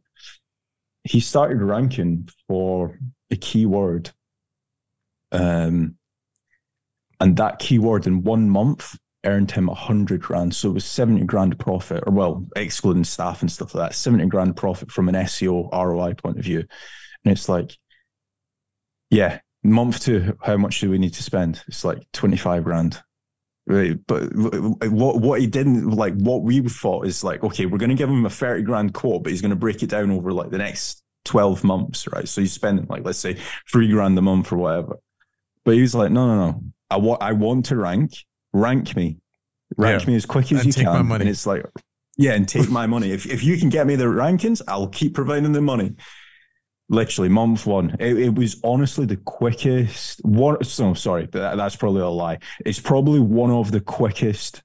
He 1.04 1.20
started 1.20 1.62
ranking 1.62 2.30
for 2.48 2.98
a 3.30 3.36
keyword. 3.36 4.12
Um, 5.34 5.98
and 7.20 7.36
that 7.36 7.60
keyword 7.60 8.08
in 8.08 8.24
one 8.24 8.50
month 8.50 8.96
earned 9.26 9.52
him 9.52 9.70
a 9.70 9.74
hundred 9.74 10.22
grand. 10.22 10.56
So 10.56 10.70
it 10.70 10.74
was 10.74 10.86
70 10.86 11.26
grand 11.26 11.58
profit, 11.60 12.04
or 12.06 12.14
well, 12.14 12.46
excluding 12.56 13.04
staff 13.04 13.42
and 13.42 13.52
stuff 13.52 13.74
like 13.74 13.90
that, 13.90 13.96
70 13.96 14.26
grand 14.28 14.56
profit 14.56 14.92
from 14.92 15.10
an 15.10 15.16
SEO 15.16 15.72
ROI 15.72 16.16
point 16.16 16.38
of 16.38 16.44
view. 16.44 16.60
And 17.24 17.32
it's 17.32 17.48
like, 17.48 17.78
yeah, 19.10 19.40
month 19.64 20.02
two, 20.02 20.38
how 20.42 20.58
much 20.58 20.80
do 20.80 20.90
we 20.90 20.98
need 20.98 21.14
to 21.14 21.24
spend? 21.24 21.64
It's 21.68 21.86
like 21.86 22.04
25 22.14 22.64
grand. 22.64 23.02
Right. 23.66 23.98
But 24.08 24.36
what 24.36 25.22
what 25.22 25.40
he 25.40 25.48
didn't 25.48 25.90
like 25.92 26.16
what 26.16 26.42
we 26.42 26.60
thought 26.68 27.06
is 27.06 27.24
like, 27.24 27.44
okay, 27.46 27.66
we're 27.66 27.78
gonna 27.78 27.96
give 27.96 28.10
him 28.10 28.26
a 28.26 28.30
30 28.30 28.64
grand 28.64 28.94
quote, 28.94 29.24
but 29.24 29.32
he's 29.32 29.42
gonna 29.42 29.56
break 29.56 29.82
it 29.82 29.90
down 29.90 30.12
over 30.12 30.34
like 30.34 30.50
the 30.50 30.58
next 30.58 31.02
12 31.26 31.64
months, 31.64 32.06
right? 32.12 32.28
So 32.28 32.42
he's 32.42 32.52
spending 32.52 32.88
like 32.90 33.06
let's 33.06 33.20
say 33.20 33.38
three 33.72 33.88
grand 33.90 34.18
a 34.18 34.22
month 34.22 34.52
or 34.52 34.58
whatever. 34.58 34.98
But 35.64 35.76
he 35.76 35.82
was 35.82 35.96
like, 35.96 36.12
no, 36.12 36.28
no, 36.28 36.52
no. 36.52 36.64
I 36.90 36.98
want 36.98 37.24
I 37.24 37.32
want 37.32 37.66
to 37.68 37.78
rank 37.78 38.12
rank 38.54 38.96
me, 38.96 39.18
rank 39.78 40.04
yeah. 40.04 40.08
me 40.08 40.16
as 40.16 40.26
quick 40.26 40.52
as 40.52 40.64
and 40.64 40.78
you 40.78 40.84
can. 40.84 41.12
And 41.12 41.30
it's 41.30 41.46
like, 41.46 41.66
yeah, 42.18 42.34
and 42.34 42.48
take 42.48 42.70
my 42.70 42.86
money. 42.86 43.12
If 43.12 43.26
if 43.26 43.44
you 43.44 43.58
can 43.58 43.70
get 43.70 43.88
me 43.88 43.96
the 43.96 44.06
rankings, 44.06 44.62
I'll 44.68 44.88
keep 44.88 45.16
providing 45.16 45.52
the 45.52 45.62
money. 45.62 45.96
Literally, 46.90 47.30
month 47.30 47.66
one, 47.66 47.96
it, 48.00 48.20
it 48.20 48.36
was 48.36 48.60
honestly 48.64 49.06
the 49.06 49.18
quickest. 49.18 50.20
One, 50.24 50.64
so 50.64 50.94
sorry, 50.94 51.28
that, 51.32 51.58
that's 51.58 51.76
probably 51.76 52.02
a 52.02 52.08
lie. 52.08 52.40
It's 52.66 52.80
probably 52.80 53.20
one 53.20 53.50
of 53.50 53.72
the 53.72 53.80
quickest 53.80 54.62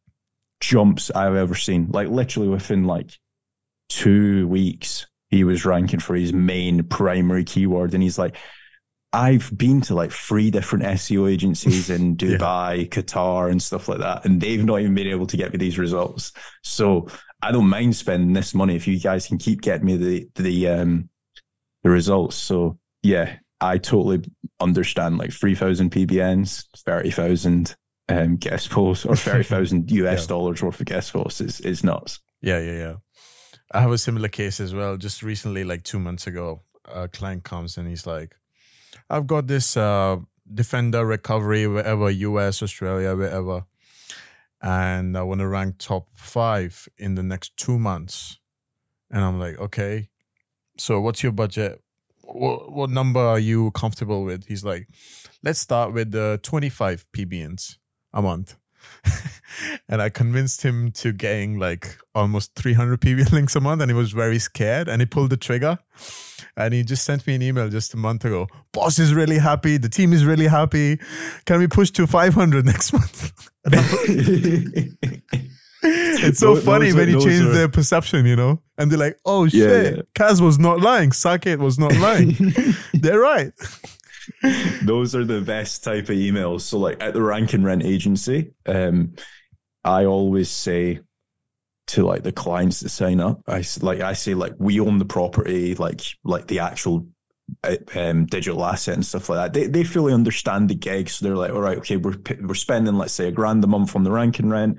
jumps 0.61 1.11
I've 1.11 1.37
ever 1.37 1.55
seen. 1.55 1.89
Like 1.91 2.09
literally 2.09 2.49
within 2.49 2.85
like 2.85 3.13
two 3.89 4.47
weeks, 4.49 5.07
he 5.31 5.45
was 5.45 5.65
ranking 5.65 6.01
for 6.01 6.15
his 6.15 6.33
main 6.33 6.85
primary 6.85 7.45
keyword, 7.45 7.95
and 7.95 8.03
he's 8.03 8.19
like, 8.19 8.37
I've 9.13 9.51
been 9.57 9.81
to 9.83 9.95
like 9.95 10.13
three 10.13 10.51
different 10.51 10.85
SEO 10.85 11.31
agencies 11.31 11.89
in 11.89 12.17
Dubai, 12.19 12.79
yeah. 12.79 12.85
Qatar, 12.85 13.51
and 13.51 13.63
stuff 13.63 13.89
like 13.89 13.99
that, 14.01 14.25
and 14.25 14.41
they've 14.41 14.65
not 14.65 14.81
even 14.81 14.95
been 14.95 15.07
able 15.07 15.27
to 15.27 15.37
get 15.37 15.53
me 15.53 15.59
these 15.59 15.79
results. 15.79 16.33
So 16.63 17.09
I 17.43 17.53
don't 17.53 17.69
mind 17.69 17.97
spending 17.97 18.33
this 18.33 18.55
money 18.55 18.77
if 18.77 18.87
you 18.87 19.01
guys 19.01 19.27
can 19.27 19.39
keep 19.39 19.63
getting 19.63 19.87
me 19.87 19.97
the 19.97 20.29
the 20.35 20.69
um 20.69 21.09
the 21.83 21.91
results. 21.91 22.37
So 22.37 22.79
yeah, 23.03 23.37
I 23.61 23.79
totally 23.79 24.23
understand 24.61 25.19
like 25.19 25.33
three 25.33 25.55
thousand 25.55 25.91
PBNs, 25.91 26.65
thirty 26.85 27.11
thousand 27.11 27.77
um 28.11 28.37
guest 28.37 28.71
posts, 28.71 29.07
or 29.07 29.17
thirty 29.17 29.45
thousand 29.45 29.91
US 29.91 30.23
yeah. 30.25 30.29
dollars 30.29 30.63
worth 30.63 30.81
of 30.81 30.87
guest 30.87 31.13
posts 31.15 31.41
is 31.41 31.61
is 31.61 31.83
nuts. 31.83 32.21
Yeah, 32.43 32.61
yeah, 32.61 32.79
yeah. 32.79 32.95
I 33.73 33.81
have 33.81 33.91
a 33.91 33.99
similar 33.99 34.29
case 34.29 34.61
as 34.61 34.75
well. 34.75 34.97
Just 34.97 35.23
recently, 35.23 35.65
like 35.65 35.83
two 35.83 35.99
months 35.99 36.27
ago, 36.27 36.63
a 36.85 37.09
client 37.09 37.45
comes 37.45 37.77
and 37.77 37.89
he's 37.89 38.07
like 38.07 38.35
I've 39.11 39.27
got 39.27 39.47
this 39.47 39.77
uh, 39.77 40.19
defender 40.53 41.05
recovery 41.07 41.67
wherever, 41.67 42.11
US, 42.11 42.63
Australia, 42.63 43.15
wherever, 43.17 43.65
and 44.61 45.17
I 45.17 45.23
want 45.23 45.41
to 45.41 45.49
rank 45.49 45.77
top 45.79 46.09
five 46.15 46.89
in 46.99 47.15
the 47.15 47.23
next 47.23 47.57
two 47.57 47.79
months. 47.79 48.39
And 49.11 49.25
I'm 49.25 49.39
like, 49.39 49.59
okay, 49.59 50.11
so 50.77 51.01
what's 51.01 51.23
your 51.23 51.33
budget? 51.33 51.83
What, 52.23 52.73
what 52.73 52.91
number 52.91 53.21
are 53.21 53.39
you 53.39 53.71
comfortable 53.71 54.25
with? 54.25 54.47
He's 54.47 54.65
like, 54.65 54.89
let's 55.43 55.59
start 55.59 55.95
with 55.95 56.11
the 56.11 56.39
25 56.43 57.07
PBNs 57.17 57.79
a 58.13 58.21
month. 58.21 58.57
and 59.89 60.01
I 60.03 60.09
convinced 60.09 60.63
him 60.63 60.91
to 60.93 61.13
getting 61.13 61.59
like 61.59 61.99
almost 62.15 62.55
300 62.55 63.01
PV 63.01 63.33
links 63.33 63.57
a 63.57 63.61
month, 63.61 63.81
and 63.83 63.91
he 63.91 63.95
was 63.95 64.13
very 64.13 64.39
scared, 64.39 64.89
and 64.89 65.03
he 65.03 65.07
pulled 65.07 65.31
the 65.31 65.37
trigger, 65.37 65.79
and 66.57 66.75
he 66.75 66.83
just 66.85 67.05
sent 67.05 67.27
me 67.27 67.35
an 67.35 67.43
email 67.43 67.69
just 67.69 67.95
a 67.95 67.97
month 67.97 68.25
ago. 68.25 68.49
Boss 68.73 68.99
is 68.99 69.15
really 69.15 69.39
happy. 69.39 69.77
The 69.77 69.89
team 69.89 70.13
is 70.13 70.25
really 70.25 70.47
happy. 70.47 70.99
Can 71.47 71.59
we 71.59 71.67
push 71.67 71.91
to 71.93 72.07
500 72.07 72.67
next 72.73 72.93
month? 72.93 73.33
it's 75.83 76.39
so 76.39 76.55
those, 76.55 76.65
funny 76.65 76.87
those 76.91 76.95
when 76.95 77.09
you 77.09 77.21
change 77.21 77.45
are... 77.45 77.53
their 77.53 77.69
perception, 77.69 78.27
you 78.27 78.37
know, 78.37 78.63
and 78.77 78.91
they're 78.91 78.99
like, 78.99 79.19
"Oh 79.25 79.49
shit, 79.49 79.61
yeah, 79.61 79.97
yeah. 79.97 80.03
Kaz 80.15 80.41
was 80.41 80.59
not 80.59 80.81
lying. 80.81 81.11
Saket 81.11 81.59
was 81.59 81.79
not 81.79 81.95
lying. 81.97 82.37
they're 82.95 83.21
right." 83.21 83.53
those 84.83 85.15
are 85.15 85.25
the 85.25 85.41
best 85.41 85.85
type 85.85 86.05
of 86.05 86.17
emails. 86.17 86.63
So 86.63 86.79
like 86.79 87.03
at 87.03 87.15
the 87.15 87.23
rank 87.23 87.53
and 87.53 87.65
rent 87.65 87.85
agency, 87.85 88.53
um, 88.67 89.15
I 89.85 90.05
always 90.05 90.51
say 90.51 91.01
to 91.89 92.05
like 92.05 92.23
the 92.23 92.33
clients 92.33 92.81
that 92.81 92.91
sign 92.91 93.21
up, 93.21 93.41
I 93.47 93.65
like 93.81 94.01
I 94.01 94.13
say 94.13 94.35
like 94.35 94.55
we 94.59 94.81
own 94.81 94.99
the 94.99 95.05
property, 95.05 95.75
like 95.75 96.03
like 96.25 96.47
the 96.47 96.61
actual 96.61 97.07
uh, 97.65 97.77
um, 97.95 98.27
digital 98.27 98.65
asset 98.65 98.95
and 98.95 99.07
stuff 99.07 99.29
like 99.29 99.39
that. 99.39 99.53
They 99.53 99.67
they 99.67 99.85
fully 99.85 100.13
understand 100.13 100.69
the 100.69 100.75
gig, 100.75 101.09
so 101.09 101.25
they're 101.25 101.37
like, 101.37 101.53
all 101.53 101.61
right, 101.61 101.79
okay, 101.79 101.97
we're 101.97 102.19
we're 102.43 102.55
spending 102.55 102.97
let's 102.97 103.15
say 103.15 103.29
a 103.29 103.33
grand 103.33 103.65
a 103.65 103.67
month 103.67 103.97
on 103.97 104.05
the 104.05 104.13
rank 104.13 104.39
and 104.39 104.51
rent. 104.51 104.79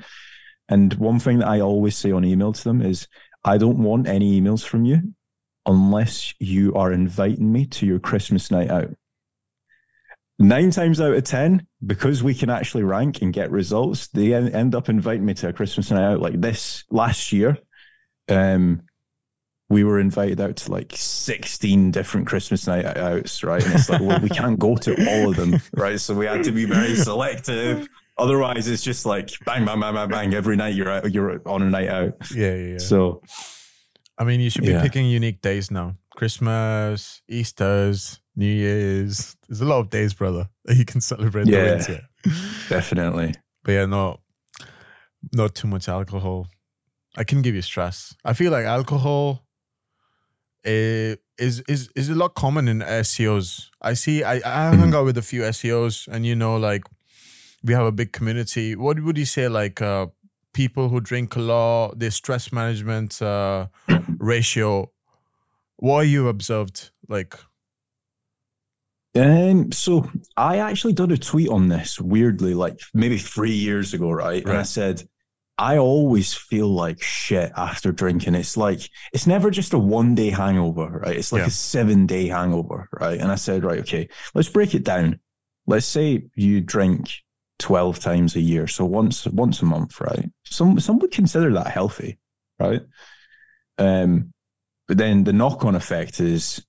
And 0.67 0.93
one 0.95 1.19
thing 1.19 1.39
that 1.39 1.47
I 1.47 1.61
always 1.61 1.97
say 1.97 2.11
on 2.11 2.23
email 2.23 2.53
to 2.53 2.63
them 2.63 2.81
is, 2.81 3.07
I 3.43 3.57
don't 3.57 3.79
want 3.79 4.07
any 4.07 4.39
emails 4.39 4.63
from 4.63 4.85
you 4.85 5.15
unless 5.65 6.33
you 6.39 6.73
are 6.75 6.91
inviting 6.93 7.51
me 7.51 7.65
to 7.65 7.85
your 7.85 7.99
Christmas 7.99 8.51
night 8.51 8.69
out 8.69 8.89
nine 10.39 10.71
times 10.71 10.99
out 10.99 11.13
of 11.13 11.23
10, 11.23 11.67
because 11.85 12.23
we 12.23 12.33
can 12.33 12.49
actually 12.49 12.83
rank 12.83 13.21
and 13.21 13.33
get 13.33 13.51
results, 13.51 14.07
they 14.07 14.33
end 14.33 14.73
up 14.73 14.89
inviting 14.89 15.25
me 15.25 15.33
to 15.35 15.49
a 15.49 15.53
Christmas 15.53 15.91
night 15.91 16.03
out. 16.03 16.19
Like 16.21 16.39
this 16.41 16.85
last 16.89 17.31
year, 17.31 17.57
um, 18.29 18.81
we 19.69 19.83
were 19.83 19.99
invited 19.99 20.41
out 20.41 20.55
to 20.55 20.71
like 20.71 20.93
16 20.95 21.91
different 21.91 22.25
Christmas 22.25 22.65
night 22.65 22.85
outs, 22.85 23.43
right? 23.43 23.63
And 23.63 23.73
it's 23.73 23.89
like, 23.89 24.01
well, 24.01 24.19
we 24.19 24.29
can't 24.29 24.57
go 24.57 24.75
to 24.77 25.09
all 25.09 25.29
of 25.29 25.35
them, 25.35 25.61
right? 25.73 25.99
So 25.99 26.15
we 26.15 26.25
had 26.25 26.43
to 26.45 26.51
be 26.51 26.65
very 26.65 26.95
selective 26.95 27.87
Otherwise, 28.19 28.67
it's 28.67 28.83
just 28.83 29.05
like 29.05 29.29
bang, 29.45 29.63
bang, 29.63 29.79
bang, 29.79 29.93
bang, 29.93 30.09
bang. 30.09 30.33
Every 30.33 30.57
night 30.57 30.75
you're 30.75 30.89
out, 30.89 31.09
you're 31.09 31.41
on 31.47 31.61
a 31.61 31.69
night 31.69 31.87
out. 31.87 32.15
Yeah, 32.35 32.53
yeah. 32.53 32.71
yeah. 32.73 32.77
So, 32.77 33.21
I 34.17 34.25
mean, 34.25 34.41
you 34.41 34.49
should 34.49 34.63
be 34.63 34.71
Yeah. 34.71 34.81
picking 34.81 35.05
unique 35.05 35.41
days 35.41 35.71
now. 35.71 35.95
Christmas, 36.17 37.21
Easter's, 37.29 38.19
New 38.39 38.53
Year's. 38.63 39.35
There's 39.47 39.61
a 39.61 39.65
lot 39.65 39.79
of 39.79 39.89
days, 39.89 40.13
brother, 40.13 40.47
that 40.65 40.77
you 40.77 40.85
can 40.85 41.01
celebrate 41.01 41.45
the 41.45 41.51
Yeah. 41.51 41.63
winter. 41.75 41.99
definitely. 42.69 43.33
But 43.63 43.71
yeah, 43.73 43.85
not 43.85 44.19
not 45.33 45.53
too 45.55 45.67
much 45.67 45.87
alcohol. 45.89 46.47
I 47.17 47.23
can 47.25 47.41
give 47.41 47.55
you 47.55 47.61
stress. 47.61 48.15
I 48.23 48.33
feel 48.33 48.51
like 48.51 48.65
alcohol 48.65 49.43
eh, 50.63 51.15
is 51.37 51.61
is 51.67 51.89
is 51.95 52.09
a 52.09 52.15
lot 52.15 52.33
common 52.35 52.67
in 52.67 52.79
SEOs. 52.81 53.69
I 53.81 53.93
see. 53.95 54.23
I 54.23 54.35
I 54.45 54.75
hung 54.75 54.93
out 54.95 55.05
with 55.05 55.17
a 55.17 55.21
few 55.21 55.41
SEOs, 55.43 56.07
and 56.07 56.25
you 56.25 56.35
know, 56.35 56.55
like 56.57 56.83
we 57.63 57.73
have 57.73 57.85
a 57.87 57.91
big 57.91 58.11
community. 58.13 58.75
What 58.75 58.99
would 58.99 59.17
you 59.17 59.25
say, 59.25 59.47
like 59.49 59.81
uh, 59.81 60.07
people 60.53 60.89
who 60.89 60.99
drink 61.01 61.35
a 61.35 61.39
lot, 61.41 61.99
their 61.99 62.11
stress 62.11 62.51
management 62.51 63.21
uh, 63.21 63.67
ratio? 64.19 64.91
What 65.81 66.07
you 66.07 66.27
observed, 66.27 66.91
like 67.07 67.35
Um, 69.19 69.71
so 69.71 70.09
I 70.37 70.57
actually 70.59 70.93
did 70.93 71.11
a 71.11 71.17
tweet 71.17 71.49
on 71.49 71.67
this 71.67 71.99
weirdly, 71.99 72.53
like 72.53 72.79
maybe 72.93 73.17
three 73.17 73.51
years 73.53 73.93
ago, 73.93 74.11
right? 74.11 74.43
And 74.43 74.57
I 74.57 74.63
said, 74.63 75.03
I 75.57 75.77
always 75.77 76.33
feel 76.33 76.69
like 76.69 77.01
shit 77.01 77.51
after 77.57 77.91
drinking. 77.91 78.35
It's 78.35 78.55
like 78.55 78.79
it's 79.11 79.27
never 79.27 79.51
just 79.51 79.73
a 79.73 79.77
one 79.79 80.15
day 80.15 80.29
hangover, 80.29 80.87
right? 81.03 81.17
It's 81.17 81.33
like 81.33 81.41
Yeah. 81.41 81.47
a 81.47 81.51
seven 81.51 82.05
day 82.05 82.27
hangover, 82.27 82.87
right? 82.93 83.19
And 83.19 83.31
I 83.31 83.35
said, 83.35 83.63
right, 83.65 83.79
okay, 83.79 84.07
let's 84.33 84.47
break 84.47 84.73
it 84.73 84.85
down. 84.85 85.19
Let's 85.67 85.85
say 85.85 86.23
you 86.35 86.61
drink 86.61 87.11
twelve 87.57 87.99
times 87.99 88.37
a 88.37 88.41
year, 88.41 88.67
so 88.67 88.85
once 88.85 89.25
once 89.27 89.61
a 89.61 89.65
month, 89.65 89.99
right? 89.99 90.29
Some 90.45 90.79
some 90.79 90.97
would 90.99 91.11
consider 91.11 91.51
that 91.53 91.67
healthy, 91.67 92.19
right? 92.57 92.81
Um, 93.77 94.33
but 94.87 94.97
then 94.97 95.25
the 95.25 95.33
knock 95.33 95.65
on 95.65 95.75
effect 95.75 96.19
is 96.21 96.65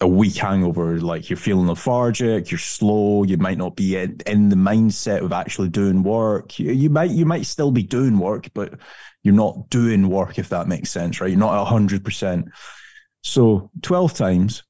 a 0.00 0.08
weak 0.08 0.36
hangover, 0.36 1.00
like 1.00 1.30
you're 1.30 1.36
feeling 1.36 1.68
lethargic, 1.68 2.50
you're 2.50 2.58
slow, 2.58 3.24
you 3.24 3.36
might 3.38 3.58
not 3.58 3.76
be 3.76 3.96
in, 3.96 4.18
in 4.26 4.48
the 4.48 4.56
mindset 4.56 5.22
of 5.22 5.32
actually 5.32 5.68
doing 5.68 6.02
work. 6.02 6.58
You, 6.58 6.72
you 6.72 6.90
might 6.90 7.10
you 7.10 7.24
might 7.24 7.46
still 7.46 7.70
be 7.70 7.82
doing 7.82 8.18
work, 8.18 8.48
but 8.54 8.74
you're 9.22 9.34
not 9.34 9.70
doing 9.70 10.08
work 10.08 10.38
if 10.38 10.50
that 10.50 10.68
makes 10.68 10.90
sense, 10.90 11.20
right? 11.20 11.30
You're 11.30 11.38
not 11.38 11.66
hundred 11.66 12.04
percent. 12.04 12.48
So 13.22 13.70
twelve 13.82 14.14
times 14.14 14.62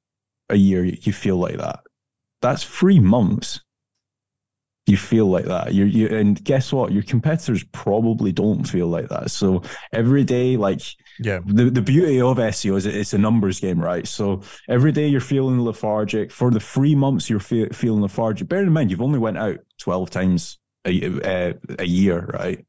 a 0.49 0.57
year 0.57 0.85
you 0.85 1.13
feel 1.13 1.37
like 1.37 1.59
that. 1.59 1.81
That's 2.41 2.63
three 2.63 3.01
months. 3.01 3.61
You 4.87 4.97
feel 4.97 5.27
like 5.27 5.47
that. 5.47 5.75
You 5.75 5.85
you 5.85 6.09
and 6.09 6.43
guess 6.45 6.73
what? 6.73 6.93
Your 6.93 7.03
competitors 7.03 7.65
probably 7.73 8.31
don't 8.31 8.65
feel 8.65 8.87
like 8.87 9.09
that. 9.09 9.33
So 9.33 9.63
every 9.93 10.23
day, 10.23 10.57
like 10.57 10.83
yeah, 11.19 11.41
the, 11.47 11.71
the 11.71 11.83
beauty 11.83 12.21
of 12.21 12.37
SEO 12.37 12.77
is 12.77 12.87
it's 12.87 13.15
a 13.15 13.19
numbers 13.19 13.61
game, 13.61 13.81
right? 13.81 14.07
So 14.07 14.43
every 14.69 14.93
day 14.93 15.07
you're 15.07 15.21
feeling 15.21 15.61
lethargic. 15.63 16.31
For 16.31 16.51
the 16.51 16.61
three 16.61 16.95
months 16.95 17.31
you're 17.31 17.41
fe- 17.41 17.71
feeling 17.71 18.03
lethargic. 18.03 18.49
Bear 18.49 18.63
in 18.63 18.73
mind 18.73 18.91
you've 18.91 19.03
only 19.03 19.19
went 19.19 19.39
out 19.39 19.59
twelve 19.79 20.11
times 20.11 20.59
a 20.87 21.51
uh, 21.51 21.53
a 21.79 21.85
year, 21.85 22.27
right? 22.33 22.65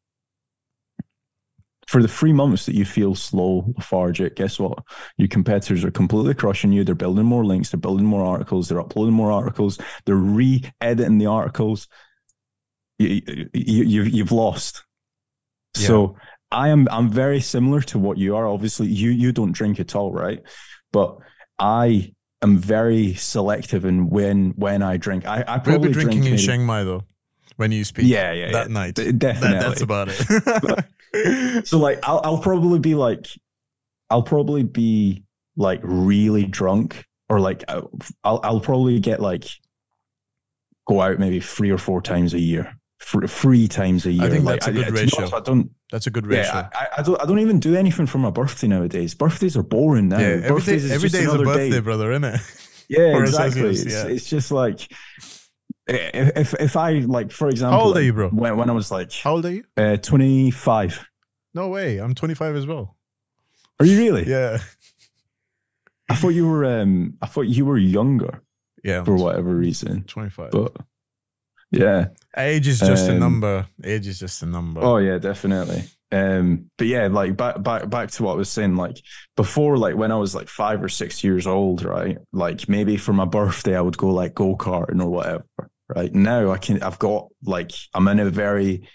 For 1.88 2.02
the 2.02 2.08
three 2.10 2.34
months 2.34 2.66
that 2.66 2.76
you 2.76 2.84
feel 2.84 3.16
slow, 3.16 3.74
lethargic, 3.78 4.36
guess 4.36 4.60
what? 4.60 4.84
Your 5.16 5.30
competitors 5.30 5.86
are 5.86 5.92
completely 5.92 6.34
crushing 6.34 6.74
you. 6.74 6.84
They're 6.84 6.96
building 6.96 7.26
more 7.26 7.46
links. 7.46 7.70
They're 7.70 7.80
building 7.80 8.06
more 8.06 8.26
articles. 8.26 8.68
They're 8.68 8.82
uploading 8.82 9.14
more 9.14 9.32
articles. 9.32 9.78
They're 10.06 10.16
re-editing 10.16 11.18
the 11.18 11.28
articles. 11.28 11.88
You, 13.00 13.22
you, 13.54 13.84
you, 13.84 14.04
you've 14.04 14.34
lost. 14.34 14.84
Yeah. 15.78 15.88
So 15.88 16.18
I 16.52 16.70
am 16.70 16.88
I'm 16.92 17.10
very 17.10 17.40
similar 17.42 17.82
to 17.82 18.00
what 18.00 18.18
you 18.18 18.36
are. 18.36 18.48
Obviously, 18.48 18.88
you 18.88 19.10
you 19.12 19.32
don't 19.32 19.52
drink 19.52 19.80
at 19.80 19.96
all, 19.96 20.12
right? 20.14 20.42
But 20.92 21.18
I 21.60 22.14
am 22.42 22.58
very 22.58 23.14
selective 23.16 23.84
in 23.86 24.10
when 24.10 24.52
when 24.52 24.82
I 24.82 24.98
drink. 24.98 25.26
I, 25.26 25.42
I 25.48 25.56
we'll 25.56 25.60
probably 25.64 25.88
be 25.90 25.94
drinking 25.94 26.22
drink 26.22 26.40
in 26.40 26.46
Chiang 26.46 26.66
Mai 26.66 26.84
though. 26.84 27.04
When 27.58 27.72
you 27.72 27.84
speak, 27.84 28.06
Yeah, 28.06 28.32
yeah, 28.34 28.52
that 28.52 28.68
yeah. 28.68 28.74
night. 28.74 28.96
D- 28.96 29.06
That- 29.06 29.20
definitely. 29.20 29.60
that's 29.60 29.82
about 29.82 30.08
it. 30.12 31.66
so 31.68 31.80
like 31.80 32.00
I'll 32.04 32.22
I'll 32.24 32.38
probably 32.38 32.80
be 32.80 32.96
like 32.96 33.28
I'll 34.10 34.24
probably 34.24 34.64
be 34.64 35.24
like 35.56 35.80
really 35.84 36.46
drunk 36.46 37.04
or 37.30 37.40
like 37.40 37.64
uh, 37.68 37.82
I'll 38.24 38.40
I'll 38.44 38.60
probably 38.60 39.00
get 39.00 39.20
like 39.20 39.46
go 40.88 41.02
out 41.02 41.20
maybe 41.20 41.40
three 41.40 41.72
or 41.72 41.78
four 41.78 42.02
times 42.02 42.34
a 42.34 42.40
year. 42.40 42.78
Thr- 43.00 43.28
Three 43.28 43.68
times 43.68 44.06
a 44.06 44.12
year. 44.12 44.24
I 44.26 44.30
think 44.30 44.44
like, 44.46 44.60
that's 44.62 44.68
a 44.68 44.72
good 44.74 44.86
be 44.88 44.92
ratio. 45.02 45.20
honest, 45.20 45.34
I 45.34 45.40
don't. 45.42 45.72
that's 45.92 46.08
a 46.08 46.12
good 46.12 46.26
ratio. 46.28 46.44
Yeah, 46.54 46.70
I, 46.74 46.88
I 46.98 47.02
don't. 47.04 47.22
I 47.22 47.26
don't 47.26 47.40
even 47.40 47.60
do 47.60 47.76
anything 47.76 48.08
for 48.08 48.18
my 48.18 48.30
birthday 48.32 48.68
nowadays. 48.68 49.14
Birthdays 49.14 49.56
are 49.56 49.64
boring 49.64 50.10
now. 50.10 50.20
Yeah, 50.20 50.26
every 50.26 50.42
day, 50.42 50.50
Birthdays 50.50 50.84
is 50.86 50.92
every 50.92 51.10
day 51.10 51.20
is 51.20 51.34
a 51.34 51.38
birthday, 51.38 51.70
day. 51.70 51.80
brother, 51.80 52.12
isn't 52.12 52.24
it? 52.24 52.42
Yeah, 52.90 53.20
exactly. 53.20 53.64
It's, 53.70 53.86
yeah. 53.86 54.08
it's 54.08 54.30
just 54.30 54.50
like 54.50 54.90
if, 55.88 56.38
if 56.38 56.54
if 56.54 56.76
I 56.78 57.00
like 57.00 57.32
for 57.34 57.50
example, 57.50 57.78
How 57.78 57.86
old 57.88 57.98
are 57.98 58.02
you, 58.02 58.14
bro? 58.14 58.30
When 58.30 58.56
when 58.56 58.70
I 58.70 58.74
was 58.74 58.92
like 58.92 59.12
How 59.12 59.34
old 59.34 59.46
are 59.46 59.52
you? 59.52 59.64
uh, 59.76 59.98
twenty 59.98 60.52
five. 60.52 61.06
No 61.54 61.68
way. 61.68 61.98
I'm 61.98 62.14
25 62.16 62.56
as 62.56 62.66
well. 62.68 62.96
Are 63.80 63.86
you 63.86 63.98
really? 63.98 64.30
Yeah. 64.30 64.60
I 66.10 66.16
thought 66.16 66.30
you 66.30 66.48
were. 66.48 66.66
Um, 66.66 67.18
I 67.22 67.26
thought 67.26 67.48
you 67.48 67.66
were 67.66 67.78
younger 67.78 68.42
Yeah. 68.84 69.04
for 69.04 69.16
whatever 69.16 69.54
reason. 69.56 70.04
25. 70.04 70.52
But 70.52 70.78
yeah. 71.72 72.08
Age 72.36 72.68
is 72.68 72.80
just 72.80 73.10
a 73.10 73.14
Um, 73.14 73.20
number. 73.20 73.68
Age 73.84 74.08
is 74.08 74.20
just 74.20 74.44
a 74.44 74.46
number. 74.46 74.82
Oh 74.84 74.98
yeah, 74.98 75.18
definitely. 75.18 75.84
Um, 76.12 76.70
but 76.78 76.88
yeah, 76.88 77.08
like 77.08 77.36
back 77.36 77.62
back 77.62 77.90
back 77.90 78.12
to 78.12 78.24
what 78.24 78.34
I 78.34 78.36
was 78.38 78.50
saying. 78.50 78.76
Like 78.76 79.02
before, 79.36 79.78
like 79.78 79.96
when 79.96 80.12
I 80.12 80.16
was 80.16 80.34
like 80.34 80.48
five 80.48 80.82
or 80.82 80.90
six 80.90 81.24
years 81.24 81.46
old, 81.48 81.84
right? 81.84 82.18
Like 82.32 82.70
maybe 82.70 82.96
for 82.98 83.14
my 83.14 83.26
birthday, 83.26 83.76
I 83.76 83.82
would 83.82 83.98
go 83.98 84.10
like 84.10 84.34
go 84.34 84.56
karting 84.56 85.02
or 85.02 85.10
whatever. 85.10 85.46
Right 85.90 86.14
now, 86.14 86.52
I 86.52 86.58
can. 86.58 86.82
I've 86.84 87.00
got 87.00 87.28
like 87.44 87.72
I'm 87.94 88.08
in 88.08 88.20
a 88.20 88.30
very 88.30 88.88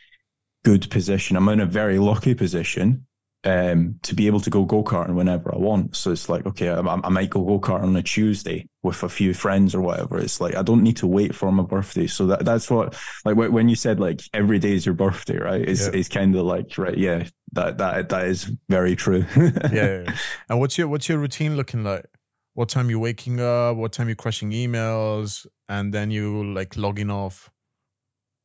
good 0.64 0.90
position. 0.90 1.36
I'm 1.36 1.48
in 1.48 1.60
a 1.60 1.66
very 1.66 1.98
lucky 1.98 2.34
position. 2.34 3.06
Um, 3.44 3.98
to 4.02 4.14
be 4.14 4.28
able 4.28 4.38
to 4.38 4.50
go 4.50 4.64
go 4.64 4.84
karting 4.84 5.14
whenever 5.16 5.52
I 5.52 5.58
want. 5.58 5.96
So 5.96 6.12
it's 6.12 6.28
like, 6.28 6.46
okay, 6.46 6.68
I, 6.68 6.78
I 6.78 7.08
might 7.08 7.28
go 7.30 7.42
go 7.44 7.58
karting 7.58 7.82
on 7.82 7.96
a 7.96 8.02
Tuesday 8.02 8.68
with 8.84 9.02
a 9.02 9.08
few 9.08 9.34
friends 9.34 9.74
or 9.74 9.80
whatever. 9.80 10.18
It's 10.20 10.40
like 10.40 10.54
I 10.54 10.62
don't 10.62 10.84
need 10.84 10.96
to 10.98 11.08
wait 11.08 11.34
for 11.34 11.50
my 11.50 11.64
birthday. 11.64 12.06
So 12.06 12.26
that 12.26 12.44
that's 12.44 12.70
what 12.70 12.96
like 13.24 13.36
when 13.36 13.68
you 13.68 13.74
said 13.74 13.98
like 13.98 14.20
every 14.32 14.60
day 14.60 14.72
is 14.74 14.86
your 14.86 14.94
birthday, 14.94 15.38
right? 15.38 15.60
It's 15.60 15.86
Yeah. 15.88 15.98
it's 15.98 16.08
kind 16.08 16.36
of 16.36 16.44
like 16.44 16.78
right, 16.78 16.96
yeah, 16.96 17.24
that 17.54 17.78
that 17.78 18.10
that 18.10 18.26
is 18.26 18.48
very 18.68 18.94
true. 18.94 19.24
yeah, 19.36 19.50
yeah, 19.72 20.02
yeah. 20.06 20.16
And 20.48 20.60
what's 20.60 20.78
your 20.78 20.86
what's 20.86 21.08
your 21.08 21.18
routine 21.18 21.56
looking 21.56 21.82
like? 21.82 22.06
What 22.54 22.68
time 22.68 22.90
you 22.90 23.00
waking 23.00 23.40
up? 23.40 23.76
What 23.76 23.92
time 23.92 24.08
you 24.08 24.14
crushing 24.14 24.52
emails? 24.52 25.46
And 25.68 25.92
then 25.92 26.12
you 26.12 26.44
like 26.54 26.76
logging 26.76 27.10
off. 27.10 27.50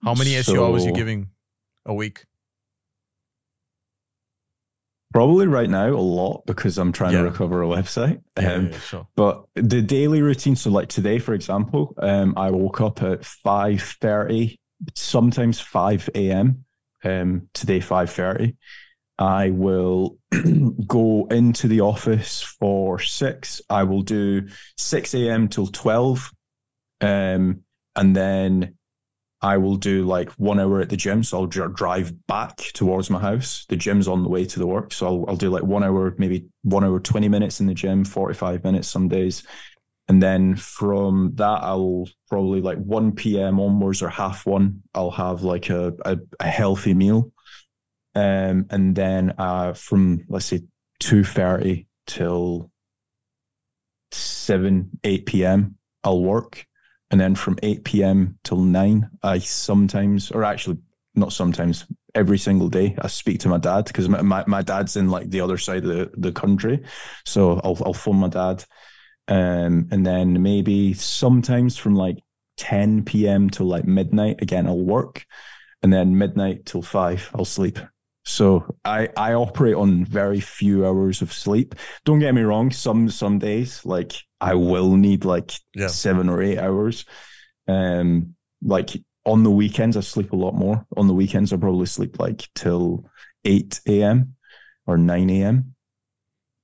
How 0.03 0.15
many 0.15 0.31
SEO 0.31 0.69
hours 0.69 0.85
you 0.85 0.91
giving 0.93 1.27
a 1.85 1.93
week? 1.93 2.25
Probably 5.13 5.47
right 5.47 5.69
now 5.69 5.87
a 5.89 5.95
lot 5.97 6.45
because 6.45 6.77
I'm 6.77 6.91
trying 6.91 7.13
Yeah. 7.13 7.19
to 7.19 7.25
recover 7.29 7.63
a 7.63 7.67
website. 7.67 8.21
Yeah, 8.39 8.53
Um, 8.53 8.67
yeah, 8.67 8.79
sure. 8.79 9.07
But 9.15 9.45
the 9.55 9.81
daily 9.81 10.21
routine, 10.21 10.55
so 10.55 10.69
like 10.69 10.89
today, 10.89 11.17
for 11.17 11.33
example, 11.33 11.95
um, 11.99 12.33
I 12.37 12.51
woke 12.51 12.81
up 12.81 13.01
at 13.01 13.23
five 13.25 13.81
thirty, 14.01 14.59
sometimes 14.95 15.59
five 15.59 16.09
a.m. 16.13 16.65
Um, 17.03 17.49
today 17.53 17.79
five 17.79 18.09
thirty. 18.11 18.57
I 19.17 19.49
will 19.49 20.17
go 20.87 21.27
into 21.31 21.67
the 21.67 21.81
office 21.81 22.43
for 22.43 22.99
six. 22.99 23.61
I 23.69 23.83
will 23.83 24.03
do 24.03 24.47
six 24.77 25.15
a.m. 25.15 25.47
till 25.47 25.67
twelve, 25.67 26.31
um, 27.01 27.61
and 27.95 28.15
then 28.15 28.75
I 29.41 29.57
will 29.57 29.75
do 29.75 30.03
like 30.03 30.31
one 30.31 30.59
hour 30.59 30.81
at 30.81 30.89
the 30.89 30.97
gym. 30.97 31.23
So 31.23 31.39
I'll 31.39 31.45
drive 31.45 32.25
back 32.27 32.57
towards 32.73 33.09
my 33.09 33.19
house. 33.19 33.65
The 33.69 33.75
gym's 33.75 34.07
on 34.07 34.23
the 34.23 34.29
way 34.29 34.45
to 34.45 34.59
the 34.59 34.65
work. 34.65 34.91
So 34.91 35.05
I'll, 35.05 35.25
I'll 35.29 35.35
do 35.35 35.49
like 35.49 35.63
one 35.63 35.83
hour, 35.83 36.15
maybe 36.17 36.47
one 36.63 36.83
hour, 36.83 36.99
20 36.99 37.29
minutes 37.29 37.59
in 37.59 37.67
the 37.67 37.73
gym, 37.73 38.03
45 38.03 38.63
minutes 38.63 38.87
some 38.87 39.07
days. 39.07 39.43
And 40.07 40.23
then 40.23 40.55
from 40.55 41.33
that, 41.35 41.63
I'll 41.63 42.07
probably 42.29 42.61
like 42.61 42.77
1 42.77 43.11
p.m. 43.11 43.59
onwards 43.59 44.01
or 44.01 44.09
half 44.09 44.45
one, 44.45 44.81
I'll 44.95 45.11
have 45.11 45.43
like 45.43 45.69
a, 45.69 45.93
a, 46.05 46.17
a 46.39 46.47
healthy 46.47 46.93
meal. 46.93 47.31
Um, 48.15 48.65
and 48.69 48.95
then 48.95 49.33
uh, 49.37 49.73
from, 49.73 50.23
let's 50.29 50.45
say, 50.45 50.63
2.30 51.03 51.85
till 52.07 52.71
7, 54.11 54.99
8 55.03 55.25
p.m., 55.25 55.75
I'll 56.03 56.23
work. 56.23 56.65
And 57.09 57.19
then 57.21 57.35
from 57.35 57.57
8 57.63 57.83
p.m. 57.83 58.37
till 58.43 58.59
9, 58.59 59.09
I 59.23 59.39
sometimes, 59.39 60.31
or 60.31 60.43
actually 60.43 60.77
not 61.15 61.31
sometimes, 61.31 61.85
every 62.13 62.37
single 62.37 62.69
day, 62.69 62.95
I 62.99 63.07
speak 63.07 63.39
to 63.41 63.49
my 63.49 63.57
dad 63.57 63.85
because 63.85 64.09
my, 64.09 64.21
my, 64.21 64.43
my 64.47 64.61
dad's 64.61 64.97
in 64.97 65.09
like 65.09 65.29
the 65.29 65.41
other 65.41 65.57
side 65.57 65.83
of 65.85 65.89
the, 65.89 66.11
the 66.17 66.31
country. 66.31 66.83
So 67.25 67.61
I'll, 67.63 67.77
I'll 67.85 67.93
phone 67.93 68.17
my 68.17 68.27
dad. 68.29 68.65
Um, 69.27 69.87
and 69.91 70.05
then 70.05 70.41
maybe 70.41 70.93
sometimes 70.93 71.77
from 71.77 71.95
like 71.95 72.17
10 72.57 73.03
p.m. 73.03 73.49
till 73.49 73.67
like 73.67 73.85
midnight, 73.85 74.41
again, 74.41 74.67
I'll 74.67 74.79
work. 74.83 75.25
and 75.83 75.93
then 75.93 76.17
midnight 76.17 76.65
till 76.65 76.81
five, 76.81 77.29
I'll 77.35 77.45
sleep. 77.45 77.79
So 78.27 78.75
I 78.83 79.09
I 79.15 79.33
operate 79.33 79.75
on 79.75 80.03
very 80.05 80.39
few 80.41 80.85
hours 80.85 81.21
of 81.21 81.31
sleep. 81.31 81.75
Don't 82.03 82.19
get 82.19 82.35
me 82.35 82.41
wrong, 82.41 82.71
some 82.71 83.09
some 83.09 83.39
days 83.39 83.85
like 83.85 84.13
I 84.41 84.53
will 84.53 84.97
need 84.97 85.23
like 85.25 85.53
Yeah. 85.73 85.87
seven 85.87 86.29
or 86.29 86.41
eight 86.41 86.59
hours. 86.59 87.05
Um, 87.67 88.35
like 88.61 88.89
on 89.25 89.43
the 89.43 89.51
weekends, 89.51 89.95
I 89.97 90.01
sleep 90.01 90.33
a 90.33 90.35
lot 90.35 90.55
more. 90.55 90.85
On 90.97 91.07
the 91.07 91.13
weekends, 91.13 91.53
I 91.53 91.57
probably 91.57 91.85
sleep 91.85 92.19
like 92.19 92.49
till 92.53 93.09
eight 93.45 93.79
a.m. 93.87 94.35
or 94.85 94.97
nine 94.97 95.29
a.m. 95.29 95.75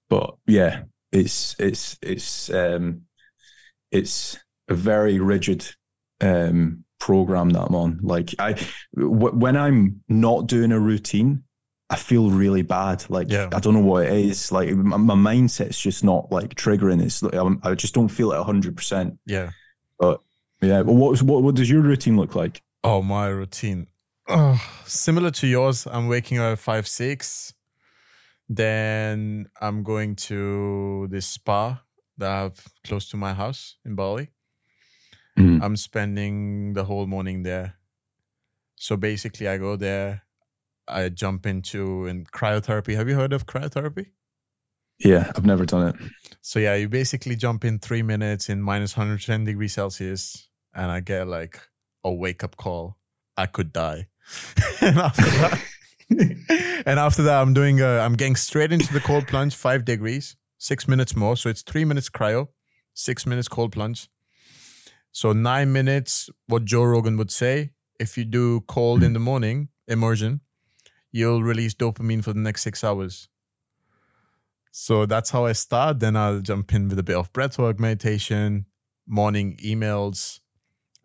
But 0.10 0.36
yeah, 0.46 0.84
it's 1.12 1.56
it's 1.60 1.98
it's 2.02 2.50
um 2.50 3.04
it's 3.92 4.38
a 4.68 4.74
very 4.74 5.20
rigid 5.20 5.66
um 6.20 6.84
program 7.00 7.50
that 7.52 7.64
I'm 7.64 7.76
on. 7.76 8.00
Like 8.02 8.34
I 8.40 8.54
w- 8.96 9.36
when 9.36 9.56
I'm 9.58 10.04
not 10.08 10.48
doing 10.48 10.72
a 10.72 10.80
routine, 10.80 11.43
I 11.94 11.96
feel 11.96 12.30
really 12.32 12.64
bad. 12.64 13.06
Like 13.10 13.30
Yeah. 13.32 13.50
I 13.54 13.60
don't 13.60 13.74
know 13.74 13.88
what 13.92 14.06
it 14.06 14.14
is. 14.14 14.52
Like 14.52 14.70
my, 14.72 14.98
my 14.98 15.16
mindset's 15.32 15.80
just 15.80 16.04
not 16.04 16.32
like 16.32 16.56
triggering. 16.56 17.02
It's 17.02 17.22
I'm, 17.22 17.60
I 17.64 17.76
just 17.76 17.94
don't 17.94 18.10
feel 18.10 18.32
it 18.32 18.44
hundred 18.44 18.76
percent. 18.76 19.20
Yeah. 19.26 19.52
Yeah. 20.62 20.84
But 20.84 20.94
what 20.94 21.22
what 21.22 21.44
what 21.44 21.56
does 21.56 21.70
your 21.70 21.82
routine 21.82 22.18
look 22.18 22.36
like? 22.36 22.62
Oh, 22.84 23.02
my 23.02 23.28
routine. 23.28 23.88
Oh, 24.28 24.60
similar 24.86 25.32
to 25.32 25.48
yours. 25.48 25.88
I'm 25.90 26.08
waking 26.08 26.38
up 26.40 26.54
at 26.54 26.60
five 26.60 26.88
six. 26.88 27.54
Then 28.50 29.48
I'm 29.62 29.84
going 29.84 30.16
to 30.28 31.08
this 31.10 31.26
spa 31.26 31.82
that 32.18 32.30
I 32.30 32.40
have 32.42 32.68
close 32.86 33.10
to 33.10 33.18
my 33.18 33.34
house 33.34 33.78
in 33.86 33.96
Bali. 33.96 34.30
Mhm. 35.38 35.62
I'm 35.64 35.76
spending 35.78 36.74
the 36.74 36.84
whole 36.86 37.08
morning 37.08 37.44
there. 37.44 37.76
So 38.76 38.98
basically, 38.98 39.48
I 39.48 39.58
go 39.58 39.76
there. 39.78 40.24
I 40.88 41.10
jump 41.10 41.46
into 41.46 42.06
in 42.06 42.26
cryotherapy. 42.26 42.96
Have 42.96 43.08
you 43.08 43.16
heard 43.16 43.34
of 43.34 43.46
cryotherapy? 43.46 44.08
Yeah, 45.00 45.32
I've 45.36 45.46
never 45.46 45.66
done 45.66 45.90
it. 45.90 45.96
So 46.42 46.60
yeah, 46.60 46.76
you 46.76 46.88
basically 46.88 47.36
jump 47.36 47.66
in 47.66 47.80
three 47.80 48.02
minutes 48.02 48.50
in 48.50 48.62
minus 48.62 48.96
110 48.96 49.44
degrees 49.44 49.74
Celsius, 49.74 50.48
and 50.74 50.92
I 50.92 51.00
get 51.00 51.28
like 51.28 51.60
a 52.04 52.14
wake 52.14 52.44
up 52.44 52.58
call. 52.58 52.98
I 53.36 53.48
could 53.48 53.74
die. 53.74 54.08
and 54.82 54.98
after 55.00 55.22
that, 55.24 55.62
and 56.86 57.00
after 57.00 57.24
that, 57.24 57.42
I'm 57.42 57.54
doing. 57.54 57.82
A, 57.82 58.00
I'm 58.00 58.14
getting 58.14 58.36
straight 58.36 58.72
into 58.72 58.94
the 58.94 59.00
cold 59.00 59.28
plunge, 59.28 59.56
five 59.56 59.84
degrees, 59.84 60.36
six 60.58 60.88
minutes 60.88 61.16
more. 61.16 61.36
So 61.36 61.50
it's 61.50 61.62
three 61.62 61.86
minutes 61.86 62.10
cryo, 62.10 62.50
six 62.94 63.26
minutes 63.26 63.48
cold 63.48 63.72
plunge. 63.72 64.10
So 65.12 65.34
nine 65.34 65.74
minutes. 65.74 66.30
What 66.48 66.66
Joe 66.66 66.84
Rogan 66.84 67.18
would 67.18 67.32
say: 67.32 67.72
if 68.00 68.18
you 68.18 68.26
do 68.26 68.62
cold 68.62 69.04
in 69.04 69.14
the 69.14 69.20
morning 69.20 69.70
immersion, 69.88 70.42
you'll 71.14 71.44
release 71.44 71.74
dopamine 71.74 72.24
for 72.24 72.34
the 72.34 72.40
next 72.40 72.64
six 72.64 72.84
hours. 72.84 73.30
So 74.72 75.06
that's 75.06 75.30
how 75.30 75.46
I 75.46 75.54
start. 75.54 76.00
Then 76.00 76.18
I'll 76.18 76.42
jump 76.42 76.74
in 76.74 76.90
with 76.90 77.00
a 77.00 77.04
bit 77.04 77.16
of 77.16 77.32
breathwork 77.32 77.80
meditation, 77.80 78.66
morning 79.08 79.56
emails, 79.64 80.40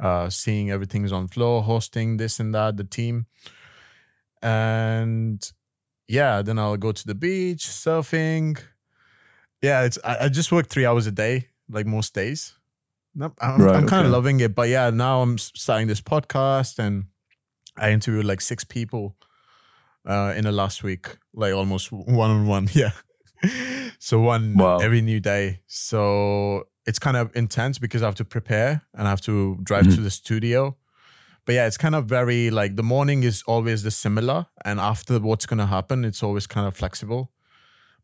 uh, 0.00 0.30
seeing 0.30 0.70
everything's 0.70 1.12
on 1.12 1.28
flow, 1.28 1.60
hosting 1.60 2.16
this 2.16 2.40
and 2.40 2.54
that, 2.54 2.78
the 2.78 2.84
team. 2.84 3.26
And 4.40 5.52
yeah, 6.08 6.40
then 6.40 6.58
I'll 6.58 6.78
go 6.78 6.92
to 6.92 7.06
the 7.06 7.14
beach, 7.14 7.66
surfing. 7.66 8.58
Yeah, 9.60 9.82
it's 9.82 9.98
I, 10.02 10.24
I 10.24 10.28
just 10.30 10.50
work 10.50 10.68
three 10.68 10.86
hours 10.86 11.06
a 11.06 11.12
day, 11.12 11.48
like 11.68 11.84
most 11.84 12.14
days. 12.14 12.54
I'm, 13.20 13.60
Right, 13.60 13.76
I'm 13.76 13.86
kind 13.86 14.06
of 14.06 14.12
loving 14.12 14.40
it. 14.40 14.54
But 14.54 14.70
yeah, 14.70 14.88
now 14.88 15.20
I'm 15.20 15.36
starting 15.36 15.88
this 15.88 16.00
podcast 16.00 16.78
and 16.78 17.06
I 17.76 17.90
interviewed 17.90 18.24
like 18.24 18.40
six 18.40 18.64
people 18.64 19.16
uh, 20.08 20.32
in 20.36 20.44
the 20.44 20.52
last 20.52 20.82
week, 20.82 21.18
like 21.34 21.52
almost 21.54 21.92
one 21.92 22.30
on 22.30 22.46
one. 22.46 22.68
Yeah. 22.74 22.92
so 23.98 24.18
one 24.20 24.54
Wow. 24.56 24.78
every 24.78 25.00
new 25.02 25.20
day. 25.20 25.60
So 25.66 26.64
it's 26.86 26.98
kind 26.98 27.16
of 27.16 27.30
intense 27.36 27.78
because 27.78 28.02
I 28.02 28.06
have 28.06 28.14
to 28.16 28.24
prepare 28.24 28.82
and 28.94 29.06
I 29.06 29.10
have 29.10 29.20
to 29.22 29.58
drive 29.62 29.84
Mhm. 29.86 29.94
to 29.96 30.00
the 30.00 30.10
studio. 30.10 30.76
But 31.44 31.54
yeah, 31.54 31.66
it's 31.66 31.78
kind 31.78 31.94
of 31.94 32.06
very 32.06 32.50
like 32.50 32.76
the 32.76 32.82
morning 32.82 33.22
is 33.22 33.42
always 33.46 33.82
the 33.82 33.90
similar, 33.90 34.46
and 34.64 34.78
after 34.80 35.18
what's 35.20 35.46
gonna 35.46 35.66
happen, 35.66 36.04
it's 36.04 36.22
always 36.22 36.46
kind 36.46 36.66
of 36.66 36.76
flexible. 36.76 37.30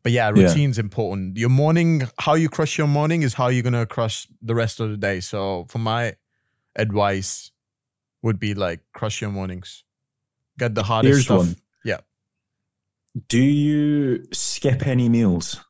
But 0.03 0.11
yeah, 0.13 0.31
Yeah. 0.35 0.43
routine's 0.47 0.77
important. 0.79 1.37
Your 1.37 1.49
morning, 1.49 2.03
how 2.19 2.35
you 2.35 2.49
crush 2.49 2.77
your 2.77 2.87
morning 2.87 3.23
is 3.23 3.33
how 3.35 3.47
you're 3.49 3.63
gonna 3.63 3.85
crush 3.85 4.27
the 4.41 4.55
rest 4.55 4.79
of 4.79 4.89
the 4.89 4.97
day. 4.97 5.19
So 5.19 5.65
for 5.69 5.79
my 5.79 6.13
advice 6.75 7.51
would 8.21 8.39
be 8.39 8.53
like 8.53 8.81
crush 8.93 9.21
your 9.21 9.31
mornings. 9.31 9.83
Get 10.57 10.73
the 10.75 10.83
hardest 10.83 11.11
Here's 11.11 11.25
stuff. 11.25 11.37
one. 11.39 11.55
Do 13.27 13.39
you 13.41 14.25
skip 14.33 14.85
any 14.85 15.09
meals? 15.09 15.63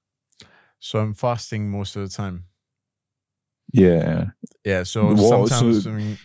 So 0.80 1.00
I'm 1.00 1.14
fasting 1.14 1.70
most 1.70 1.96
of 1.96 2.04
the 2.04 2.10
time. 2.16 2.46
Yeah. 3.72 4.28
Yeah. 4.64 4.84
So 4.84 5.14
What- 5.14 5.50
sometimes 5.50 5.84
so- 5.84 5.92
I 5.92 5.94
mean, 5.96 6.18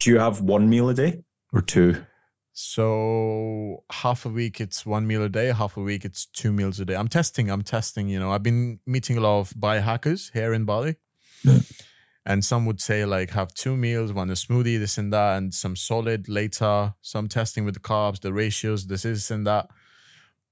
Do 0.00 0.10
you 0.10 0.18
have 0.18 0.40
one 0.42 0.68
meal 0.68 0.88
a 0.90 0.94
day 0.94 1.22
or 1.52 1.62
two? 1.62 2.04
So 2.52 3.84
half 3.90 4.26
a 4.26 4.28
week 4.28 4.60
it's 4.60 4.84
one 4.84 5.06
meal 5.06 5.22
a 5.22 5.28
day, 5.28 5.52
half 5.52 5.76
a 5.76 5.82
week 5.82 6.04
it's 6.04 6.26
two 6.26 6.52
meals 6.52 6.78
a 6.80 6.84
day. 6.84 6.94
I'm 6.96 7.08
testing, 7.08 7.50
I'm 7.50 7.62
testing, 7.62 8.08
you 8.08 8.18
know. 8.18 8.30
I've 8.32 8.42
been 8.42 8.80
meeting 8.86 9.16
a 9.16 9.20
lot 9.20 9.40
of 9.40 9.50
biohackers 9.54 10.32
here 10.32 10.52
in 10.52 10.64
Bali. 10.64 10.96
Yeah. 11.44 11.60
And 12.26 12.44
some 12.44 12.66
would 12.66 12.80
say 12.80 13.04
like 13.04 13.30
have 13.30 13.54
two 13.54 13.76
meals, 13.76 14.12
one 14.12 14.30
a 14.30 14.34
smoothie, 14.34 14.78
this 14.78 14.98
and 14.98 15.12
that, 15.12 15.36
and 15.38 15.54
some 15.54 15.76
solid 15.76 16.28
later, 16.28 16.94
some 17.00 17.28
testing 17.28 17.64
with 17.64 17.74
the 17.74 17.80
carbs, 17.80 18.20
the 18.20 18.32
ratios, 18.32 18.86
this 18.86 19.04
is 19.04 19.30
and 19.30 19.46
that. 19.46 19.68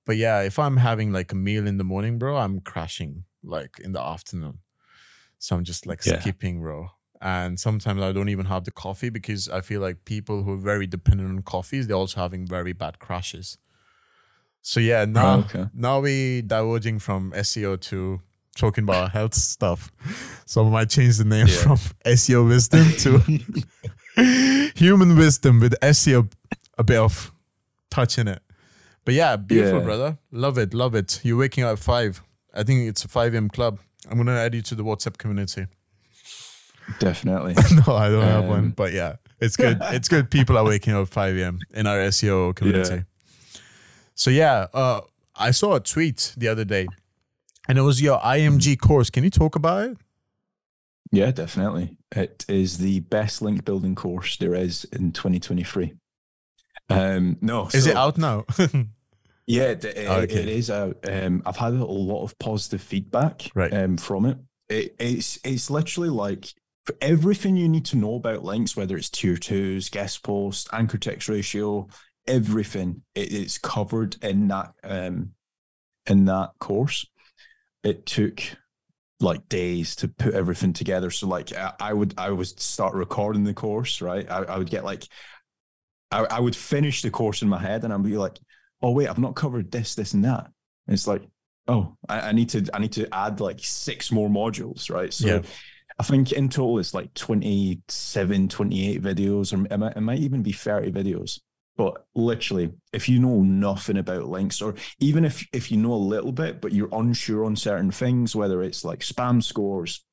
But 0.07 0.17
yeah, 0.17 0.41
if 0.43 0.59
I'm 0.59 0.77
having 0.79 1.13
like 1.13 1.33
a 1.33 1.37
meal 1.37 1.67
in 1.67 1.79
the 1.79 1.85
morning, 1.85 2.19
bro, 2.19 2.37
I'm 2.37 2.61
crashing 2.61 3.25
like 3.43 3.79
in 3.79 3.93
the 3.93 4.01
afternoon. 4.03 4.59
So 5.39 5.57
I'm 5.57 5.65
just 5.65 5.87
like 5.87 6.03
Yeah. 6.05 6.19
skipping, 6.21 6.61
bro. 6.61 6.89
And 7.21 7.59
sometimes 7.59 8.03
I 8.03 8.13
don't 8.13 8.29
even 8.29 8.47
have 8.47 8.65
the 8.65 8.71
coffee 8.71 9.09
because 9.09 9.49
I 9.49 9.61
feel 9.63 9.81
like 9.81 10.05
people 10.05 10.43
who 10.43 10.53
are 10.55 10.61
very 10.73 10.87
dependent 10.87 11.31
on 11.31 11.43
coffees, 11.43 11.87
they're 11.87 11.97
also 11.97 12.21
having 12.21 12.47
very 12.47 12.73
bad 12.75 12.99
crashes. 12.99 13.57
So 14.61 14.81
yeah, 14.81 15.03
oh, 15.03 15.07
now 15.07 15.35
Oh, 15.37 15.39
okay. 15.41 15.67
now 15.73 16.01
we 16.01 16.43
diverging 16.43 16.99
from 16.99 17.33
SEO 17.33 17.81
to 17.91 18.21
talking 18.57 18.85
about 18.85 19.11
health 19.13 19.35
stuff. 19.35 19.91
So 20.47 20.67
I 20.67 20.71
might 20.71 20.91
change 20.91 21.17
the 21.19 21.25
name 21.25 21.47
Yeah. 21.47 21.63
from 21.63 21.79
SEO 22.05 22.47
wisdom 22.49 22.85
to 22.99 23.21
human 24.75 25.17
wisdom 25.17 25.61
with 25.61 25.75
SEO 25.81 26.31
a 26.79 26.85
bit 26.85 26.99
of 26.99 27.33
touch 27.91 28.19
in 28.19 28.29
it. 28.29 28.43
But 29.05 29.15
yeah, 29.15 29.37
beautiful, 29.37 29.79
Yeah. 29.81 29.85
brother. 29.85 30.19
Love 30.31 30.57
it, 30.59 30.73
love 30.75 30.95
it. 30.95 31.21
You're 31.23 31.37
waking 31.39 31.65
up 31.65 31.75
at 31.75 31.79
five. 31.79 32.23
I 32.55 32.63
think 32.63 32.89
it's 32.89 33.05
a 33.05 33.09
5 33.09 33.35
a.m. 33.35 33.49
club. 33.49 33.79
I'm 34.11 34.17
gonna 34.17 34.33
add 34.37 34.55
you 34.55 34.63
to 34.63 34.75
the 34.75 34.85
WhatsApp 34.85 35.19
community. 35.19 35.67
Definitely. 36.99 37.55
no, 37.87 37.95
I 37.95 38.09
don't 38.09 38.23
have 38.23 38.45
one, 38.45 38.59
Um, 38.59 38.71
but 38.71 38.93
yeah, 38.93 39.17
it's 39.41 39.57
good. 39.57 39.79
it's 39.83 40.09
good. 40.09 40.31
People 40.31 40.57
are 40.59 40.65
waking 40.65 40.95
up 40.95 41.03
at 41.03 41.09
5 41.09 41.37
a.m. 41.39 41.59
in 41.73 41.87
our 41.87 41.99
SEO 41.99 42.55
community. 42.55 43.05
So 44.15 44.31
yeah, 44.31 44.67
uh, 44.75 45.01
I 45.35 45.51
saw 45.51 45.75
a 45.75 45.81
tweet 45.81 46.35
the 46.37 46.49
other 46.49 46.65
day, 46.65 46.87
and 47.69 47.79
it 47.79 47.83
was 47.83 48.01
your 48.01 48.19
IMG 48.21 48.79
course. 48.79 49.11
Can 49.11 49.25
you 49.25 49.31
talk 49.31 49.57
about 49.57 49.91
it? 49.91 49.97
Yeah, 51.11 51.31
definitely. 51.33 51.97
It 52.15 52.45
is 52.49 52.79
the 52.79 53.01
best 53.01 53.43
link 53.43 53.65
building 53.65 53.95
course 53.95 54.37
there 54.37 54.55
is 54.55 54.85
in 54.93 55.13
2023. 55.13 55.95
Um, 56.91 57.39
no, 57.41 57.69
Is 57.73 57.87
it 57.87 57.97
out 57.97 58.19
now? 58.19 58.45
Yeah, 59.47 59.65
it, 59.65 59.85
it, 59.85 60.07
Oh, 60.09 60.21
okay. 60.21 60.37
it 60.37 60.49
is 60.49 60.71
out. 60.71 60.97
Um, 61.07 61.43
I've 61.45 61.57
had 61.59 61.75
a 61.75 61.85
lot 61.85 62.25
of 62.25 62.39
positive 62.39 62.81
feedback 62.81 63.51
Right. 63.55 63.71
um, 63.75 63.99
from 63.99 64.25
it. 64.25 64.39
it. 64.71 64.97
It's 64.99 65.39
it's 65.45 65.69
literally 65.69 66.09
like 66.09 66.47
for 66.87 66.95
everything 67.03 67.55
you 67.55 67.69
need 67.69 67.85
to 67.87 67.99
know 67.99 68.15
about 68.15 68.43
links, 68.43 68.75
whether 68.75 68.97
it's 68.97 69.11
tier 69.11 69.37
twos, 69.37 69.91
guest 69.91 70.23
post, 70.23 70.69
anchor 70.73 70.97
text 70.97 71.29
ratio, 71.29 71.89
everything 72.27 73.03
it 73.15 73.33
is 73.33 73.59
covered 73.59 74.17
in 74.25 74.49
that 74.49 74.73
um, 74.83 75.33
in 76.07 76.25
that 76.25 76.53
course. 76.59 77.07
It 77.83 78.07
took 78.07 78.41
like 79.21 79.47
days 79.51 79.95
to 79.97 80.09
put 80.09 80.33
everything 80.33 80.73
together. 80.73 81.11
So 81.11 81.29
like 81.29 81.53
I, 81.55 81.75
I 81.81 81.93
would 81.93 82.15
I 82.17 82.31
would 82.31 82.59
start 82.59 82.95
recording 82.95 83.45
the 83.45 83.53
course, 83.53 84.01
right? 84.01 84.27
I, 84.31 84.39
I 84.45 84.57
would 84.57 84.71
get 84.71 84.85
like 84.87 85.07
I, 86.15 86.37
I 86.37 86.41
would 86.41 86.55
finish 86.55 87.03
the 87.03 87.11
course 87.11 87.43
in 87.43 87.49
my 87.49 87.59
head 87.59 87.83
and 87.85 87.93
I'd 87.93 88.03
be 88.03 88.17
like, 88.17 88.39
oh 88.83 88.93
wait, 88.93 89.09
I've 89.09 89.19
not 89.19 89.35
covered 89.35 89.71
this, 89.73 89.95
this, 89.95 90.15
and 90.15 90.25
that. 90.25 90.45
And 90.87 90.95
it's 90.95 91.09
like, 91.09 91.23
oh, 91.67 91.97
I, 92.09 92.29
I 92.29 92.33
need 92.33 92.51
to 92.51 92.65
I 92.73 92.79
need 92.79 92.93
to 92.93 93.13
add 93.13 93.41
like 93.41 93.59
six 93.61 94.13
more 94.13 94.29
modules, 94.29 94.91
right? 94.91 95.13
So 95.13 95.27
Yeah. 95.27 95.43
I 95.99 96.03
think 96.03 96.33
in 96.33 96.49
total 96.49 96.79
it's 96.79 96.95
like 96.95 97.15
27, 97.15 98.49
28 98.49 99.03
videos, 99.03 99.53
or 99.53 99.65
it 99.73 99.79
might, 99.79 99.97
it 99.97 100.01
might 100.01 100.19
even 100.19 100.43
be 100.43 100.53
30 100.53 100.91
videos. 100.91 101.41
But 101.77 102.05
literally, 102.15 102.73
if 102.93 103.09
you 103.09 103.19
know 103.19 103.43
nothing 103.43 103.99
about 103.99 104.29
links, 104.29 104.63
or 104.63 104.75
even 105.01 105.25
if 105.25 105.45
if 105.53 105.73
you 105.73 105.79
know 105.79 105.93
a 105.93 105.97
little 105.97 106.33
bit, 106.33 106.61
but 106.61 106.73
you're 106.73 106.89
unsure 106.93 107.45
on 107.45 107.57
certain 107.57 107.91
things, 107.91 108.37
whether 108.37 108.63
it's 108.63 108.85
like 108.85 109.01
spam 109.01 109.43
scores, 109.43 110.05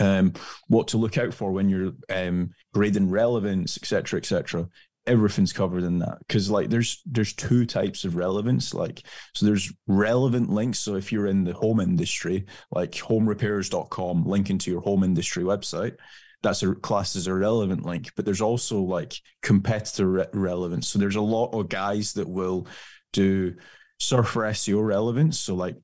um, 0.00 0.32
what 0.66 0.88
to 0.88 0.96
look 0.96 1.18
out 1.18 1.32
for 1.32 1.52
when 1.52 1.68
you're 1.68 1.92
um, 2.10 2.50
grading 2.72 3.10
relevance, 3.10 3.76
etc., 3.76 4.18
etc., 4.18 4.68
everything's 5.06 5.52
covered 5.52 5.82
in 5.82 5.98
that 5.98 6.18
because 6.20 6.50
like 6.50 6.70
there's 6.70 7.02
there's 7.04 7.34
two 7.34 7.66
types 7.66 8.04
of 8.04 8.16
relevance 8.16 8.72
like 8.72 9.02
so 9.34 9.44
there's 9.46 9.72
relevant 9.86 10.50
links. 10.50 10.78
So 10.78 10.96
if 10.96 11.12
you're 11.12 11.26
in 11.26 11.44
the 11.44 11.52
home 11.52 11.80
industry 11.80 12.46
like 12.70 12.92
homerepairs.com 12.92 14.24
linking 14.24 14.58
to 14.58 14.70
your 14.70 14.80
home 14.80 15.04
industry 15.04 15.44
website 15.44 15.96
that's 16.44 16.62
a 16.62 16.74
class 16.74 17.16
as 17.16 17.26
a 17.26 17.34
relevant 17.34 17.84
link. 17.84 18.12
But 18.14 18.24
there's 18.24 18.42
also 18.42 18.80
like 18.80 19.14
competitor 19.42 20.06
re- 20.06 20.26
relevance. 20.32 20.88
So 20.88 20.98
there's 20.98 21.16
a 21.16 21.20
lot 21.20 21.54
of 21.54 21.68
guys 21.68 22.12
that 22.12 22.28
will 22.28 22.68
do 23.12 23.54
surfer 23.98 24.42
seo 24.52 24.86
relevance. 24.86 25.40
So 25.40 25.54
like 25.54 25.76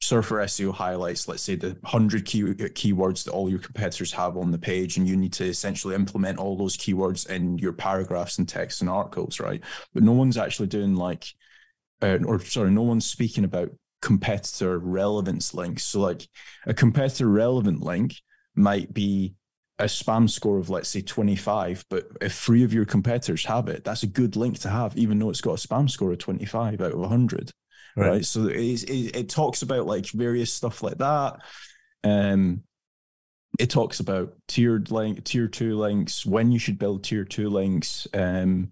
Surfer 0.00 0.36
SEO 0.36 0.72
highlights, 0.72 1.26
let's 1.26 1.42
say 1.42 1.56
the 1.56 1.70
100 1.80 2.24
key, 2.24 2.42
keywords 2.42 3.24
that 3.24 3.32
all 3.32 3.50
your 3.50 3.58
competitors 3.58 4.12
have 4.12 4.36
on 4.36 4.52
the 4.52 4.58
page, 4.58 4.96
and 4.96 5.08
you 5.08 5.16
need 5.16 5.32
to 5.34 5.44
essentially 5.44 5.94
implement 5.94 6.38
all 6.38 6.56
those 6.56 6.76
keywords 6.76 7.28
in 7.28 7.58
your 7.58 7.72
paragraphs 7.72 8.38
and 8.38 8.48
texts 8.48 8.80
and 8.80 8.88
articles, 8.88 9.40
right? 9.40 9.62
But 9.94 10.04
no 10.04 10.12
one's 10.12 10.38
actually 10.38 10.68
doing 10.68 10.94
like, 10.94 11.24
uh, 12.00 12.18
or 12.24 12.38
sorry, 12.40 12.70
no 12.70 12.82
one's 12.82 13.06
speaking 13.06 13.44
about 13.44 13.70
competitor 14.00 14.78
relevance 14.78 15.52
links. 15.52 15.84
So, 15.84 16.00
like 16.00 16.28
a 16.64 16.74
competitor 16.74 17.28
relevant 17.28 17.82
link 17.82 18.14
might 18.54 18.94
be 18.94 19.34
a 19.78 19.84
spam 19.84 20.28
score 20.28 20.58
of 20.58 20.70
let's 20.70 20.88
say 20.88 21.00
25 21.00 21.84
but 21.88 22.08
if 22.20 22.34
three 22.34 22.64
of 22.64 22.74
your 22.74 22.84
competitors 22.84 23.44
have 23.44 23.68
it 23.68 23.84
that's 23.84 24.02
a 24.02 24.08
good 24.08 24.34
link 24.34 24.58
to 24.58 24.68
have 24.68 24.96
even 24.96 25.18
though 25.18 25.30
it's 25.30 25.40
got 25.40 25.64
a 25.64 25.68
spam 25.68 25.88
score 25.88 26.10
of 26.10 26.18
25 26.18 26.80
out 26.80 26.92
of 26.92 26.98
100 26.98 27.52
right, 27.98 28.08
right? 28.08 28.24
so 28.24 28.46
it, 28.46 28.82
it, 28.84 29.16
it 29.16 29.28
talks 29.28 29.62
about 29.62 29.86
like 29.86 30.06
various 30.06 30.52
stuff 30.52 30.82
like 30.82 30.98
that. 30.98 31.40
Um 32.04 32.62
it 33.58 33.70
talks 33.70 34.00
about 34.00 34.34
tiered 34.46 34.90
link 34.90 35.24
tier 35.24 35.48
two 35.48 35.76
links 35.76 36.24
when 36.24 36.52
you 36.52 36.58
should 36.58 36.78
build 36.78 37.02
tier 37.02 37.24
two 37.24 37.48
links 37.48 38.06
um 38.14 38.70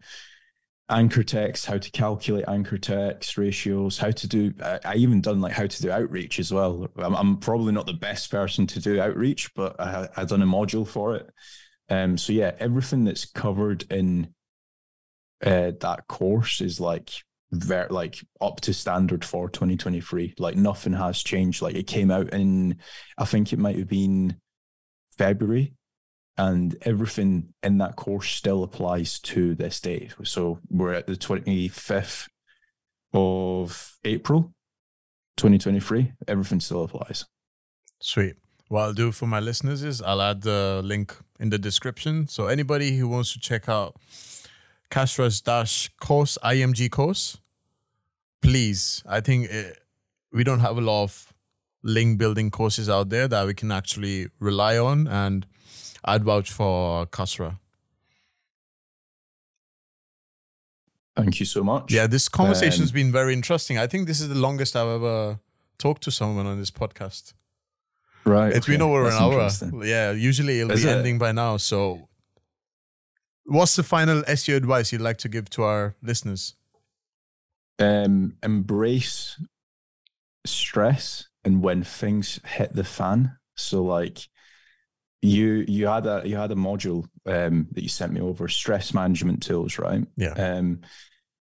anchor 0.89 1.25
text 1.25 1.67
how 1.67 1.77
to 1.77 1.91
calculate 1.91 2.45
anchor 2.47 2.79
text 2.79 3.37
ratios 3.37 3.99
how 3.99 4.11
to 4.11 4.29
do 4.29 4.53
I, 4.63 4.79
I 4.85 4.95
even 4.97 5.21
done 5.21 5.41
like 5.41 5.53
how 5.53 5.67
to 5.67 5.83
do 5.83 5.91
outreach 5.91 6.39
as 6.39 6.53
well. 6.53 6.89
I'm, 6.97 7.15
I'm, 7.17 7.37
probably 7.39 7.73
not 7.73 7.87
the 7.87 7.93
best 7.93 8.31
person 8.31 8.67
to 8.69 8.81
do 8.81 9.01
outreach 9.01 9.53
but 9.55 9.81
i 9.81 10.09
i 10.17 10.25
done 10.25 10.43
a 10.43 10.47
module 10.47 10.87
for 10.87 11.17
it. 11.17 11.29
Um 11.89 12.17
so 12.17 12.33
yeah 12.33 12.53
everything 12.61 13.05
that's 13.05 13.25
covered 13.25 13.91
in 13.91 14.33
uh, 15.45 15.73
that 15.81 16.05
course 16.09 16.61
is 16.61 16.81
like 16.81 17.11
very 17.53 17.89
like 17.89 18.25
up 18.41 18.61
to 18.61 18.75
standard 18.75 19.25
for 19.25 19.49
2023 19.49 20.35
like 20.39 20.57
nothing 20.57 20.93
has 20.93 21.23
changed. 21.23 21.63
Like 21.63 21.75
it 21.77 21.87
came 21.87 22.11
out 22.11 22.33
in 22.33 22.79
i 23.19 23.25
think 23.25 23.53
it 23.53 23.59
might 23.59 23.79
have 23.79 23.89
been 23.89 24.37
february 25.17 25.75
and 26.37 26.77
everything 26.83 27.55
in 27.63 27.79
that 27.79 27.97
course 27.97 28.31
still 28.31 28.63
applies 28.63 29.19
to 29.21 29.55
this 29.55 29.81
day. 29.81 30.11
So 30.23 30.59
we're 30.69 30.93
at 30.93 31.07
the 31.07 31.15
25th 31.15 32.29
of 33.15 33.97
april 34.05 34.53
2023 35.37 36.13
everything 36.29 36.61
still 36.61 36.85
applies. 36.85 37.25
Sweet. 38.01 38.35
What 38.69 38.83
i'll 38.83 38.93
do 38.93 39.13
for 39.13 39.27
my 39.27 39.41
listeners 39.41 39.83
is 39.85 40.03
i'll 40.03 40.21
add 40.21 40.43
the 40.43 40.83
link 40.85 41.17
in 41.39 41.51
the 41.51 41.59
description. 41.59 42.27
So 42.27 42.47
anybody 42.47 42.97
who 42.97 43.07
wants 43.09 43.33
to 43.35 43.39
check 43.39 43.69
out 43.69 43.95
Kasra's 44.91 45.41
dash 45.41 45.91
course, 46.01 46.39
IMG 46.43 46.91
course, 46.91 47.39
please. 48.41 49.03
I 49.07 49.21
think 49.21 49.51
it, 49.51 49.67
eh, 49.67 49.73
we 50.33 50.45
don't 50.45 50.61
have 50.61 50.79
a 50.79 50.81
lot 50.81 51.05
of 51.05 51.33
link 51.83 52.19
building 52.19 52.51
courses 52.51 52.89
out 52.89 53.09
there 53.09 53.29
that 53.29 53.47
we 53.47 53.55
can 53.55 53.73
actually 53.73 54.29
rely 54.41 54.79
on, 54.79 55.07
and 55.07 55.47
I'd 56.05 56.25
vouch 56.25 56.51
for 56.51 57.07
Kasra. 57.07 57.59
Thank 61.17 61.41
you 61.41 61.47
so 61.47 61.65
much. 61.65 61.91
Yeah, 61.91 62.07
this 62.07 62.29
conversation's 62.29 62.91
um, 62.91 62.95
been 62.95 63.13
very 63.13 63.33
interesting. 63.33 63.79
I 63.79 63.87
think 63.87 64.07
this 64.07 64.21
is 64.21 64.29
the 64.29 64.35
longest 64.35 64.77
I've 64.77 64.89
ever 64.89 65.41
talked 65.79 66.03
to 66.03 66.11
someone 66.11 66.47
on 66.47 66.59
this 66.59 66.71
podcast. 66.71 67.33
Right. 68.25 68.49
It's 68.53 68.67
okay. 68.67 68.75
been 68.75 68.83
over 68.83 69.05
That's 69.05 69.63
an 69.63 69.75
hour. 69.75 69.85
Yeah, 69.85 70.11
usually 70.13 70.61
it'll 70.61 70.73
is 70.73 70.83
be 70.83 70.91
it? 70.91 70.97
ending 70.97 71.19
by 71.19 71.33
now. 71.33 71.57
So 71.57 72.09
What's 73.47 73.77
the 73.77 73.83
final 73.83 74.23
SEO 74.23 74.57
advice 74.57 74.93
you'd 74.93 75.01
like 75.01 75.19
to 75.19 75.29
give 75.29 75.49
to 75.51 75.63
our 75.63 75.95
listeners? 76.03 76.55
Um, 77.79 78.35
embrace 78.43 79.41
stress 80.45 81.29
and 81.45 81.63
when 81.63 81.85
things 81.85 82.41
hit 82.45 82.75
the 82.75 82.85
fan. 82.85 83.37
So 83.55 83.85
like 83.85 84.19
you 85.23 85.65
you 85.69 85.87
had 85.87 86.07
a 86.07 86.23
you 86.25 86.37
had 86.37 86.51
a 86.51 86.57
module 86.57 87.05
um, 87.27 87.69
that 87.73 87.83
you 87.83 87.89
sent 87.89 88.13
me 88.13 88.21
over 88.21 88.49
stress 88.49 88.93
management 88.93 89.43
tools, 89.43 89.79
right? 89.79 90.05
Yeah. 90.17 90.33
Um, 90.33 90.81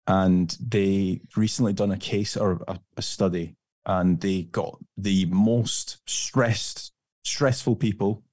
and 0.05 0.55
they 0.59 1.21
recently 1.37 1.71
done 1.71 1.91
a 1.91 1.97
case 1.97 2.35
or 2.35 2.61
a, 2.67 2.77
a 2.97 3.01
study, 3.01 3.55
and 3.85 4.19
they 4.19 4.43
got 4.43 4.77
the 4.97 5.25
most 5.25 5.99
stressed 6.05 6.91
stressful 7.23 7.77
people, 7.77 8.23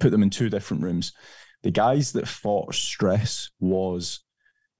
put 0.00 0.10
them 0.10 0.24
in 0.24 0.30
two 0.30 0.50
different 0.50 0.82
rooms, 0.82 1.12
the 1.62 1.70
guys 1.70 2.12
that 2.12 2.28
thought 2.28 2.74
stress 2.74 3.50
was 3.60 4.20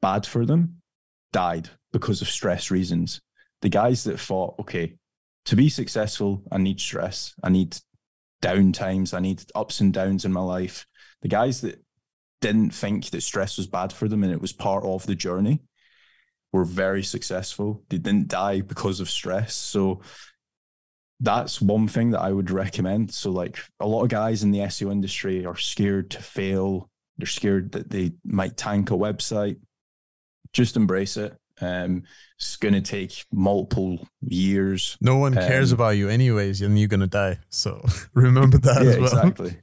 bad 0.00 0.26
for 0.26 0.46
them 0.46 0.80
died 1.32 1.68
because 1.92 2.22
of 2.22 2.28
stress 2.28 2.70
reasons. 2.70 3.20
The 3.62 3.68
guys 3.68 4.04
that 4.04 4.18
thought, 4.18 4.54
okay, 4.60 4.96
to 5.46 5.56
be 5.56 5.68
successful, 5.68 6.42
I 6.50 6.58
need 6.58 6.80
stress, 6.80 7.34
I 7.42 7.50
need 7.50 7.76
down 8.40 8.72
times, 8.72 9.12
I 9.12 9.20
need 9.20 9.42
ups 9.54 9.80
and 9.80 9.92
downs 9.92 10.24
in 10.24 10.32
my 10.32 10.40
life. 10.40 10.86
The 11.22 11.28
guys 11.28 11.60
that 11.60 11.82
didn't 12.40 12.70
think 12.70 13.10
that 13.10 13.22
stress 13.22 13.58
was 13.58 13.66
bad 13.66 13.92
for 13.92 14.08
them 14.08 14.22
and 14.22 14.32
it 14.32 14.40
was 14.40 14.52
part 14.52 14.84
of 14.84 15.06
the 15.06 15.14
journey 15.14 15.62
were 16.52 16.64
very 16.64 17.02
successful. 17.02 17.84
They 17.90 17.98
didn't 17.98 18.28
die 18.28 18.62
because 18.62 19.00
of 19.00 19.10
stress. 19.10 19.54
So 19.54 20.00
that's 21.20 21.60
one 21.60 21.86
thing 21.86 22.10
that 22.10 22.20
I 22.20 22.32
would 22.32 22.50
recommend. 22.50 23.12
So, 23.12 23.30
like 23.30 23.58
a 23.78 23.86
lot 23.86 24.02
of 24.02 24.08
guys 24.08 24.42
in 24.42 24.50
the 24.50 24.60
SEO 24.60 24.90
industry 24.90 25.44
are 25.44 25.56
scared 25.56 26.10
to 26.12 26.22
fail. 26.22 26.88
They're 27.18 27.26
scared 27.26 27.72
that 27.72 27.90
they 27.90 28.12
might 28.24 28.56
tank 28.56 28.90
a 28.90 28.94
website. 28.94 29.58
Just 30.52 30.76
embrace 30.76 31.16
it. 31.16 31.36
Um, 31.60 32.04
it's 32.36 32.56
going 32.56 32.74
to 32.74 32.80
take 32.80 33.24
multiple 33.30 33.98
years. 34.22 34.96
No 35.00 35.16
one 35.16 35.34
cares 35.34 35.72
um, 35.72 35.76
about 35.76 35.90
you, 35.90 36.08
anyways, 36.08 36.62
and 36.62 36.78
you're 36.78 36.88
going 36.88 37.00
to 37.00 37.06
die. 37.06 37.38
So 37.50 37.84
remember 38.14 38.58
that 38.58 38.82
yeah, 38.82 38.96
well. 38.96 39.04
Exactly. 39.04 39.56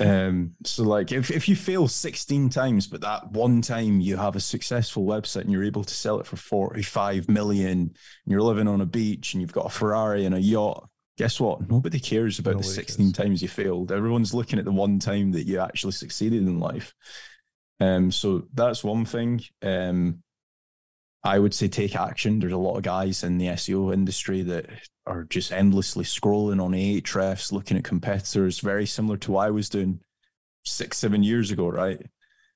um, 0.06 0.54
so, 0.64 0.84
like, 0.84 1.10
if, 1.10 1.30
if 1.30 1.48
you 1.48 1.56
fail 1.56 1.88
16 1.88 2.50
times, 2.50 2.86
but 2.86 3.00
that 3.00 3.32
one 3.32 3.62
time 3.62 4.00
you 4.00 4.16
have 4.16 4.36
a 4.36 4.40
successful 4.40 5.04
website 5.04 5.42
and 5.42 5.50
you're 5.50 5.64
able 5.64 5.84
to 5.84 5.94
sell 5.94 6.20
it 6.20 6.26
for 6.26 6.36
45 6.36 7.28
million, 7.28 7.70
and 7.70 7.96
you're 8.26 8.42
living 8.42 8.68
on 8.68 8.80
a 8.80 8.86
beach 8.86 9.34
and 9.34 9.40
you've 9.40 9.52
got 9.52 9.66
a 9.66 9.70
Ferrari 9.70 10.24
and 10.24 10.34
a 10.34 10.40
yacht, 10.40 10.88
guess 11.18 11.40
what? 11.40 11.68
Nobody 11.68 12.00
cares 12.00 12.38
about 12.38 12.52
Nobody 12.52 12.68
the 12.68 12.74
16 12.74 13.06
cares. 13.06 13.12
times 13.12 13.42
you 13.42 13.48
failed. 13.48 13.92
Everyone's 13.92 14.34
looking 14.34 14.58
at 14.58 14.64
the 14.64 14.72
one 14.72 14.98
time 14.98 15.32
that 15.32 15.46
you 15.46 15.58
actually 15.58 15.92
succeeded 15.92 16.42
in 16.42 16.60
life. 16.60 16.94
Um, 17.80 18.12
so 18.12 18.46
that's 18.54 18.84
one 18.84 19.04
thing. 19.04 19.42
Um, 19.62 20.22
I 21.24 21.38
would 21.38 21.54
say 21.54 21.68
take 21.68 21.94
action. 21.94 22.40
There's 22.40 22.52
a 22.52 22.58
lot 22.58 22.76
of 22.76 22.82
guys 22.82 23.22
in 23.22 23.38
the 23.38 23.46
SEO 23.46 23.94
industry 23.94 24.42
that 24.42 24.66
are 25.06 25.24
just 25.24 25.52
endlessly 25.52 26.04
scrolling 26.04 26.62
on 26.62 26.72
Ahrefs, 26.72 27.52
looking 27.52 27.76
at 27.76 27.84
competitors, 27.84 28.60
very 28.60 28.86
similar 28.86 29.16
to 29.18 29.32
what 29.32 29.46
I 29.46 29.50
was 29.50 29.68
doing 29.68 30.00
six, 30.64 30.98
seven 30.98 31.22
years 31.22 31.50
ago, 31.50 31.68
right? 31.68 32.00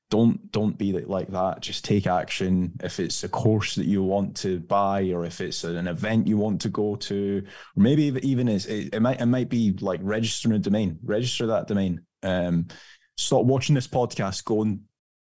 Don't 0.09 0.53
don't 0.53 0.79
be 0.79 0.93
like 0.93 1.29
that. 1.29 1.61
Just 1.61 1.85
take 1.85 2.07
action. 2.07 2.73
If 2.83 3.01
it's 3.01 3.25
a 3.25 3.29
course 3.29 3.75
that 3.75 3.87
you 3.87 4.05
want 4.05 4.37
to 4.39 4.61
buy, 4.61 5.11
or 5.11 5.25
if 5.25 5.41
it's 5.41 5.65
an 5.65 5.89
event 5.89 6.29
you 6.29 6.39
want 6.39 6.61
to 6.61 6.69
go 6.69 6.95
to, 6.95 7.43
or 7.77 7.83
maybe 7.83 8.17
even 8.23 8.49
is 8.49 8.67
it, 8.67 8.95
it 8.95 9.01
might 9.01 9.21
it 9.21 9.27
might 9.27 9.49
be 9.49 9.73
like 9.81 10.01
registering 10.03 10.55
a 10.55 10.59
domain. 10.61 10.99
Register 11.03 11.47
that 11.49 11.67
domain. 11.67 12.03
Um, 12.23 12.69
stop 13.17 13.45
watching 13.47 13.75
this 13.75 13.89
podcast. 13.89 14.45
Go 14.45 14.63
and 14.63 14.83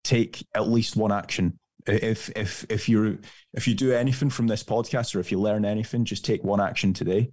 take 0.05 0.43
at 0.55 0.69
least 0.69 0.97
one 0.97 1.13
action 1.13 1.59
if 1.87 2.31
if 2.37 2.65
if 2.69 2.89
you 2.89 3.19
if 3.53 3.67
you 3.67 3.75
do 3.75 3.93
anything 3.93 4.31
from 4.31 4.47
this 4.47 4.63
podcast 4.63 5.15
or 5.15 5.21
if 5.21 5.31
you 5.33 5.41
learn 5.41 5.65
anything, 5.65 6.05
just 6.05 6.25
take 6.25 6.45
one 6.45 6.61
action 6.61 6.93
today, 6.93 7.31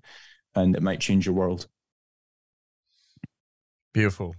and 0.55 0.75
it 0.75 0.81
might 0.81 0.99
change 0.99 1.25
your 1.25 1.35
world. 1.35 1.67
Beautiful. 3.93 4.35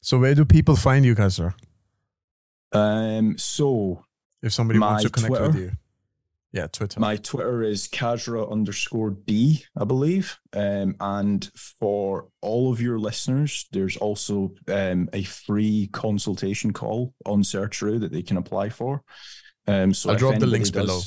So 0.00 0.18
where 0.18 0.34
do 0.34 0.44
people 0.44 0.76
find 0.76 1.04
you, 1.04 1.14
Kasra? 1.14 1.54
Um. 2.72 3.36
So 3.38 4.04
if 4.42 4.52
somebody 4.52 4.78
wants 4.78 5.04
to 5.04 5.10
connect 5.10 5.30
Twitter, 5.30 5.46
with 5.46 5.56
you. 5.56 5.72
Yeah, 6.52 6.66
Twitter. 6.66 6.98
My 6.98 7.16
Twitter 7.16 7.62
is 7.62 7.86
Kasra 7.86 8.50
underscore 8.50 9.10
D, 9.10 9.64
I 9.76 9.84
believe. 9.84 10.36
Um, 10.52 10.96
and 10.98 11.48
for 11.54 12.28
all 12.40 12.72
of 12.72 12.80
your 12.80 12.98
listeners, 12.98 13.66
there's 13.70 13.96
also 13.96 14.54
um, 14.66 15.08
a 15.12 15.22
free 15.22 15.88
consultation 15.92 16.72
call 16.72 17.14
on 17.24 17.42
Searcharoo 17.42 18.00
that 18.00 18.10
they 18.10 18.22
can 18.22 18.36
apply 18.36 18.70
for. 18.70 19.02
Um, 19.68 19.94
so 19.94 20.10
I'll 20.10 20.16
drop 20.16 20.40
the 20.40 20.46
links 20.46 20.70
does, 20.70 20.86
below. 20.86 21.00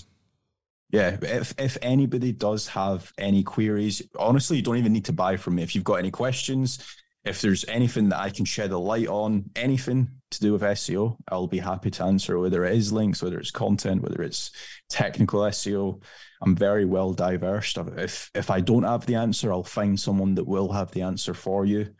Yeah, 0.91 1.18
if 1.22 1.53
if 1.57 1.78
anybody 1.82 2.32
does 2.32 2.68
have 2.70 3.11
any 3.18 3.44
queries, 3.44 4.02
honestly, 4.18 4.57
you 4.57 4.64
don't 4.64 4.78
even 4.78 4.94
need 4.94 5.06
to 5.06 5.14
buy 5.14 5.36
from 5.36 5.56
me. 5.56 5.64
If 5.64 5.76
you've 5.76 5.84
got 5.84 5.95
any 5.95 6.11
questions, 6.11 6.80
if 7.26 7.41
there's 7.41 7.65
anything 7.68 8.10
that 8.10 8.20
I 8.20 8.30
can 8.30 8.45
shed 8.45 8.72
a 8.72 8.78
light 8.78 9.07
on, 9.07 9.49
anything, 9.56 10.10
to 10.34 10.41
do 10.41 10.53
with 10.53 10.61
SEO, 10.61 11.18
I'll 11.30 11.47
be 11.47 11.60
happy 11.60 11.89
to 11.91 12.03
answer 12.03 12.39
whether 12.39 12.65
it 12.65 12.76
is 12.76 12.91
links, 12.91 13.22
whether 13.22 13.39
it's 13.39 13.51
content, 13.51 14.01
whether 14.01 14.22
it's 14.22 14.51
technical 14.89 15.41
SEO. 15.41 16.01
I'm 16.41 16.55
very 16.55 16.85
well 16.85 17.14
diverse. 17.14 17.76
If 17.97 18.30
if 18.35 18.49
I 18.49 18.60
don't 18.61 18.84
have 18.84 19.05
the 19.05 19.15
answer, 19.15 19.51
I'll 19.51 19.64
find 19.64 19.99
someone 19.99 20.35
that 20.35 20.47
will 20.47 20.72
have 20.72 20.91
the 20.91 21.01
answer 21.01 21.34
for 21.34 21.65
you. 21.65 21.93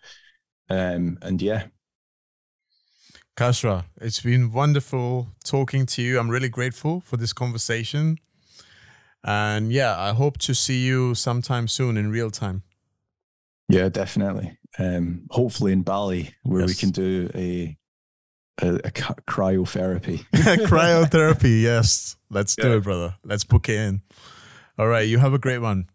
Um, 0.69 1.18
and 1.22 1.41
yeah. 1.41 1.68
Kasra, 3.35 3.85
it's 3.99 4.22
been 4.22 4.51
wonderful 4.51 5.30
talking 5.43 5.85
to 5.88 6.01
you. 6.01 6.19
I'm 6.19 6.30
really 6.30 6.49
grateful 6.49 7.01
for 7.01 7.18
this 7.18 7.34
conversation. 7.34 8.19
And 9.23 9.72
yeah, 9.72 9.99
I 9.99 10.14
hope 10.14 10.38
to 10.39 10.53
see 10.53 10.85
you 10.85 11.15
sometime 11.15 11.68
soon 11.68 11.97
in 11.97 12.11
real 12.11 12.30
time. 12.30 12.64
Yeah, 13.69 13.89
definitely. 13.89 14.57
Um, 14.77 15.23
hopefully 15.31 15.72
in 15.72 15.84
Bali, 15.84 16.34
where 16.43 16.61
yes. 16.61 16.69
we 16.69 16.76
can 16.76 16.89
do 16.89 17.30
a 17.34 17.77
a, 18.62 18.76
a 18.76 18.92
cryotherapy. 18.92 20.26
cryotherapy, 20.34 21.62
yes. 21.62 22.18
Let's 22.30 22.56
yeah. 22.58 22.66
do 22.66 22.78
it, 22.78 22.84
brother. 22.84 23.16
Let's 23.24 23.44
book 23.44 23.70
it 23.70 23.76
in. 23.76 24.02
All 24.78 24.88
right. 24.88 25.08
You 25.08 25.20
have 25.20 25.34
a 25.34 25.40
great 25.40 25.60
one. 25.60 25.90